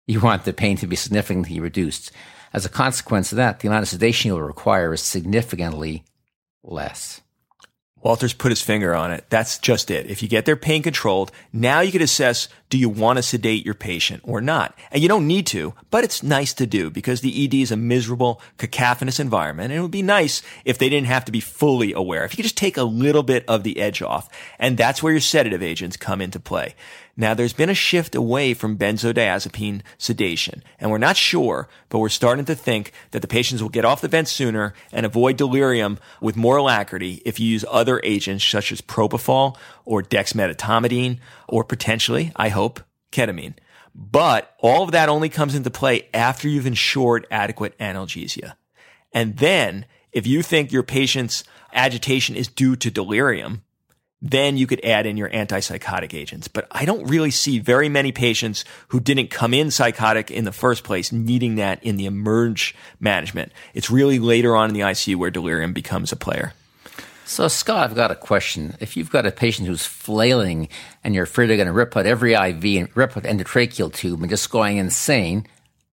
You 0.06 0.20
want 0.20 0.44
the 0.44 0.52
pain 0.52 0.76
to 0.78 0.86
be 0.86 0.96
significantly 0.96 1.60
reduced. 1.60 2.12
As 2.52 2.64
a 2.64 2.68
consequence 2.68 3.32
of 3.32 3.36
that, 3.36 3.60
the 3.60 3.68
amount 3.68 3.82
of 3.82 3.88
sedation 3.88 4.28
you'll 4.28 4.42
require 4.42 4.92
is 4.92 5.02
significantly 5.02 6.04
less. 6.62 7.20
Walter's 8.02 8.32
put 8.32 8.50
his 8.50 8.62
finger 8.62 8.94
on 8.94 9.10
it. 9.10 9.24
That's 9.28 9.58
just 9.58 9.90
it. 9.90 10.06
If 10.06 10.22
you 10.22 10.28
get 10.28 10.46
their 10.46 10.56
pain 10.56 10.82
controlled, 10.82 11.30
now 11.52 11.80
you 11.80 11.92
can 11.92 12.02
assess 12.02 12.48
do 12.70 12.78
you 12.78 12.88
want 12.88 13.16
to 13.16 13.22
sedate 13.22 13.64
your 13.64 13.74
patient 13.74 14.22
or 14.24 14.40
not? 14.40 14.78
And 14.92 15.02
you 15.02 15.08
don't 15.08 15.26
need 15.26 15.46
to, 15.48 15.74
but 15.90 16.04
it's 16.04 16.22
nice 16.22 16.54
to 16.54 16.66
do 16.66 16.88
because 16.88 17.20
the 17.20 17.44
ED 17.44 17.54
is 17.54 17.72
a 17.72 17.76
miserable, 17.76 18.40
cacophonous 18.58 19.18
environment. 19.18 19.72
And 19.72 19.78
it 19.78 19.82
would 19.82 19.90
be 19.90 20.02
nice 20.02 20.40
if 20.64 20.78
they 20.78 20.88
didn't 20.88 21.08
have 21.08 21.24
to 21.24 21.32
be 21.32 21.40
fully 21.40 21.92
aware. 21.92 22.24
If 22.24 22.32
you 22.32 22.36
could 22.36 22.44
just 22.44 22.56
take 22.56 22.76
a 22.76 22.84
little 22.84 23.24
bit 23.24 23.44
of 23.48 23.64
the 23.64 23.80
edge 23.80 24.02
off. 24.02 24.28
And 24.58 24.78
that's 24.78 25.02
where 25.02 25.12
your 25.12 25.20
sedative 25.20 25.62
agents 25.62 25.96
come 25.96 26.20
into 26.20 26.38
play. 26.38 26.76
Now, 27.20 27.34
there's 27.34 27.52
been 27.52 27.68
a 27.68 27.74
shift 27.74 28.14
away 28.14 28.54
from 28.54 28.78
benzodiazepine 28.78 29.82
sedation, 29.98 30.62
and 30.78 30.90
we're 30.90 30.96
not 30.96 31.18
sure, 31.18 31.68
but 31.90 31.98
we're 31.98 32.08
starting 32.08 32.46
to 32.46 32.54
think 32.54 32.92
that 33.10 33.20
the 33.20 33.28
patients 33.28 33.60
will 33.60 33.68
get 33.68 33.84
off 33.84 34.00
the 34.00 34.08
vent 34.08 34.26
sooner 34.26 34.72
and 34.90 35.04
avoid 35.04 35.36
delirium 35.36 35.98
with 36.22 36.34
more 36.34 36.56
alacrity 36.56 37.20
if 37.26 37.38
you 37.38 37.46
use 37.46 37.62
other 37.70 38.00
agents 38.04 38.46
such 38.46 38.72
as 38.72 38.80
propofol 38.80 39.58
or 39.84 40.02
dexmedetomidine 40.02 41.18
or 41.46 41.62
potentially, 41.62 42.32
I 42.36 42.48
hope, 42.48 42.80
ketamine. 43.12 43.52
But 43.94 44.54
all 44.58 44.82
of 44.82 44.92
that 44.92 45.10
only 45.10 45.28
comes 45.28 45.54
into 45.54 45.68
play 45.68 46.08
after 46.14 46.48
you've 46.48 46.66
ensured 46.66 47.26
adequate 47.30 47.76
analgesia. 47.78 48.54
And 49.12 49.36
then, 49.36 49.84
if 50.10 50.26
you 50.26 50.40
think 50.40 50.72
your 50.72 50.84
patient's 50.84 51.44
agitation 51.74 52.34
is 52.34 52.48
due 52.48 52.76
to 52.76 52.90
delirium, 52.90 53.62
then 54.22 54.56
you 54.56 54.66
could 54.66 54.84
add 54.84 55.06
in 55.06 55.16
your 55.16 55.30
antipsychotic 55.30 56.12
agents. 56.14 56.48
But 56.48 56.66
I 56.70 56.84
don't 56.84 57.04
really 57.04 57.30
see 57.30 57.58
very 57.58 57.88
many 57.88 58.12
patients 58.12 58.64
who 58.88 59.00
didn't 59.00 59.30
come 59.30 59.54
in 59.54 59.70
psychotic 59.70 60.30
in 60.30 60.44
the 60.44 60.52
first 60.52 60.84
place 60.84 61.10
needing 61.10 61.54
that 61.56 61.82
in 61.82 61.96
the 61.96 62.06
emerge 62.06 62.74
management. 62.98 63.52
It's 63.72 63.90
really 63.90 64.18
later 64.18 64.54
on 64.56 64.70
in 64.70 64.74
the 64.74 64.80
ICU 64.80 65.16
where 65.16 65.30
delirium 65.30 65.72
becomes 65.72 66.12
a 66.12 66.16
player. 66.16 66.52
So, 67.24 67.46
Scott, 67.46 67.88
I've 67.88 67.96
got 67.96 68.10
a 68.10 68.16
question. 68.16 68.76
If 68.80 68.96
you've 68.96 69.10
got 69.10 69.24
a 69.24 69.30
patient 69.30 69.68
who's 69.68 69.86
flailing 69.86 70.68
and 71.04 71.14
you're 71.14 71.24
afraid 71.24 71.46
they're 71.46 71.56
going 71.56 71.66
to 71.66 71.72
rip 71.72 71.96
out 71.96 72.04
every 72.04 72.34
IV 72.34 72.64
and 72.64 72.96
rip 72.96 73.16
out 73.16 73.22
the 73.22 73.28
endotracheal 73.28 73.94
tube 73.94 74.20
and 74.20 74.28
just 74.28 74.50
going 74.50 74.78
insane, 74.78 75.46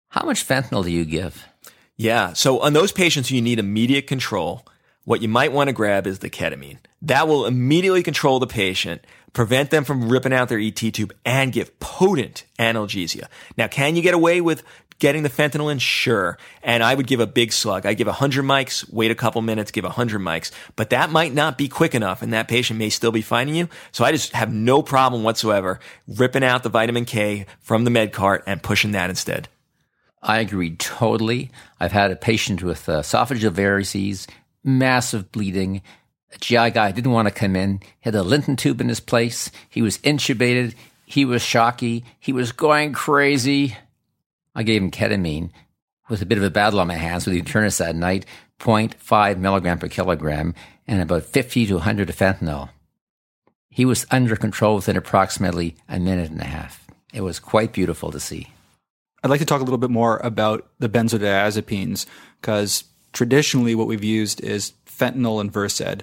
how 0.08 0.24
much 0.24 0.46
fentanyl 0.46 0.84
do 0.84 0.92
you 0.92 1.04
give? 1.04 1.44
Yeah. 1.96 2.34
So 2.34 2.60
on 2.60 2.72
those 2.72 2.92
patients 2.92 3.28
who 3.28 3.34
you 3.34 3.42
need 3.42 3.58
immediate 3.58 4.06
control, 4.06 4.64
what 5.04 5.22
you 5.22 5.28
might 5.28 5.52
want 5.52 5.68
to 5.68 5.72
grab 5.72 6.06
is 6.06 6.18
the 6.18 6.30
ketamine. 6.30 6.78
That 7.02 7.28
will 7.28 7.46
immediately 7.46 8.02
control 8.02 8.38
the 8.38 8.46
patient, 8.46 9.06
prevent 9.32 9.70
them 9.70 9.84
from 9.84 10.08
ripping 10.08 10.32
out 10.32 10.48
their 10.48 10.58
ET 10.58 10.76
tube, 10.76 11.14
and 11.24 11.52
give 11.52 11.78
potent 11.78 12.44
analgesia. 12.58 13.26
Now, 13.56 13.68
can 13.68 13.96
you 13.96 14.02
get 14.02 14.14
away 14.14 14.40
with 14.40 14.62
getting 14.98 15.22
the 15.22 15.28
fentanyl 15.28 15.70
in? 15.70 15.78
Sure. 15.78 16.38
And 16.62 16.82
I 16.82 16.94
would 16.94 17.06
give 17.06 17.20
a 17.20 17.26
big 17.26 17.52
slug. 17.52 17.84
I 17.84 17.92
give 17.92 18.06
100 18.06 18.42
mics, 18.44 18.90
wait 18.90 19.10
a 19.10 19.14
couple 19.14 19.42
minutes, 19.42 19.70
give 19.70 19.84
100 19.84 20.20
mics. 20.20 20.50
But 20.76 20.90
that 20.90 21.10
might 21.10 21.34
not 21.34 21.58
be 21.58 21.68
quick 21.68 21.94
enough, 21.94 22.22
and 22.22 22.32
that 22.32 22.48
patient 22.48 22.78
may 22.78 22.88
still 22.88 23.12
be 23.12 23.22
finding 23.22 23.56
you. 23.56 23.68
So 23.92 24.04
I 24.04 24.12
just 24.12 24.32
have 24.32 24.52
no 24.52 24.82
problem 24.82 25.22
whatsoever 25.22 25.80
ripping 26.08 26.44
out 26.44 26.62
the 26.62 26.70
vitamin 26.70 27.04
K 27.04 27.46
from 27.60 27.84
the 27.84 27.90
med 27.90 28.12
cart 28.12 28.44
and 28.46 28.62
pushing 28.62 28.92
that 28.92 29.10
instead. 29.10 29.48
I 30.22 30.38
agree 30.40 30.74
totally. 30.76 31.50
I've 31.78 31.92
had 31.92 32.10
a 32.10 32.16
patient 32.16 32.62
with 32.62 32.88
uh, 32.88 33.00
esophageal 33.00 33.50
varices, 33.50 34.26
massive 34.64 35.30
bleeding. 35.30 35.82
A 36.32 36.38
GI 36.38 36.70
guy 36.70 36.90
didn't 36.90 37.12
want 37.12 37.28
to 37.28 37.34
come 37.34 37.54
in, 37.54 37.80
had 38.00 38.14
a 38.14 38.22
Linton 38.22 38.56
tube 38.56 38.80
in 38.80 38.88
his 38.88 39.00
place. 39.00 39.50
He 39.68 39.82
was 39.82 39.98
intubated. 39.98 40.74
He 41.06 41.24
was 41.24 41.42
shocky. 41.42 42.04
He 42.18 42.32
was 42.32 42.50
going 42.50 42.92
crazy. 42.92 43.76
I 44.54 44.62
gave 44.62 44.82
him 44.82 44.90
ketamine 44.90 45.50
with 46.08 46.22
a 46.22 46.26
bit 46.26 46.38
of 46.38 46.44
a 46.44 46.50
battle 46.50 46.80
on 46.80 46.88
my 46.88 46.94
hands 46.94 47.26
with 47.26 47.34
the 47.34 47.42
internist 47.42 47.78
that 47.78 47.96
night, 47.96 48.26
0.5 48.60 49.38
milligram 49.38 49.78
per 49.78 49.88
kilogram, 49.88 50.54
and 50.86 51.00
about 51.00 51.24
50 51.24 51.66
to 51.66 51.74
100 51.74 52.10
of 52.10 52.16
fentanyl. 52.16 52.70
He 53.68 53.84
was 53.84 54.06
under 54.10 54.36
control 54.36 54.76
within 54.76 54.96
approximately 54.96 55.76
a 55.88 55.98
minute 55.98 56.30
and 56.30 56.40
a 56.40 56.44
half. 56.44 56.86
It 57.12 57.22
was 57.22 57.38
quite 57.38 57.72
beautiful 57.72 58.10
to 58.12 58.20
see. 58.20 58.48
I'd 59.22 59.30
like 59.30 59.40
to 59.40 59.46
talk 59.46 59.60
a 59.60 59.64
little 59.64 59.78
bit 59.78 59.90
more 59.90 60.18
about 60.18 60.68
the 60.78 60.88
benzodiazepines 60.88 62.06
because 62.40 62.84
traditionally 63.14 63.74
what 63.74 63.86
we've 63.86 64.04
used 64.04 64.42
is 64.42 64.72
fentanyl 64.86 65.40
and 65.40 65.50
Versed. 65.50 66.02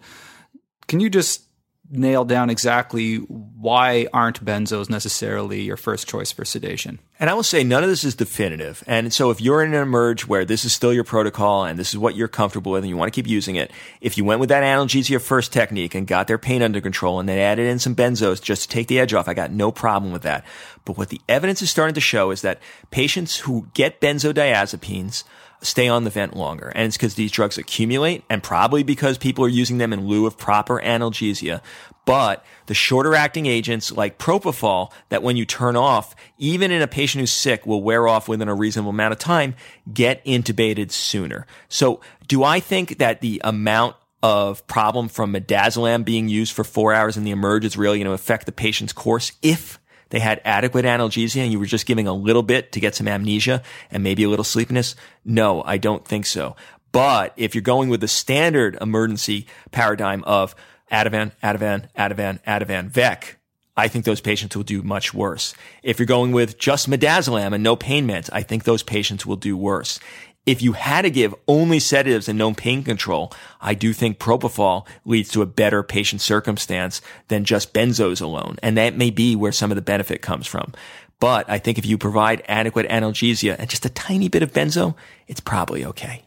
Can 0.87 0.99
you 0.99 1.09
just 1.09 1.43
nail 1.91 2.23
down 2.23 2.49
exactly 2.49 3.17
why 3.17 4.07
aren't 4.13 4.43
benzos 4.43 4.89
necessarily 4.89 5.61
your 5.61 5.75
first 5.75 6.07
choice 6.07 6.31
for 6.31 6.45
sedation. 6.45 6.99
And 7.19 7.29
I 7.29 7.33
will 7.33 7.43
say 7.43 7.63
none 7.63 7.83
of 7.83 7.89
this 7.89 8.03
is 8.03 8.15
definitive. 8.15 8.83
And 8.87 9.13
so 9.13 9.29
if 9.29 9.41
you're 9.41 9.61
in 9.61 9.73
an 9.73 9.81
emerge 9.81 10.25
where 10.25 10.45
this 10.45 10.63
is 10.63 10.73
still 10.73 10.93
your 10.93 11.03
protocol 11.03 11.65
and 11.65 11.77
this 11.77 11.89
is 11.89 11.97
what 11.97 12.15
you're 12.15 12.29
comfortable 12.29 12.71
with 12.71 12.83
and 12.83 12.89
you 12.89 12.97
want 12.97 13.13
to 13.13 13.15
keep 13.15 13.27
using 13.27 13.57
it, 13.57 13.71
if 13.99 14.17
you 14.17 14.23
went 14.23 14.39
with 14.39 14.49
that 14.49 14.63
analgesia 14.63 15.21
first 15.21 15.51
technique 15.51 15.93
and 15.93 16.07
got 16.07 16.27
their 16.27 16.37
pain 16.37 16.61
under 16.61 16.79
control 16.79 17.19
and 17.19 17.27
then 17.27 17.37
added 17.37 17.67
in 17.67 17.77
some 17.77 17.95
benzos 17.95 18.41
just 18.41 18.63
to 18.63 18.69
take 18.69 18.87
the 18.87 18.99
edge 18.99 19.13
off, 19.13 19.27
I 19.27 19.33
got 19.33 19.51
no 19.51 19.71
problem 19.71 20.13
with 20.13 20.23
that. 20.23 20.45
But 20.85 20.97
what 20.97 21.09
the 21.09 21.21
evidence 21.27 21.61
is 21.61 21.69
starting 21.69 21.95
to 21.95 22.01
show 22.01 22.31
is 22.31 22.41
that 22.41 22.61
patients 22.89 23.37
who 23.39 23.67
get 23.73 23.99
benzodiazepines 23.99 25.25
stay 25.61 25.87
on 25.87 26.03
the 26.03 26.09
vent 26.09 26.35
longer. 26.35 26.71
And 26.75 26.87
it's 26.87 26.97
because 26.97 27.15
these 27.15 27.31
drugs 27.31 27.57
accumulate 27.57 28.23
and 28.29 28.41
probably 28.41 28.83
because 28.83 29.17
people 29.17 29.45
are 29.45 29.49
using 29.49 29.77
them 29.77 29.93
in 29.93 30.07
lieu 30.07 30.25
of 30.25 30.37
proper 30.37 30.81
analgesia. 30.81 31.61
But 32.05 32.43
the 32.65 32.73
shorter 32.73 33.13
acting 33.13 33.45
agents 33.45 33.91
like 33.91 34.17
propofol 34.17 34.91
that 35.09 35.21
when 35.21 35.37
you 35.37 35.45
turn 35.45 35.75
off, 35.75 36.15
even 36.37 36.71
in 36.71 36.81
a 36.81 36.87
patient 36.87 37.19
who's 37.19 37.31
sick 37.31 37.65
will 37.65 37.83
wear 37.83 38.07
off 38.07 38.27
within 38.27 38.47
a 38.47 38.55
reasonable 38.55 38.89
amount 38.89 39.13
of 39.13 39.19
time, 39.19 39.55
get 39.93 40.23
intubated 40.25 40.91
sooner. 40.91 41.45
So 41.69 42.01
do 42.27 42.43
I 42.43 42.59
think 42.59 42.97
that 42.97 43.21
the 43.21 43.39
amount 43.43 43.95
of 44.23 44.65
problem 44.67 45.09
from 45.09 45.33
midazolam 45.33 46.05
being 46.05 46.29
used 46.29 46.53
for 46.53 46.63
four 46.63 46.93
hours 46.93 47.17
in 47.17 47.23
the 47.23 47.31
emerge 47.31 47.65
is 47.65 47.77
really 47.77 47.97
going 47.97 48.05
to 48.05 48.13
affect 48.13 48.45
the 48.45 48.51
patient's 48.51 48.93
course 48.93 49.31
if 49.41 49.79
they 50.11 50.19
had 50.19 50.41
adequate 50.45 50.85
analgesia 50.85 51.41
and 51.41 51.51
you 51.51 51.59
were 51.59 51.65
just 51.65 51.85
giving 51.85 52.07
a 52.07 52.13
little 52.13 52.43
bit 52.43 52.71
to 52.73 52.79
get 52.79 52.95
some 52.95 53.07
amnesia 53.07 53.63
and 53.89 54.03
maybe 54.03 54.23
a 54.23 54.29
little 54.29 54.45
sleepiness? 54.45 54.95
No, 55.25 55.63
I 55.63 55.77
don't 55.77 56.05
think 56.05 56.25
so. 56.25 56.55
But 56.91 57.33
if 57.37 57.55
you're 57.55 57.61
going 57.61 57.89
with 57.89 58.01
the 58.01 58.07
standard 58.07 58.77
emergency 58.79 59.47
paradigm 59.71 60.23
of 60.25 60.55
Ativan, 60.91 61.31
Ativan, 61.41 61.87
Ativan, 61.97 62.39
Ativan, 62.43 62.89
Vec, 62.89 63.37
I 63.77 63.87
think 63.87 64.03
those 64.03 64.19
patients 64.21 64.55
will 64.55 64.63
do 64.63 64.83
much 64.83 65.13
worse. 65.13 65.55
If 65.81 65.97
you're 65.97 66.05
going 66.05 66.33
with 66.33 66.57
just 66.57 66.89
midazolam 66.89 67.53
and 67.53 67.63
no 67.63 67.77
pain 67.77 68.07
meds, 68.07 68.29
I 68.33 68.43
think 68.43 68.63
those 68.63 68.83
patients 68.83 69.25
will 69.25 69.37
do 69.37 69.55
worse. 69.55 69.99
If 70.45 70.63
you 70.63 70.73
had 70.73 71.03
to 71.03 71.11
give 71.11 71.35
only 71.47 71.79
sedatives 71.79 72.27
and 72.27 72.37
no 72.37 72.51
pain 72.53 72.83
control, 72.83 73.31
I 73.59 73.75
do 73.75 73.93
think 73.93 74.17
propofol 74.17 74.87
leads 75.05 75.29
to 75.31 75.43
a 75.43 75.45
better 75.45 75.83
patient 75.83 76.21
circumstance 76.21 76.99
than 77.27 77.45
just 77.45 77.75
benzos 77.75 78.21
alone. 78.21 78.57
And 78.63 78.75
that 78.77 78.97
may 78.97 79.11
be 79.11 79.35
where 79.35 79.51
some 79.51 79.71
of 79.71 79.75
the 79.75 79.83
benefit 79.83 80.23
comes 80.23 80.47
from. 80.47 80.73
But 81.19 81.47
I 81.47 81.59
think 81.59 81.77
if 81.77 81.85
you 81.85 81.99
provide 81.99 82.41
adequate 82.47 82.89
analgesia 82.89 83.55
and 83.59 83.69
just 83.69 83.85
a 83.85 83.89
tiny 83.89 84.29
bit 84.29 84.41
of 84.41 84.51
benzo, 84.51 84.95
it's 85.27 85.39
probably 85.39 85.85
okay. 85.85 86.23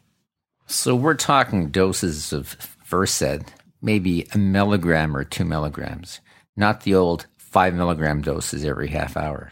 So 0.66 0.94
we're 0.94 1.14
talking 1.14 1.70
doses 1.70 2.32
of 2.32 2.56
Versed, 2.86 3.52
maybe 3.82 4.28
a 4.32 4.38
milligram 4.38 5.16
or 5.16 5.24
two 5.24 5.44
milligrams, 5.44 6.20
not 6.56 6.82
the 6.82 6.94
old 6.94 7.26
five 7.36 7.74
milligram 7.74 8.22
doses 8.22 8.64
every 8.64 8.88
half 8.88 9.16
hour. 9.16 9.50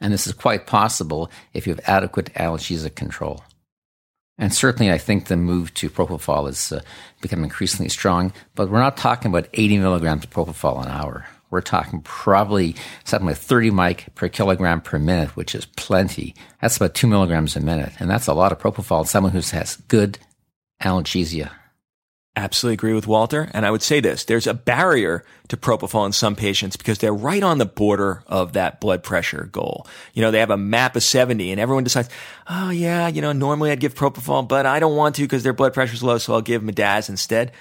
And 0.00 0.10
this 0.10 0.26
is 0.26 0.32
quite 0.32 0.66
possible 0.66 1.30
if 1.52 1.66
you 1.66 1.74
have 1.74 1.84
adequate 1.86 2.32
analgesic 2.32 2.94
control. 2.94 3.42
And 4.38 4.54
certainly, 4.54 4.92
I 4.92 4.98
think 4.98 5.26
the 5.26 5.36
move 5.36 5.74
to 5.74 5.90
propofol 5.90 6.46
has 6.46 6.70
uh, 6.70 6.80
become 7.20 7.42
increasingly 7.42 7.88
strong. 7.88 8.32
But 8.54 8.70
we're 8.70 8.78
not 8.78 8.96
talking 8.96 9.30
about 9.30 9.48
80 9.52 9.78
milligrams 9.78 10.24
of 10.24 10.30
propofol 10.30 10.84
an 10.84 10.90
hour. 10.90 11.26
We're 11.50 11.60
talking 11.60 12.02
probably 12.02 12.76
something 13.04 13.26
like 13.26 13.36
30 13.36 13.70
mic 13.70 14.14
per 14.14 14.28
kilogram 14.28 14.80
per 14.80 14.98
minute, 14.98 15.34
which 15.34 15.54
is 15.54 15.64
plenty. 15.64 16.34
That's 16.60 16.76
about 16.76 16.94
two 16.94 17.06
milligrams 17.06 17.56
a 17.56 17.60
minute. 17.60 17.92
And 17.98 18.08
that's 18.08 18.26
a 18.26 18.34
lot 18.34 18.52
of 18.52 18.58
propofol 18.58 19.00
in 19.00 19.06
someone 19.06 19.32
who 19.32 19.40
has 19.40 19.76
good 19.88 20.18
analgesia 20.82 21.50
absolutely 22.38 22.74
agree 22.74 22.92
with 22.92 23.06
Walter. 23.06 23.50
And 23.52 23.66
I 23.66 23.70
would 23.70 23.82
say 23.82 24.00
this 24.00 24.24
there's 24.24 24.46
a 24.46 24.54
barrier 24.54 25.24
to 25.48 25.56
propofol 25.56 26.06
in 26.06 26.12
some 26.12 26.36
patients 26.36 26.76
because 26.76 26.98
they're 26.98 27.12
right 27.12 27.42
on 27.42 27.58
the 27.58 27.66
border 27.66 28.22
of 28.26 28.52
that 28.52 28.80
blood 28.80 29.02
pressure 29.02 29.48
goal. 29.50 29.86
You 30.14 30.22
know, 30.22 30.30
they 30.30 30.40
have 30.40 30.50
a 30.50 30.56
map 30.56 30.96
of 30.96 31.02
70 31.02 31.50
and 31.50 31.60
everyone 31.60 31.84
decides, 31.84 32.08
oh, 32.48 32.70
yeah, 32.70 33.08
you 33.08 33.22
know, 33.22 33.32
normally 33.32 33.70
I'd 33.70 33.80
give 33.80 33.94
propofol, 33.94 34.46
but 34.46 34.66
I 34.66 34.78
don't 34.78 34.96
want 34.96 35.16
to 35.16 35.22
because 35.22 35.42
their 35.42 35.52
blood 35.52 35.74
pressure's 35.74 36.02
low, 36.02 36.18
so 36.18 36.34
I'll 36.34 36.40
give 36.40 36.62
Midaz 36.62 37.08
instead 37.08 37.52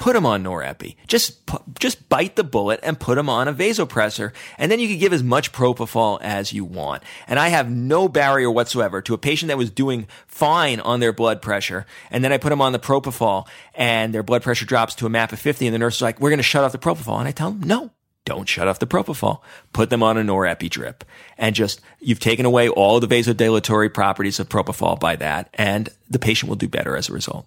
put 0.00 0.14
them 0.14 0.26
on 0.26 0.42
norepi. 0.42 0.96
Just 1.06 1.38
just 1.78 2.08
bite 2.08 2.34
the 2.34 2.42
bullet 2.42 2.80
and 2.82 2.98
put 2.98 3.14
them 3.14 3.28
on 3.28 3.46
a 3.46 3.52
vasopressor, 3.52 4.32
and 4.58 4.72
then 4.72 4.80
you 4.80 4.88
can 4.88 4.98
give 4.98 5.12
as 5.12 5.22
much 5.22 5.52
propofol 5.52 6.18
as 6.22 6.52
you 6.52 6.64
want. 6.64 7.04
And 7.28 7.38
I 7.38 7.48
have 7.48 7.70
no 7.70 8.08
barrier 8.08 8.50
whatsoever 8.50 9.02
to 9.02 9.14
a 9.14 9.18
patient 9.18 9.48
that 9.48 9.58
was 9.58 9.70
doing 9.70 10.08
fine 10.26 10.80
on 10.80 10.98
their 10.98 11.12
blood 11.12 11.40
pressure, 11.42 11.86
and 12.10 12.24
then 12.24 12.32
I 12.32 12.38
put 12.38 12.48
them 12.48 12.62
on 12.62 12.72
the 12.72 12.78
propofol, 12.80 13.46
and 13.74 14.12
their 14.12 14.24
blood 14.24 14.42
pressure 14.42 14.64
drops 14.64 14.94
to 14.96 15.06
a 15.06 15.10
map 15.10 15.32
of 15.32 15.38
50, 15.38 15.66
and 15.66 15.74
the 15.74 15.78
nurse 15.78 15.96
is 15.96 16.02
like, 16.02 16.18
"We're 16.18 16.30
going 16.30 16.38
to 16.38 16.42
shut 16.42 16.64
off 16.64 16.72
the 16.72 16.78
propofol," 16.78 17.18
and 17.18 17.28
I 17.28 17.32
tell 17.32 17.52
them, 17.52 17.68
"No." 17.68 17.90
Don't 18.26 18.48
shut 18.48 18.68
off 18.68 18.78
the 18.78 18.86
propofol. 18.86 19.40
Put 19.72 19.88
them 19.88 20.02
on 20.02 20.18
a 20.18 20.22
norepi 20.22 20.68
drip. 20.68 21.04
And 21.38 21.54
just, 21.54 21.80
you've 22.00 22.20
taken 22.20 22.44
away 22.44 22.68
all 22.68 23.00
the 23.00 23.08
vasodilatory 23.08 23.92
properties 23.92 24.38
of 24.38 24.48
propofol 24.48 25.00
by 25.00 25.16
that, 25.16 25.48
and 25.54 25.88
the 26.08 26.18
patient 26.18 26.48
will 26.48 26.56
do 26.56 26.68
better 26.68 26.96
as 26.96 27.08
a 27.08 27.14
result. 27.14 27.46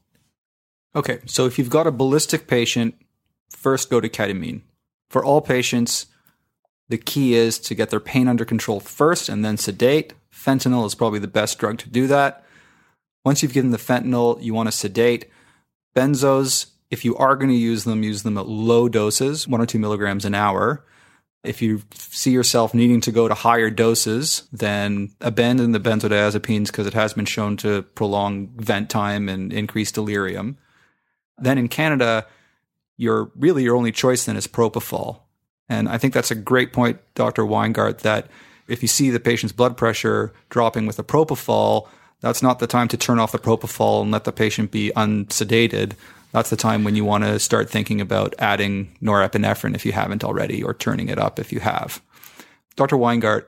Okay, 0.96 1.20
so 1.26 1.46
if 1.46 1.58
you've 1.58 1.70
got 1.70 1.88
a 1.88 1.92
ballistic 1.92 2.48
patient, 2.48 2.96
first 3.50 3.90
go 3.90 4.00
to 4.00 4.10
ketamine. 4.10 4.62
For 5.10 5.26
all 5.26 5.42
patients, 5.42 6.08
the 6.90 6.98
key 6.98 7.34
is 7.34 7.58
to 7.60 7.76
get 7.76 7.90
their 7.90 8.00
pain 8.00 8.28
under 8.28 8.46
control 8.46 8.80
first 8.80 9.30
and 9.30 9.44
then 9.44 9.58
sedate. 9.58 10.14
Fentanyl 10.32 10.86
is 10.86 10.96
probably 10.96 11.20
the 11.20 11.28
best 11.28 11.58
drug 11.58 11.80
to 11.80 11.90
do 11.90 12.08
that. 12.08 12.44
Once 13.26 13.42
you've 13.42 13.54
given 13.54 13.72
the 13.72 13.78
fentanyl, 13.78 14.42
you 14.44 14.54
want 14.54 14.68
to 14.68 14.72
sedate. 14.72 15.30
Benzos, 15.96 16.68
if 16.92 17.06
you 17.06 17.16
are 17.16 17.36
going 17.36 17.50
to 17.50 17.56
use 17.56 17.86
them, 17.86 18.04
use 18.04 18.24
them 18.24 18.38
at 18.38 18.48
low 18.48 18.90
doses, 18.90 19.48
one 19.48 19.62
or 19.62 19.66
two 19.66 19.80
milligrams 19.80 20.26
an 20.26 20.36
hour. 20.36 20.86
If 21.44 21.62
you 21.62 21.82
see 21.94 22.32
yourself 22.32 22.74
needing 22.74 23.02
to 23.02 23.12
go 23.12 23.28
to 23.28 23.34
higher 23.34 23.70
doses, 23.70 24.48
then 24.52 25.12
abandon 25.22 25.72
the 25.72 25.80
benzodiazepines 25.80 26.68
because 26.68 26.88
it 26.88 26.94
has 26.94 27.14
been 27.14 27.26
shown 27.26 27.58
to 27.58 27.82
prolong 27.82 28.50
vent 28.58 28.90
time 28.90 29.28
and 29.28 29.52
increase 29.52 29.92
delirium. 29.92 30.58
Then 31.38 31.58
in 31.58 31.68
Canada, 31.68 32.26
your 32.98 33.32
really 33.36 33.64
your 33.64 33.76
only 33.76 33.92
choice 33.92 34.26
then 34.26 34.38
is 34.38 34.48
propofol. 34.48 35.22
And 35.70 35.90
I 35.90 35.98
think 35.98 36.14
that's 36.14 36.32
a 36.32 36.36
great 36.36 36.74
point, 36.74 37.00
Dr. 37.16 37.44
Weingart, 37.44 38.00
that 38.00 38.28
if 38.68 38.82
you 38.82 38.88
see 38.88 39.10
the 39.10 39.20
patient's 39.20 39.54
blood 39.54 39.78
pressure 39.78 40.34
dropping 40.50 40.86
with 40.86 41.00
a 41.00 41.04
propofol, 41.04 41.88
that's 42.22 42.42
not 42.42 42.60
the 42.60 42.68
time 42.68 42.88
to 42.90 42.98
turn 42.98 43.20
off 43.20 43.32
the 43.32 43.40
propofol 43.40 44.02
and 44.02 44.12
let 44.12 44.24
the 44.24 44.32
patient 44.32 44.72
be 44.72 44.92
unsedated. 44.96 45.94
That's 46.32 46.50
the 46.50 46.56
time 46.56 46.84
when 46.84 46.96
you 46.96 47.06
want 47.06 47.24
to 47.26 47.40
start 47.40 47.70
thinking 47.70 48.02
about 48.02 48.34
adding 48.40 48.96
norepinephrine 49.02 49.76
if 49.76 49.86
you 49.86 49.92
haven't 49.92 50.24
already, 50.24 50.64
or 50.64 50.74
turning 50.74 51.10
it 51.10 51.20
up 51.20 51.40
if 51.40 51.52
you 51.52 51.60
have. 51.60 52.02
Dr. 52.76 52.96
Weingart, 52.96 53.46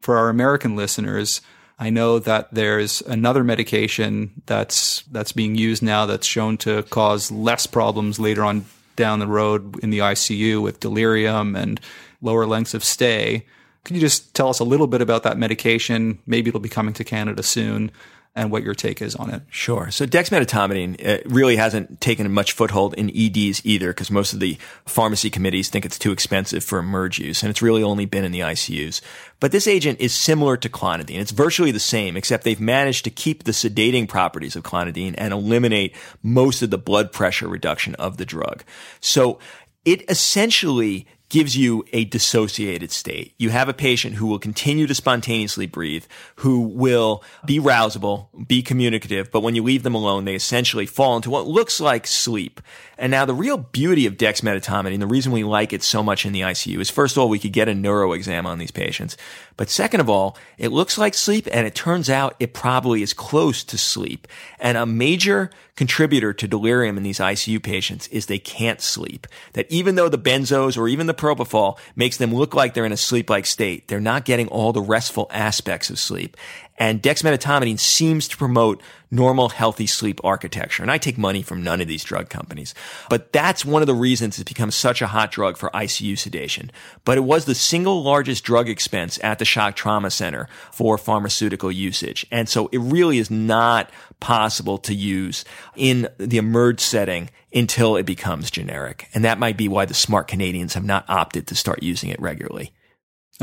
for 0.00 0.16
our 0.16 0.28
American 0.28 0.76
listeners, 0.76 1.40
I 1.78 1.90
know 1.90 2.18
that 2.20 2.54
there's 2.54 3.00
another 3.02 3.42
medication 3.42 4.42
that's 4.46 5.02
that's 5.10 5.32
being 5.32 5.54
used 5.56 5.82
now 5.82 6.06
that's 6.06 6.26
shown 6.26 6.56
to 6.58 6.82
cause 6.84 7.30
less 7.30 7.66
problems 7.66 8.20
later 8.20 8.44
on 8.44 8.64
down 8.96 9.18
the 9.18 9.26
road 9.26 9.82
in 9.82 9.90
the 9.90 9.98
ICU 9.98 10.62
with 10.62 10.80
delirium 10.80 11.56
and 11.56 11.80
lower 12.22 12.46
lengths 12.46 12.74
of 12.74 12.84
stay. 12.84 13.44
Can 13.84 13.96
you 13.96 14.00
just 14.00 14.34
tell 14.34 14.48
us 14.48 14.60
a 14.60 14.64
little 14.64 14.86
bit 14.86 15.02
about 15.02 15.24
that 15.24 15.36
medication? 15.36 16.20
Maybe 16.26 16.48
it'll 16.48 16.60
be 16.60 16.68
coming 16.68 16.94
to 16.94 17.04
Canada 17.04 17.42
soon 17.42 17.90
and 18.36 18.50
what 18.50 18.64
your 18.64 18.74
take 18.74 19.00
is 19.00 19.14
on 19.14 19.30
it. 19.30 19.42
Sure. 19.48 19.90
So 19.90 20.06
dexmedetomidine 20.06 21.06
uh, 21.06 21.22
really 21.26 21.56
hasn't 21.56 22.00
taken 22.00 22.30
much 22.32 22.52
foothold 22.52 22.94
in 22.94 23.10
EDs 23.10 23.64
either 23.64 23.88
because 23.88 24.10
most 24.10 24.32
of 24.32 24.40
the 24.40 24.58
pharmacy 24.86 25.30
committees 25.30 25.68
think 25.68 25.84
it's 25.84 25.98
too 25.98 26.10
expensive 26.10 26.64
for 26.64 26.78
emerge 26.78 27.18
use 27.18 27.42
and 27.42 27.50
it's 27.50 27.62
really 27.62 27.82
only 27.82 28.06
been 28.06 28.24
in 28.24 28.32
the 28.32 28.40
ICUs. 28.40 29.00
But 29.38 29.52
this 29.52 29.68
agent 29.68 30.00
is 30.00 30.14
similar 30.14 30.56
to 30.56 30.68
clonidine. 30.68 31.20
It's 31.20 31.30
virtually 31.30 31.70
the 31.70 31.78
same 31.78 32.16
except 32.16 32.42
they've 32.44 32.60
managed 32.60 33.04
to 33.04 33.10
keep 33.10 33.44
the 33.44 33.52
sedating 33.52 34.08
properties 34.08 34.56
of 34.56 34.64
clonidine 34.64 35.14
and 35.16 35.32
eliminate 35.32 35.94
most 36.22 36.62
of 36.62 36.70
the 36.70 36.78
blood 36.78 37.12
pressure 37.12 37.46
reduction 37.46 37.94
of 37.96 38.16
the 38.16 38.26
drug. 38.26 38.64
So 39.00 39.38
it 39.84 40.10
essentially 40.10 41.06
gives 41.34 41.56
you 41.56 41.84
a 41.92 42.04
dissociated 42.04 42.92
state. 42.92 43.34
You 43.38 43.50
have 43.50 43.68
a 43.68 43.74
patient 43.74 44.14
who 44.14 44.28
will 44.28 44.38
continue 44.38 44.86
to 44.86 44.94
spontaneously 44.94 45.66
breathe, 45.66 46.04
who 46.36 46.60
will 46.60 47.24
be 47.44 47.58
rousable, 47.58 48.28
be 48.46 48.62
communicative, 48.62 49.32
but 49.32 49.40
when 49.40 49.56
you 49.56 49.64
leave 49.64 49.82
them 49.82 49.96
alone, 49.96 50.26
they 50.26 50.36
essentially 50.36 50.86
fall 50.86 51.16
into 51.16 51.30
what 51.30 51.48
looks 51.48 51.80
like 51.80 52.06
sleep. 52.06 52.60
And 52.96 53.10
now 53.10 53.24
the 53.24 53.34
real 53.34 53.56
beauty 53.56 54.06
of 54.06 54.16
dexmedetomidine, 54.16 55.00
the 55.00 55.08
reason 55.08 55.32
we 55.32 55.42
like 55.42 55.72
it 55.72 55.82
so 55.82 56.04
much 56.04 56.24
in 56.24 56.32
the 56.32 56.42
ICU 56.42 56.78
is 56.78 56.88
first 56.88 57.16
of 57.16 57.20
all, 57.20 57.28
we 57.28 57.40
could 57.40 57.52
get 57.52 57.68
a 57.68 57.74
neuro 57.74 58.12
exam 58.12 58.46
on 58.46 58.58
these 58.58 58.70
patients. 58.70 59.16
But 59.56 59.70
second 59.70 59.98
of 59.98 60.08
all, 60.08 60.38
it 60.56 60.68
looks 60.68 60.96
like 60.96 61.14
sleep 61.14 61.48
and 61.50 61.66
it 61.66 61.74
turns 61.74 62.08
out 62.08 62.36
it 62.38 62.54
probably 62.54 63.02
is 63.02 63.12
close 63.12 63.64
to 63.64 63.76
sleep. 63.76 64.28
And 64.60 64.78
a 64.78 64.86
major 64.86 65.50
contributor 65.76 66.32
to 66.32 66.46
delirium 66.46 66.96
in 66.96 67.02
these 67.02 67.18
ICU 67.18 67.62
patients 67.62 68.06
is 68.08 68.26
they 68.26 68.38
can't 68.38 68.80
sleep. 68.80 69.26
That 69.54 69.70
even 69.70 69.94
though 69.94 70.08
the 70.08 70.18
benzos 70.18 70.78
or 70.78 70.88
even 70.88 71.06
the 71.06 71.14
propofol 71.14 71.78
makes 71.96 72.16
them 72.16 72.34
look 72.34 72.54
like 72.54 72.74
they're 72.74 72.84
in 72.84 72.92
a 72.92 72.96
sleep-like 72.96 73.46
state, 73.46 73.88
they're 73.88 74.00
not 74.00 74.24
getting 74.24 74.48
all 74.48 74.72
the 74.72 74.80
restful 74.80 75.26
aspects 75.30 75.90
of 75.90 75.98
sleep. 75.98 76.36
And 76.76 77.00
dexmedetomidine 77.00 77.78
seems 77.78 78.26
to 78.28 78.36
promote 78.36 78.82
normal, 79.10 79.48
healthy 79.48 79.86
sleep 79.86 80.20
architecture. 80.24 80.82
And 80.82 80.90
I 80.90 80.98
take 80.98 81.16
money 81.16 81.40
from 81.40 81.62
none 81.62 81.80
of 81.80 81.86
these 81.86 82.02
drug 82.02 82.28
companies. 82.28 82.74
But 83.08 83.32
that's 83.32 83.64
one 83.64 83.80
of 83.80 83.86
the 83.86 83.94
reasons 83.94 84.38
it's 84.38 84.48
become 84.48 84.72
such 84.72 85.00
a 85.00 85.06
hot 85.06 85.30
drug 85.30 85.56
for 85.56 85.70
ICU 85.70 86.18
sedation. 86.18 86.72
But 87.04 87.16
it 87.16 87.22
was 87.22 87.44
the 87.44 87.54
single 87.54 88.02
largest 88.02 88.42
drug 88.42 88.68
expense 88.68 89.20
at 89.22 89.38
the 89.38 89.44
shock 89.44 89.76
trauma 89.76 90.10
center 90.10 90.48
for 90.72 90.98
pharmaceutical 90.98 91.70
usage. 91.70 92.26
And 92.32 92.48
so 92.48 92.68
it 92.72 92.78
really 92.78 93.18
is 93.18 93.30
not 93.30 93.90
possible 94.18 94.78
to 94.78 94.94
use 94.94 95.44
in 95.76 96.08
the 96.18 96.38
emerge 96.38 96.80
setting 96.80 97.30
until 97.54 97.94
it 97.96 98.04
becomes 98.04 98.50
generic. 98.50 99.08
And 99.14 99.24
that 99.24 99.38
might 99.38 99.56
be 99.56 99.68
why 99.68 99.84
the 99.84 99.94
smart 99.94 100.26
Canadians 100.26 100.74
have 100.74 100.84
not 100.84 101.04
opted 101.08 101.46
to 101.46 101.54
start 101.54 101.84
using 101.84 102.10
it 102.10 102.20
regularly. 102.20 102.72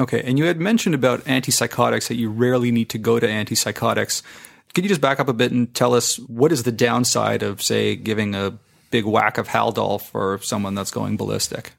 Okay, 0.01 0.23
and 0.23 0.39
you 0.39 0.45
had 0.45 0.59
mentioned 0.59 0.95
about 0.95 1.23
antipsychotics 1.25 2.07
that 2.07 2.15
you 2.15 2.31
rarely 2.31 2.71
need 2.71 2.89
to 2.89 2.97
go 2.97 3.19
to 3.19 3.27
antipsychotics. 3.27 4.23
Could 4.73 4.83
you 4.83 4.89
just 4.89 4.99
back 4.99 5.19
up 5.19 5.27
a 5.27 5.33
bit 5.33 5.51
and 5.51 5.71
tell 5.75 5.93
us 5.93 6.17
what 6.17 6.51
is 6.51 6.63
the 6.63 6.71
downside 6.71 7.43
of, 7.43 7.61
say, 7.61 7.95
giving 7.95 8.33
a 8.33 8.57
big 8.89 9.05
whack 9.05 9.37
of 9.37 9.47
Haldol 9.47 10.01
for 10.01 10.39
someone 10.41 10.73
that's 10.73 10.89
going 10.89 11.17
ballistic? 11.17 11.73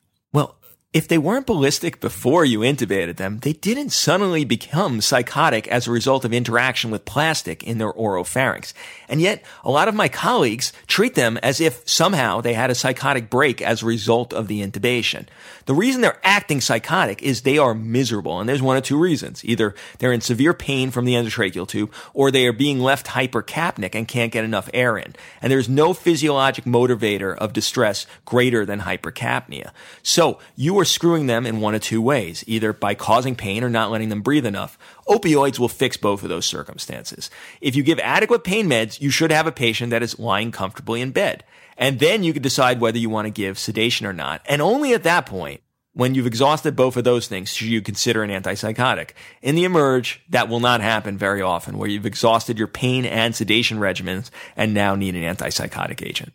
If 0.93 1.09
they 1.09 1.17
weren't 1.17 1.47
ballistic 1.47 2.01
before 2.01 2.45
you 2.45 2.59
intubated 2.59 3.17
them, 3.17 3.39
they 3.39 3.55
didn't 3.55 3.95
suddenly 3.95 4.45
become 4.45 5.01
psychotic 5.01 5.67
as 5.69 5.87
a 5.87 5.91
result 5.91 6.23
of 6.27 6.35
interaction 6.35 6.91
with 6.91 7.07
plastic 7.07 7.63
in 7.63 7.79
their 7.79 7.95
oropharynx. 7.95 8.75
And 9.09 9.19
yet, 9.19 9.43
a 9.65 9.71
lot 9.71 9.89
of 9.89 9.95
my 9.95 10.09
colleagues 10.09 10.71
treat 10.87 11.15
them 11.15 11.39
as 11.43 11.63
if 11.63 11.89
somehow 11.89 12.43
they 12.43 12.53
had 12.53 12.71
a 12.71 12.75
psychotic 12.75 13.31
break 13.31 13.63
as 13.63 13.83
a 13.83 13.87
result 13.87 14.35
of 14.35 14.49
the 14.49 14.61
intubation. 14.61 15.29
The 15.65 15.73
reason 15.73 16.03
they're 16.03 16.21
acting 16.23 16.61
psychotic 16.61 17.23
is 17.23 17.41
they 17.41 17.57
are 17.57 17.73
miserable, 17.73 18.39
and 18.39 18.47
there's 18.47 18.61
one 18.61 18.77
of 18.77 18.83
two 18.83 18.99
reasons. 18.99 19.43
Either 19.47 19.75
they're 19.99 20.13
in 20.13 20.21
severe 20.21 20.53
pain 20.53 20.91
from 20.91 21.07
the 21.07 21.15
endotracheal 21.15 21.69
tube, 21.69 21.91
or 22.13 22.31
they 22.31 22.47
are 22.47 22.53
being 22.53 22.81
left 22.81 23.07
hypercapnic 23.07 23.95
and 23.95 24.09
can't 24.09 24.33
get 24.33 24.45
enough 24.45 24.69
air 24.75 24.99
in. 24.99 25.15
And 25.41 25.51
there's 25.51 25.71
no 25.71 25.95
physiologic 25.95 26.67
motivator 26.67 27.35
of 27.35 27.55
distress 27.55 28.07
greater 28.27 28.67
than 28.67 28.81
hypercapnia. 28.81 29.71
So, 30.03 30.39
you 30.55 30.79
are 30.79 30.82
screwing 30.85 31.27
them 31.27 31.47
in 31.47 31.61
one 31.61 31.75
of 31.75 31.83
two 31.83 32.01
ways, 32.01 32.45
either 32.47 32.73
by 32.73 32.95
causing 32.95 33.35
pain 33.35 33.65
or 33.65 33.71
not 33.71 33.91
letting 33.91 34.09
them 34.09 34.23
breathe 34.23 34.47
enough. 34.47 34.79
Opioids 35.09 35.59
will 35.59 35.69
fix 35.69 35.97
both 35.97 36.23
of 36.23 36.29
those 36.29 36.47
circumstances. 36.47 37.31
If 37.61 37.75
you 37.77 37.83
give 37.83 37.99
adequate 38.01 38.45
pain 38.45 38.69
meds, 38.69 39.01
you 39.01 39.11
should 39.11 39.31
have 39.31 39.47
a 39.47 39.53
patient 39.53 39.91
that 39.91 40.03
is 40.03 40.19
lying 40.19 40.53
comfortably 40.53 41.01
in 41.01 41.13
bed. 41.13 41.45
And 41.77 41.99
then 41.99 42.23
you 42.23 42.33
can 42.33 42.43
decide 42.43 42.81
whether 42.81 42.99
you 42.99 43.11
want 43.11 43.27
to 43.27 43.31
give 43.31 43.59
sedation 43.59 44.07
or 44.07 44.13
not. 44.13 44.43
And 44.47 44.63
only 44.63 44.95
at 44.95 45.05
that 45.05 45.27
point, 45.27 45.63
when 45.95 46.15
you've 46.15 46.27
exhausted 46.27 46.75
both 46.75 46.97
of 46.97 47.05
those 47.05 47.29
things, 47.29 47.53
should 47.53 47.69
you 47.69 47.83
consider 47.83 48.23
an 48.23 48.31
antipsychotic. 48.31 49.11
In 49.43 49.55
the 49.55 49.65
emerge, 49.65 50.23
that 50.31 50.49
will 50.49 50.61
not 50.61 50.81
happen 50.81 51.19
very 51.19 51.43
often, 51.43 51.77
where 51.77 51.89
you've 51.89 52.07
exhausted 52.07 52.59
your 52.59 52.69
pain 52.69 53.05
and 53.05 53.35
sedation 53.35 53.79
regimens 53.79 54.31
and 54.57 54.73
now 54.73 54.95
need 54.95 55.15
an 55.15 55.37
antipsychotic 55.37 56.07
agent. 56.07 56.33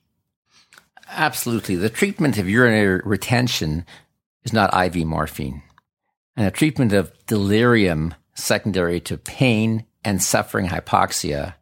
Absolutely. 1.09 1.75
The 1.75 1.89
treatment 1.89 2.37
of 2.37 2.49
urinary 2.49 3.01
retention 3.03 3.85
is 4.47 4.53
not 4.53 4.73
IV 4.73 5.05
morphine. 5.05 5.61
And 6.35 6.47
the 6.47 6.51
treatment 6.51 6.93
of 6.93 7.11
delirium 7.25 8.13
secondary 8.33 8.99
to 9.01 9.17
pain 9.17 9.85
and 10.03 10.21
suffering 10.21 10.67
hypoxia 10.67 11.55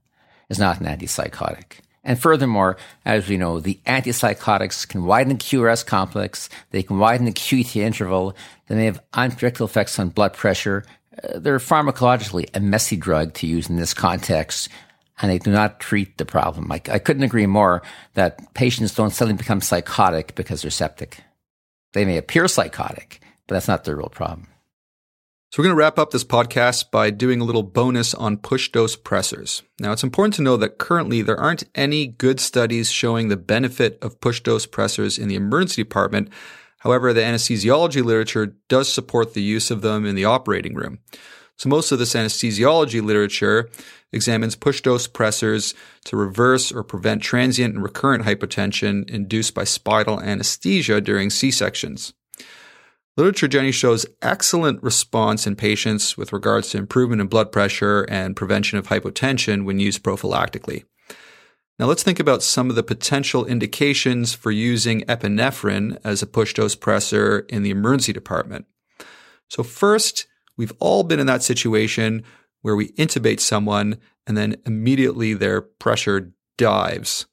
is 0.49 0.59
not 0.59 0.79
an 0.79 0.85
antipsychotic. 0.85 1.79
And 2.03 2.19
furthermore, 2.19 2.77
as 3.03 3.27
we 3.27 3.37
know, 3.37 3.59
the 3.59 3.79
antipsychotics 3.87 4.87
can 4.87 5.05
widen 5.05 5.37
the 5.37 5.43
QRS 5.43 5.83
complex, 5.85 6.49
they 6.69 6.83
can 6.83 6.99
widen 6.99 7.25
the 7.25 7.31
QT 7.31 7.77
interval, 7.77 8.35
they 8.67 8.75
may 8.75 8.85
have 8.85 9.01
unpredictable 9.13 9.65
effects 9.65 9.97
on 9.97 10.09
blood 10.09 10.33
pressure. 10.33 10.85
Uh, 11.23 11.39
they're 11.39 11.57
pharmacologically 11.57 12.47
a 12.53 12.59
messy 12.59 12.95
drug 12.95 13.33
to 13.35 13.47
use 13.47 13.69
in 13.69 13.77
this 13.77 13.95
context, 13.95 14.69
and 15.19 15.31
they 15.31 15.39
do 15.39 15.51
not 15.51 15.79
treat 15.79 16.19
the 16.19 16.25
problem. 16.25 16.71
I, 16.71 16.81
I 16.91 16.99
couldn't 16.99 17.23
agree 17.23 17.47
more 17.47 17.81
that 18.13 18.53
patients 18.53 18.93
don't 18.93 19.09
suddenly 19.11 19.37
become 19.37 19.61
psychotic 19.61 20.35
because 20.35 20.61
they're 20.61 20.69
septic. 20.69 21.23
They 21.95 22.03
may 22.03 22.17
appear 22.17 22.49
psychotic, 22.49 23.21
but 23.47 23.55
that's 23.55 23.69
not 23.69 23.85
their 23.85 23.95
real 23.95 24.09
problem. 24.09 24.47
So 25.49 25.61
we're 25.61 25.67
going 25.67 25.77
to 25.77 25.79
wrap 25.79 25.97
up 25.97 26.11
this 26.11 26.25
podcast 26.25 26.91
by 26.91 27.09
doing 27.09 27.39
a 27.39 27.45
little 27.45 27.63
bonus 27.63 28.13
on 28.13 28.35
push 28.35 28.69
dose 28.69 28.97
pressors. 28.97 29.61
Now 29.79 29.93
it's 29.93 30.03
important 30.03 30.33
to 30.33 30.41
know 30.41 30.57
that 30.57 30.77
currently 30.77 31.21
there 31.21 31.39
aren't 31.39 31.63
any 31.73 32.05
good 32.05 32.41
studies 32.41 32.91
showing 32.91 33.29
the 33.29 33.37
benefit 33.37 33.97
of 34.01 34.19
push 34.19 34.41
dose 34.41 34.67
pressors 34.67 35.17
in 35.17 35.29
the 35.29 35.35
emergency 35.35 35.83
department. 35.83 36.27
However, 36.79 37.13
the 37.13 37.21
anesthesiology 37.21 38.03
literature 38.03 38.57
does 38.67 38.91
support 38.91 39.33
the 39.33 39.41
use 39.41 39.71
of 39.71 39.81
them 39.81 40.05
in 40.05 40.15
the 40.15 40.25
operating 40.25 40.75
room. 40.75 40.99
So 41.57 41.69
most 41.69 41.91
of 41.91 41.99
this 41.99 42.13
anesthesiology 42.13 43.01
literature 43.01 43.69
examines 44.11 44.55
push 44.55 44.81
dose 44.81 45.07
pressors 45.07 45.73
to 46.05 46.17
reverse 46.17 46.71
or 46.71 46.83
prevent 46.83 47.21
transient 47.21 47.75
and 47.75 47.83
recurrent 47.83 48.25
hypotension 48.25 49.09
induced 49.09 49.53
by 49.53 49.63
spinal 49.63 50.19
anesthesia 50.19 50.99
during 51.01 51.29
C-sections. 51.29 52.13
Literature 53.17 53.47
generally 53.47 53.71
shows 53.71 54.05
excellent 54.21 54.83
response 54.83 55.47
in 55.47 55.55
patients 55.55 56.17
with 56.17 56.33
regards 56.33 56.69
to 56.69 56.77
improvement 56.77 57.21
in 57.21 57.27
blood 57.27 57.49
pressure 57.51 58.05
and 58.09 58.35
prevention 58.35 58.77
of 58.77 58.87
hypotension 58.87 59.63
when 59.63 59.79
used 59.79 60.03
prophylactically. 60.03 60.83
Now 61.79 61.85
let's 61.85 62.03
think 62.03 62.19
about 62.19 62.43
some 62.43 62.69
of 62.69 62.75
the 62.75 62.83
potential 62.83 63.45
indications 63.45 64.33
for 64.33 64.51
using 64.51 65.01
epinephrine 65.03 65.97
as 66.03 66.21
a 66.21 66.27
push 66.27 66.53
dose 66.53 66.75
pressor 66.75 67.49
in 67.49 67.63
the 67.63 67.69
emergency 67.69 68.11
department. 68.11 68.65
So 69.49 69.63
first, 69.63 70.27
we've 70.57 70.73
all 70.79 71.03
been 71.03 71.19
in 71.19 71.27
that 71.27 71.43
situation 71.43 72.23
where 72.61 72.75
we 72.75 72.89
intubate 72.93 73.39
someone 73.39 73.97
and 74.25 74.35
then 74.35 74.55
immediately 74.65 75.33
their 75.33 75.61
pressure 75.61 76.31
dives. 76.57 77.25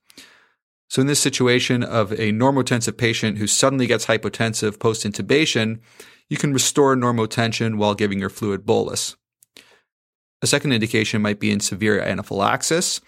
So 0.88 1.00
in 1.00 1.06
this 1.06 1.20
situation 1.20 1.82
of 1.82 2.12
a 2.12 2.32
normotensive 2.32 2.98
patient 2.98 3.38
who 3.38 3.46
suddenly 3.46 3.86
gets 3.86 4.06
hypotensive 4.06 4.78
post 4.78 5.06
intubation, 5.06 5.80
you 6.28 6.36
can 6.36 6.52
restore 6.52 6.94
normotension 6.94 7.78
while 7.78 7.94
giving 7.94 8.18
your 8.18 8.28
fluid 8.28 8.66
bolus. 8.66 9.16
A 10.42 10.46
second 10.46 10.72
indication 10.72 11.22
might 11.22 11.40
be 11.40 11.50
in 11.50 11.60
severe 11.60 12.00
anaphylaxis. 12.00 13.00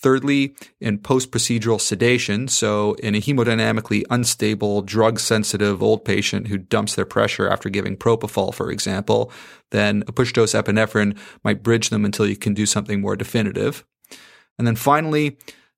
Thirdly, 0.00 0.54
in 0.80 0.98
post 0.98 1.32
procedural 1.32 1.80
sedation, 1.80 2.46
so 2.46 2.94
in 2.94 3.16
a 3.16 3.20
hemodynamically 3.20 4.04
unstable, 4.10 4.82
drug 4.82 5.18
sensitive 5.18 5.82
old 5.82 6.04
patient 6.04 6.46
who 6.46 6.58
dumps 6.58 6.94
their 6.94 7.04
pressure 7.04 7.48
after 7.48 7.68
giving 7.68 7.96
propofol, 7.96 8.54
for 8.54 8.70
example, 8.70 9.32
then 9.70 10.04
a 10.06 10.12
push 10.12 10.32
dose 10.32 10.52
epinephrine 10.52 11.18
might 11.42 11.64
bridge 11.64 11.90
them 11.90 12.04
until 12.04 12.28
you 12.28 12.36
can 12.36 12.54
do 12.54 12.64
something 12.64 13.00
more 13.00 13.16
definitive. 13.16 13.84
And 14.56 14.66
then 14.66 14.76
finally, 14.76 15.36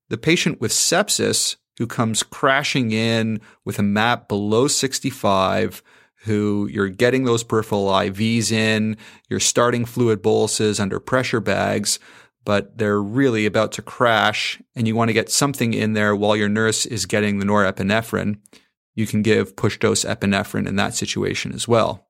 the 0.09 0.17
patient 0.17 0.61
with 0.61 0.71
sepsis 0.71 1.55
who 1.79 1.87
comes 1.87 2.21
crashing 2.21 2.91
in 2.91 3.41
with 3.65 3.79
a 3.79 3.83
map 3.83 4.27
below 4.27 4.67
65, 4.67 5.81
who 6.25 6.67
you're 6.71 6.89
getting 6.89 7.23
those 7.23 7.43
peripheral 7.43 7.87
IVs 7.87 8.51
in, 8.51 8.97
you're 9.29 9.39
starting 9.39 9.85
fluid 9.85 10.21
boluses 10.21 10.79
under 10.79 10.99
pressure 10.99 11.39
bags, 11.39 11.97
but 12.43 12.77
they're 12.77 13.01
really 13.01 13.45
about 13.45 13.71
to 13.73 13.81
crash 13.81 14.61
and 14.75 14.87
you 14.87 14.95
want 14.95 15.09
to 15.09 15.13
get 15.13 15.29
something 15.29 15.73
in 15.73 15.93
there 15.93 16.15
while 16.15 16.35
your 16.35 16.49
nurse 16.49 16.85
is 16.85 17.05
getting 17.05 17.39
the 17.39 17.45
norepinephrine. 17.45 18.39
You 18.95 19.07
can 19.07 19.21
give 19.21 19.55
push 19.55 19.77
dose 19.77 20.03
epinephrine 20.03 20.67
in 20.67 20.75
that 20.75 20.95
situation 20.95 21.53
as 21.53 21.67
well. 21.67 22.07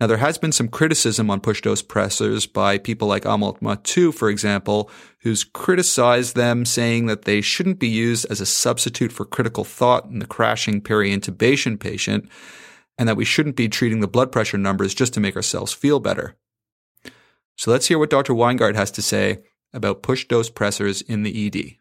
Now, 0.00 0.08
there 0.08 0.16
has 0.16 0.38
been 0.38 0.52
some 0.52 0.68
criticism 0.68 1.30
on 1.30 1.40
push 1.40 1.62
dose 1.62 1.82
pressors 1.82 2.52
by 2.52 2.78
people 2.78 3.06
like 3.06 3.24
Amal 3.24 3.54
Mattu, 3.62 4.12
for 4.12 4.28
example, 4.28 4.90
who's 5.20 5.44
criticized 5.44 6.34
them 6.34 6.64
saying 6.64 7.06
that 7.06 7.22
they 7.22 7.40
shouldn't 7.40 7.78
be 7.78 7.88
used 7.88 8.26
as 8.28 8.40
a 8.40 8.46
substitute 8.46 9.12
for 9.12 9.24
critical 9.24 9.62
thought 9.62 10.06
in 10.06 10.18
the 10.18 10.26
crashing 10.26 10.80
peri-intubation 10.80 11.78
patient, 11.78 12.28
and 12.98 13.08
that 13.08 13.16
we 13.16 13.24
shouldn't 13.24 13.56
be 13.56 13.68
treating 13.68 14.00
the 14.00 14.08
blood 14.08 14.32
pressure 14.32 14.58
numbers 14.58 14.94
just 14.94 15.14
to 15.14 15.20
make 15.20 15.36
ourselves 15.36 15.72
feel 15.72 16.00
better. 16.00 16.36
So 17.56 17.70
let's 17.70 17.86
hear 17.86 17.98
what 17.98 18.10
Dr. 18.10 18.32
Weingart 18.32 18.74
has 18.74 18.90
to 18.92 19.02
say 19.02 19.42
about 19.72 20.02
push 20.02 20.26
dose 20.26 20.50
pressors 20.50 21.02
in 21.08 21.22
the 21.22 21.46
ED. 21.46 21.76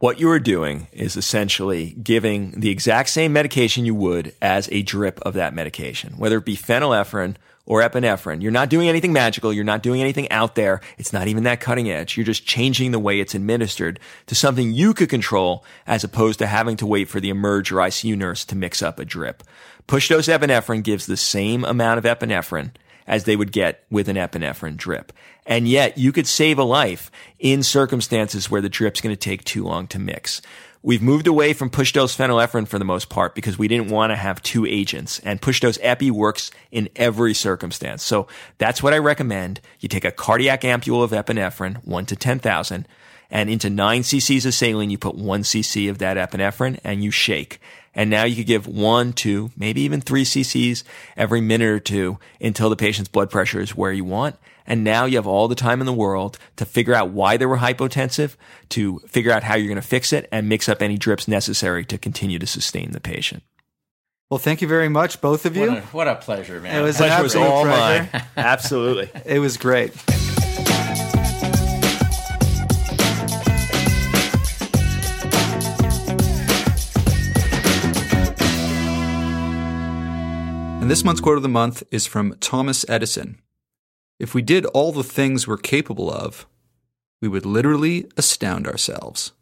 What 0.00 0.20
you 0.20 0.30
are 0.30 0.38
doing 0.38 0.86
is 0.92 1.16
essentially 1.16 1.96
giving 2.02 2.52
the 2.52 2.70
exact 2.70 3.08
same 3.08 3.32
medication 3.32 3.84
you 3.84 3.96
would 3.96 4.32
as 4.40 4.68
a 4.70 4.82
drip 4.82 5.18
of 5.22 5.34
that 5.34 5.54
medication, 5.54 6.14
whether 6.18 6.38
it 6.38 6.44
be 6.44 6.56
phenylephrine 6.56 7.34
or 7.66 7.82
epinephrine. 7.82 8.40
You're 8.40 8.52
not 8.52 8.70
doing 8.70 8.88
anything 8.88 9.12
magical. 9.12 9.52
You're 9.52 9.64
not 9.64 9.82
doing 9.82 10.00
anything 10.00 10.30
out 10.30 10.54
there. 10.54 10.80
It's 10.98 11.12
not 11.12 11.26
even 11.26 11.42
that 11.42 11.60
cutting 11.60 11.90
edge. 11.90 12.16
You're 12.16 12.24
just 12.24 12.46
changing 12.46 12.92
the 12.92 12.98
way 12.98 13.18
it's 13.18 13.34
administered 13.34 13.98
to 14.26 14.34
something 14.34 14.72
you 14.72 14.94
could 14.94 15.10
control 15.10 15.64
as 15.86 16.04
opposed 16.04 16.38
to 16.38 16.46
having 16.46 16.76
to 16.76 16.86
wait 16.86 17.08
for 17.08 17.18
the 17.18 17.28
emerge 17.28 17.72
or 17.72 17.76
ICU 17.76 18.16
nurse 18.16 18.44
to 18.46 18.56
mix 18.56 18.80
up 18.82 18.98
a 19.00 19.04
drip. 19.04 19.42
Push 19.86 20.08
dose 20.08 20.28
epinephrine 20.28 20.82
gives 20.82 21.06
the 21.06 21.16
same 21.16 21.64
amount 21.64 21.98
of 21.98 22.04
epinephrine 22.04 22.70
as 23.08 23.24
they 23.24 23.34
would 23.34 23.50
get 23.50 23.84
with 23.90 24.08
an 24.08 24.16
epinephrine 24.16 24.76
drip. 24.76 25.12
And 25.46 25.66
yet 25.66 25.98
you 25.98 26.12
could 26.12 26.28
save 26.28 26.58
a 26.58 26.62
life 26.62 27.10
in 27.40 27.64
circumstances 27.64 28.48
where 28.48 28.60
the 28.60 28.68
drip's 28.68 29.00
going 29.00 29.16
to 29.16 29.18
take 29.18 29.42
too 29.42 29.64
long 29.64 29.88
to 29.88 29.98
mix. 29.98 30.40
We've 30.80 31.02
moved 31.02 31.26
away 31.26 31.54
from 31.54 31.70
push 31.70 31.92
dose 31.92 32.16
phenylephrine 32.16 32.68
for 32.68 32.78
the 32.78 32.84
most 32.84 33.08
part 33.08 33.34
because 33.34 33.58
we 33.58 33.66
didn't 33.66 33.90
want 33.90 34.12
to 34.12 34.16
have 34.16 34.40
two 34.42 34.64
agents 34.64 35.18
and 35.20 35.42
push 35.42 35.58
dose 35.58 35.78
epi 35.82 36.12
works 36.12 36.52
in 36.70 36.88
every 36.94 37.34
circumstance. 37.34 38.04
So 38.04 38.28
that's 38.58 38.82
what 38.82 38.94
I 38.94 38.98
recommend. 38.98 39.60
You 39.80 39.88
take 39.88 40.04
a 40.04 40.12
cardiac 40.12 40.60
ampule 40.60 41.02
of 41.02 41.10
epinephrine, 41.10 41.84
one 41.84 42.06
to 42.06 42.14
10,000 42.14 42.86
and 43.30 43.50
into 43.50 43.68
nine 43.68 44.02
cc's 44.02 44.46
of 44.46 44.54
saline, 44.54 44.90
you 44.90 44.98
put 44.98 45.14
one 45.14 45.42
cc 45.42 45.90
of 45.90 45.98
that 45.98 46.16
epinephrine 46.16 46.78
and 46.84 47.04
you 47.04 47.10
shake. 47.10 47.60
And 47.98 48.10
now 48.10 48.22
you 48.22 48.36
could 48.36 48.46
give 48.46 48.68
one, 48.68 49.12
two, 49.12 49.50
maybe 49.56 49.80
even 49.80 50.00
three 50.00 50.22
cc's 50.24 50.84
every 51.16 51.40
minute 51.40 51.66
or 51.68 51.80
two 51.80 52.20
until 52.40 52.70
the 52.70 52.76
patient's 52.76 53.08
blood 53.10 53.28
pressure 53.28 53.60
is 53.60 53.74
where 53.74 53.90
you 53.90 54.04
want. 54.04 54.36
And 54.68 54.84
now 54.84 55.04
you 55.04 55.16
have 55.16 55.26
all 55.26 55.48
the 55.48 55.56
time 55.56 55.80
in 55.80 55.86
the 55.86 55.92
world 55.92 56.38
to 56.58 56.64
figure 56.64 56.94
out 56.94 57.10
why 57.10 57.36
they 57.36 57.44
were 57.44 57.56
hypotensive, 57.56 58.36
to 58.68 59.00
figure 59.00 59.32
out 59.32 59.42
how 59.42 59.56
you're 59.56 59.66
going 59.66 59.82
to 59.82 59.82
fix 59.82 60.12
it 60.12 60.28
and 60.30 60.48
mix 60.48 60.68
up 60.68 60.80
any 60.80 60.96
drips 60.96 61.26
necessary 61.26 61.84
to 61.86 61.98
continue 61.98 62.38
to 62.38 62.46
sustain 62.46 62.92
the 62.92 63.00
patient. 63.00 63.42
Well, 64.30 64.38
thank 64.38 64.62
you 64.62 64.68
very 64.68 64.88
much, 64.88 65.20
both 65.20 65.44
of 65.44 65.56
you. 65.56 65.68
What 65.68 65.78
a, 65.78 65.80
what 65.86 66.08
a 66.08 66.14
pleasure, 66.14 66.60
man. 66.60 66.78
It 66.78 66.82
was 66.84 66.98
Pleasure 66.98 67.20
was 67.20 67.34
absolute 67.34 67.50
all 67.52 67.64
pleasure. 67.64 68.10
mine. 68.12 68.24
Absolutely. 68.36 69.10
It 69.24 69.40
was 69.40 69.56
great. 69.56 69.92
And 80.80 80.90
this 80.90 81.04
month's 81.04 81.20
quote 81.20 81.36
of 81.36 81.42
the 81.42 81.48
month 81.48 81.82
is 81.90 82.06
from 82.06 82.36
Thomas 82.40 82.84
Edison. 82.88 83.40
If 84.18 84.34
we 84.34 84.42
did 84.42 84.64
all 84.66 84.92
the 84.92 85.04
things 85.04 85.46
we're 85.46 85.58
capable 85.58 86.10
of, 86.10 86.46
we 87.20 87.28
would 87.28 87.44
literally 87.44 88.06
astound 88.16 88.66
ourselves. 88.66 89.32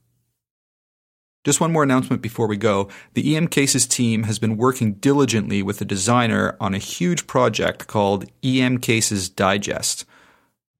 Just 1.44 1.60
one 1.60 1.72
more 1.72 1.84
announcement 1.84 2.22
before 2.22 2.48
we 2.48 2.56
go. 2.56 2.88
The 3.14 3.36
EM 3.36 3.46
Cases 3.46 3.86
team 3.86 4.24
has 4.24 4.40
been 4.40 4.56
working 4.56 4.94
diligently 4.94 5.62
with 5.62 5.80
a 5.80 5.84
designer 5.84 6.56
on 6.58 6.74
a 6.74 6.78
huge 6.78 7.28
project 7.28 7.86
called 7.86 8.28
EM 8.42 8.78
Cases 8.78 9.28
Digest. 9.28 10.04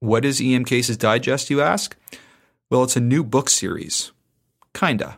What 0.01 0.25
is 0.25 0.41
EM 0.43 0.65
Cases 0.65 0.97
Digest, 0.97 1.49
you 1.49 1.61
ask? 1.61 1.95
Well, 2.69 2.83
it's 2.83 2.97
a 2.97 2.99
new 2.99 3.23
book 3.23 3.49
series. 3.49 4.11
Kinda. 4.73 5.17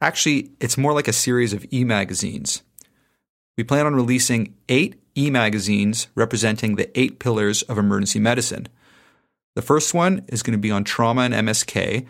Actually, 0.00 0.50
it's 0.58 0.76
more 0.76 0.92
like 0.92 1.06
a 1.06 1.12
series 1.12 1.52
of 1.52 1.64
e 1.72 1.84
magazines. 1.84 2.62
We 3.56 3.64
plan 3.64 3.86
on 3.86 3.94
releasing 3.94 4.54
eight 4.68 5.00
e 5.16 5.30
magazines 5.30 6.08
representing 6.14 6.76
the 6.76 6.98
eight 6.98 7.18
pillars 7.18 7.62
of 7.62 7.78
emergency 7.78 8.18
medicine. 8.18 8.68
The 9.54 9.62
first 9.62 9.92
one 9.92 10.24
is 10.28 10.42
going 10.42 10.52
to 10.52 10.58
be 10.58 10.70
on 10.70 10.84
trauma 10.84 11.22
and 11.22 11.34
MSK, 11.34 12.06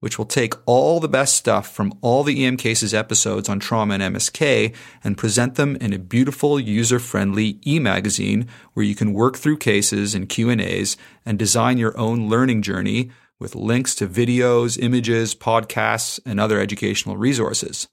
which 0.00 0.18
will 0.18 0.26
take 0.26 0.54
all 0.66 0.98
the 0.98 1.08
best 1.08 1.36
stuff 1.36 1.70
from 1.70 1.92
all 2.00 2.24
the 2.24 2.44
EM 2.44 2.56
Cases 2.56 2.94
episodes 2.94 3.48
on 3.48 3.60
trauma 3.60 3.94
and 3.94 4.16
MSK 4.16 4.74
and 5.04 5.18
present 5.18 5.56
them 5.56 5.76
in 5.76 5.92
a 5.92 5.98
beautiful, 5.98 6.58
user-friendly 6.58 7.60
e-magazine 7.66 8.48
where 8.72 8.84
you 8.84 8.94
can 8.94 9.12
work 9.12 9.36
through 9.36 9.58
cases 9.58 10.14
and 10.14 10.28
Q&As 10.28 10.96
and 11.24 11.38
design 11.38 11.78
your 11.78 11.96
own 11.98 12.28
learning 12.28 12.62
journey 12.62 13.10
with 13.38 13.54
links 13.54 13.94
to 13.96 14.08
videos, 14.08 14.82
images, 14.82 15.34
podcasts, 15.34 16.18
and 16.24 16.40
other 16.40 16.58
educational 16.58 17.16
resources. 17.16 17.88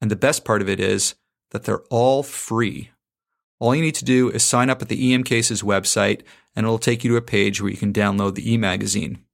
And 0.00 0.10
the 0.10 0.16
best 0.16 0.44
part 0.44 0.62
of 0.62 0.68
it 0.68 0.78
is 0.78 1.14
that 1.50 1.64
they're 1.64 1.84
all 1.90 2.22
free. 2.22 2.90
All 3.60 3.74
you 3.74 3.82
need 3.82 3.96
to 3.96 4.04
do 4.04 4.30
is 4.30 4.44
sign 4.44 4.70
up 4.70 4.82
at 4.82 4.88
the 4.88 5.12
EM 5.12 5.24
Cases 5.24 5.62
website 5.62 6.22
and 6.54 6.64
it'll 6.64 6.78
take 6.78 7.04
you 7.04 7.10
to 7.10 7.16
a 7.16 7.22
page 7.22 7.60
where 7.60 7.70
you 7.70 7.76
can 7.76 7.92
download 7.92 8.34
the 8.34 8.52
e-magazine. 8.52 9.24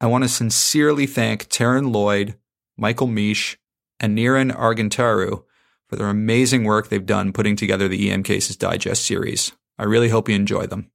I 0.00 0.06
want 0.06 0.24
to 0.24 0.28
sincerely 0.28 1.06
thank 1.06 1.48
Taryn 1.48 1.92
Lloyd, 1.92 2.36
Michael 2.76 3.06
Misch, 3.06 3.56
and 4.00 4.16
Niran 4.18 4.52
Argintaru 4.52 5.44
for 5.88 5.96
their 5.96 6.08
amazing 6.08 6.64
work 6.64 6.88
they've 6.88 7.04
done 7.04 7.32
putting 7.32 7.54
together 7.54 7.86
the 7.88 8.10
EM 8.10 8.22
Cases 8.22 8.56
Digest 8.56 9.04
series. 9.04 9.52
I 9.78 9.84
really 9.84 10.08
hope 10.08 10.28
you 10.28 10.34
enjoy 10.34 10.66
them. 10.66 10.90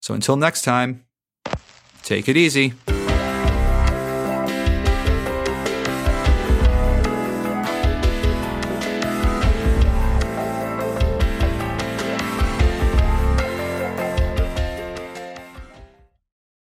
So 0.00 0.14
until 0.14 0.36
next 0.36 0.62
time, 0.62 1.04
take 2.02 2.28
it 2.28 2.36
easy. 2.36 2.74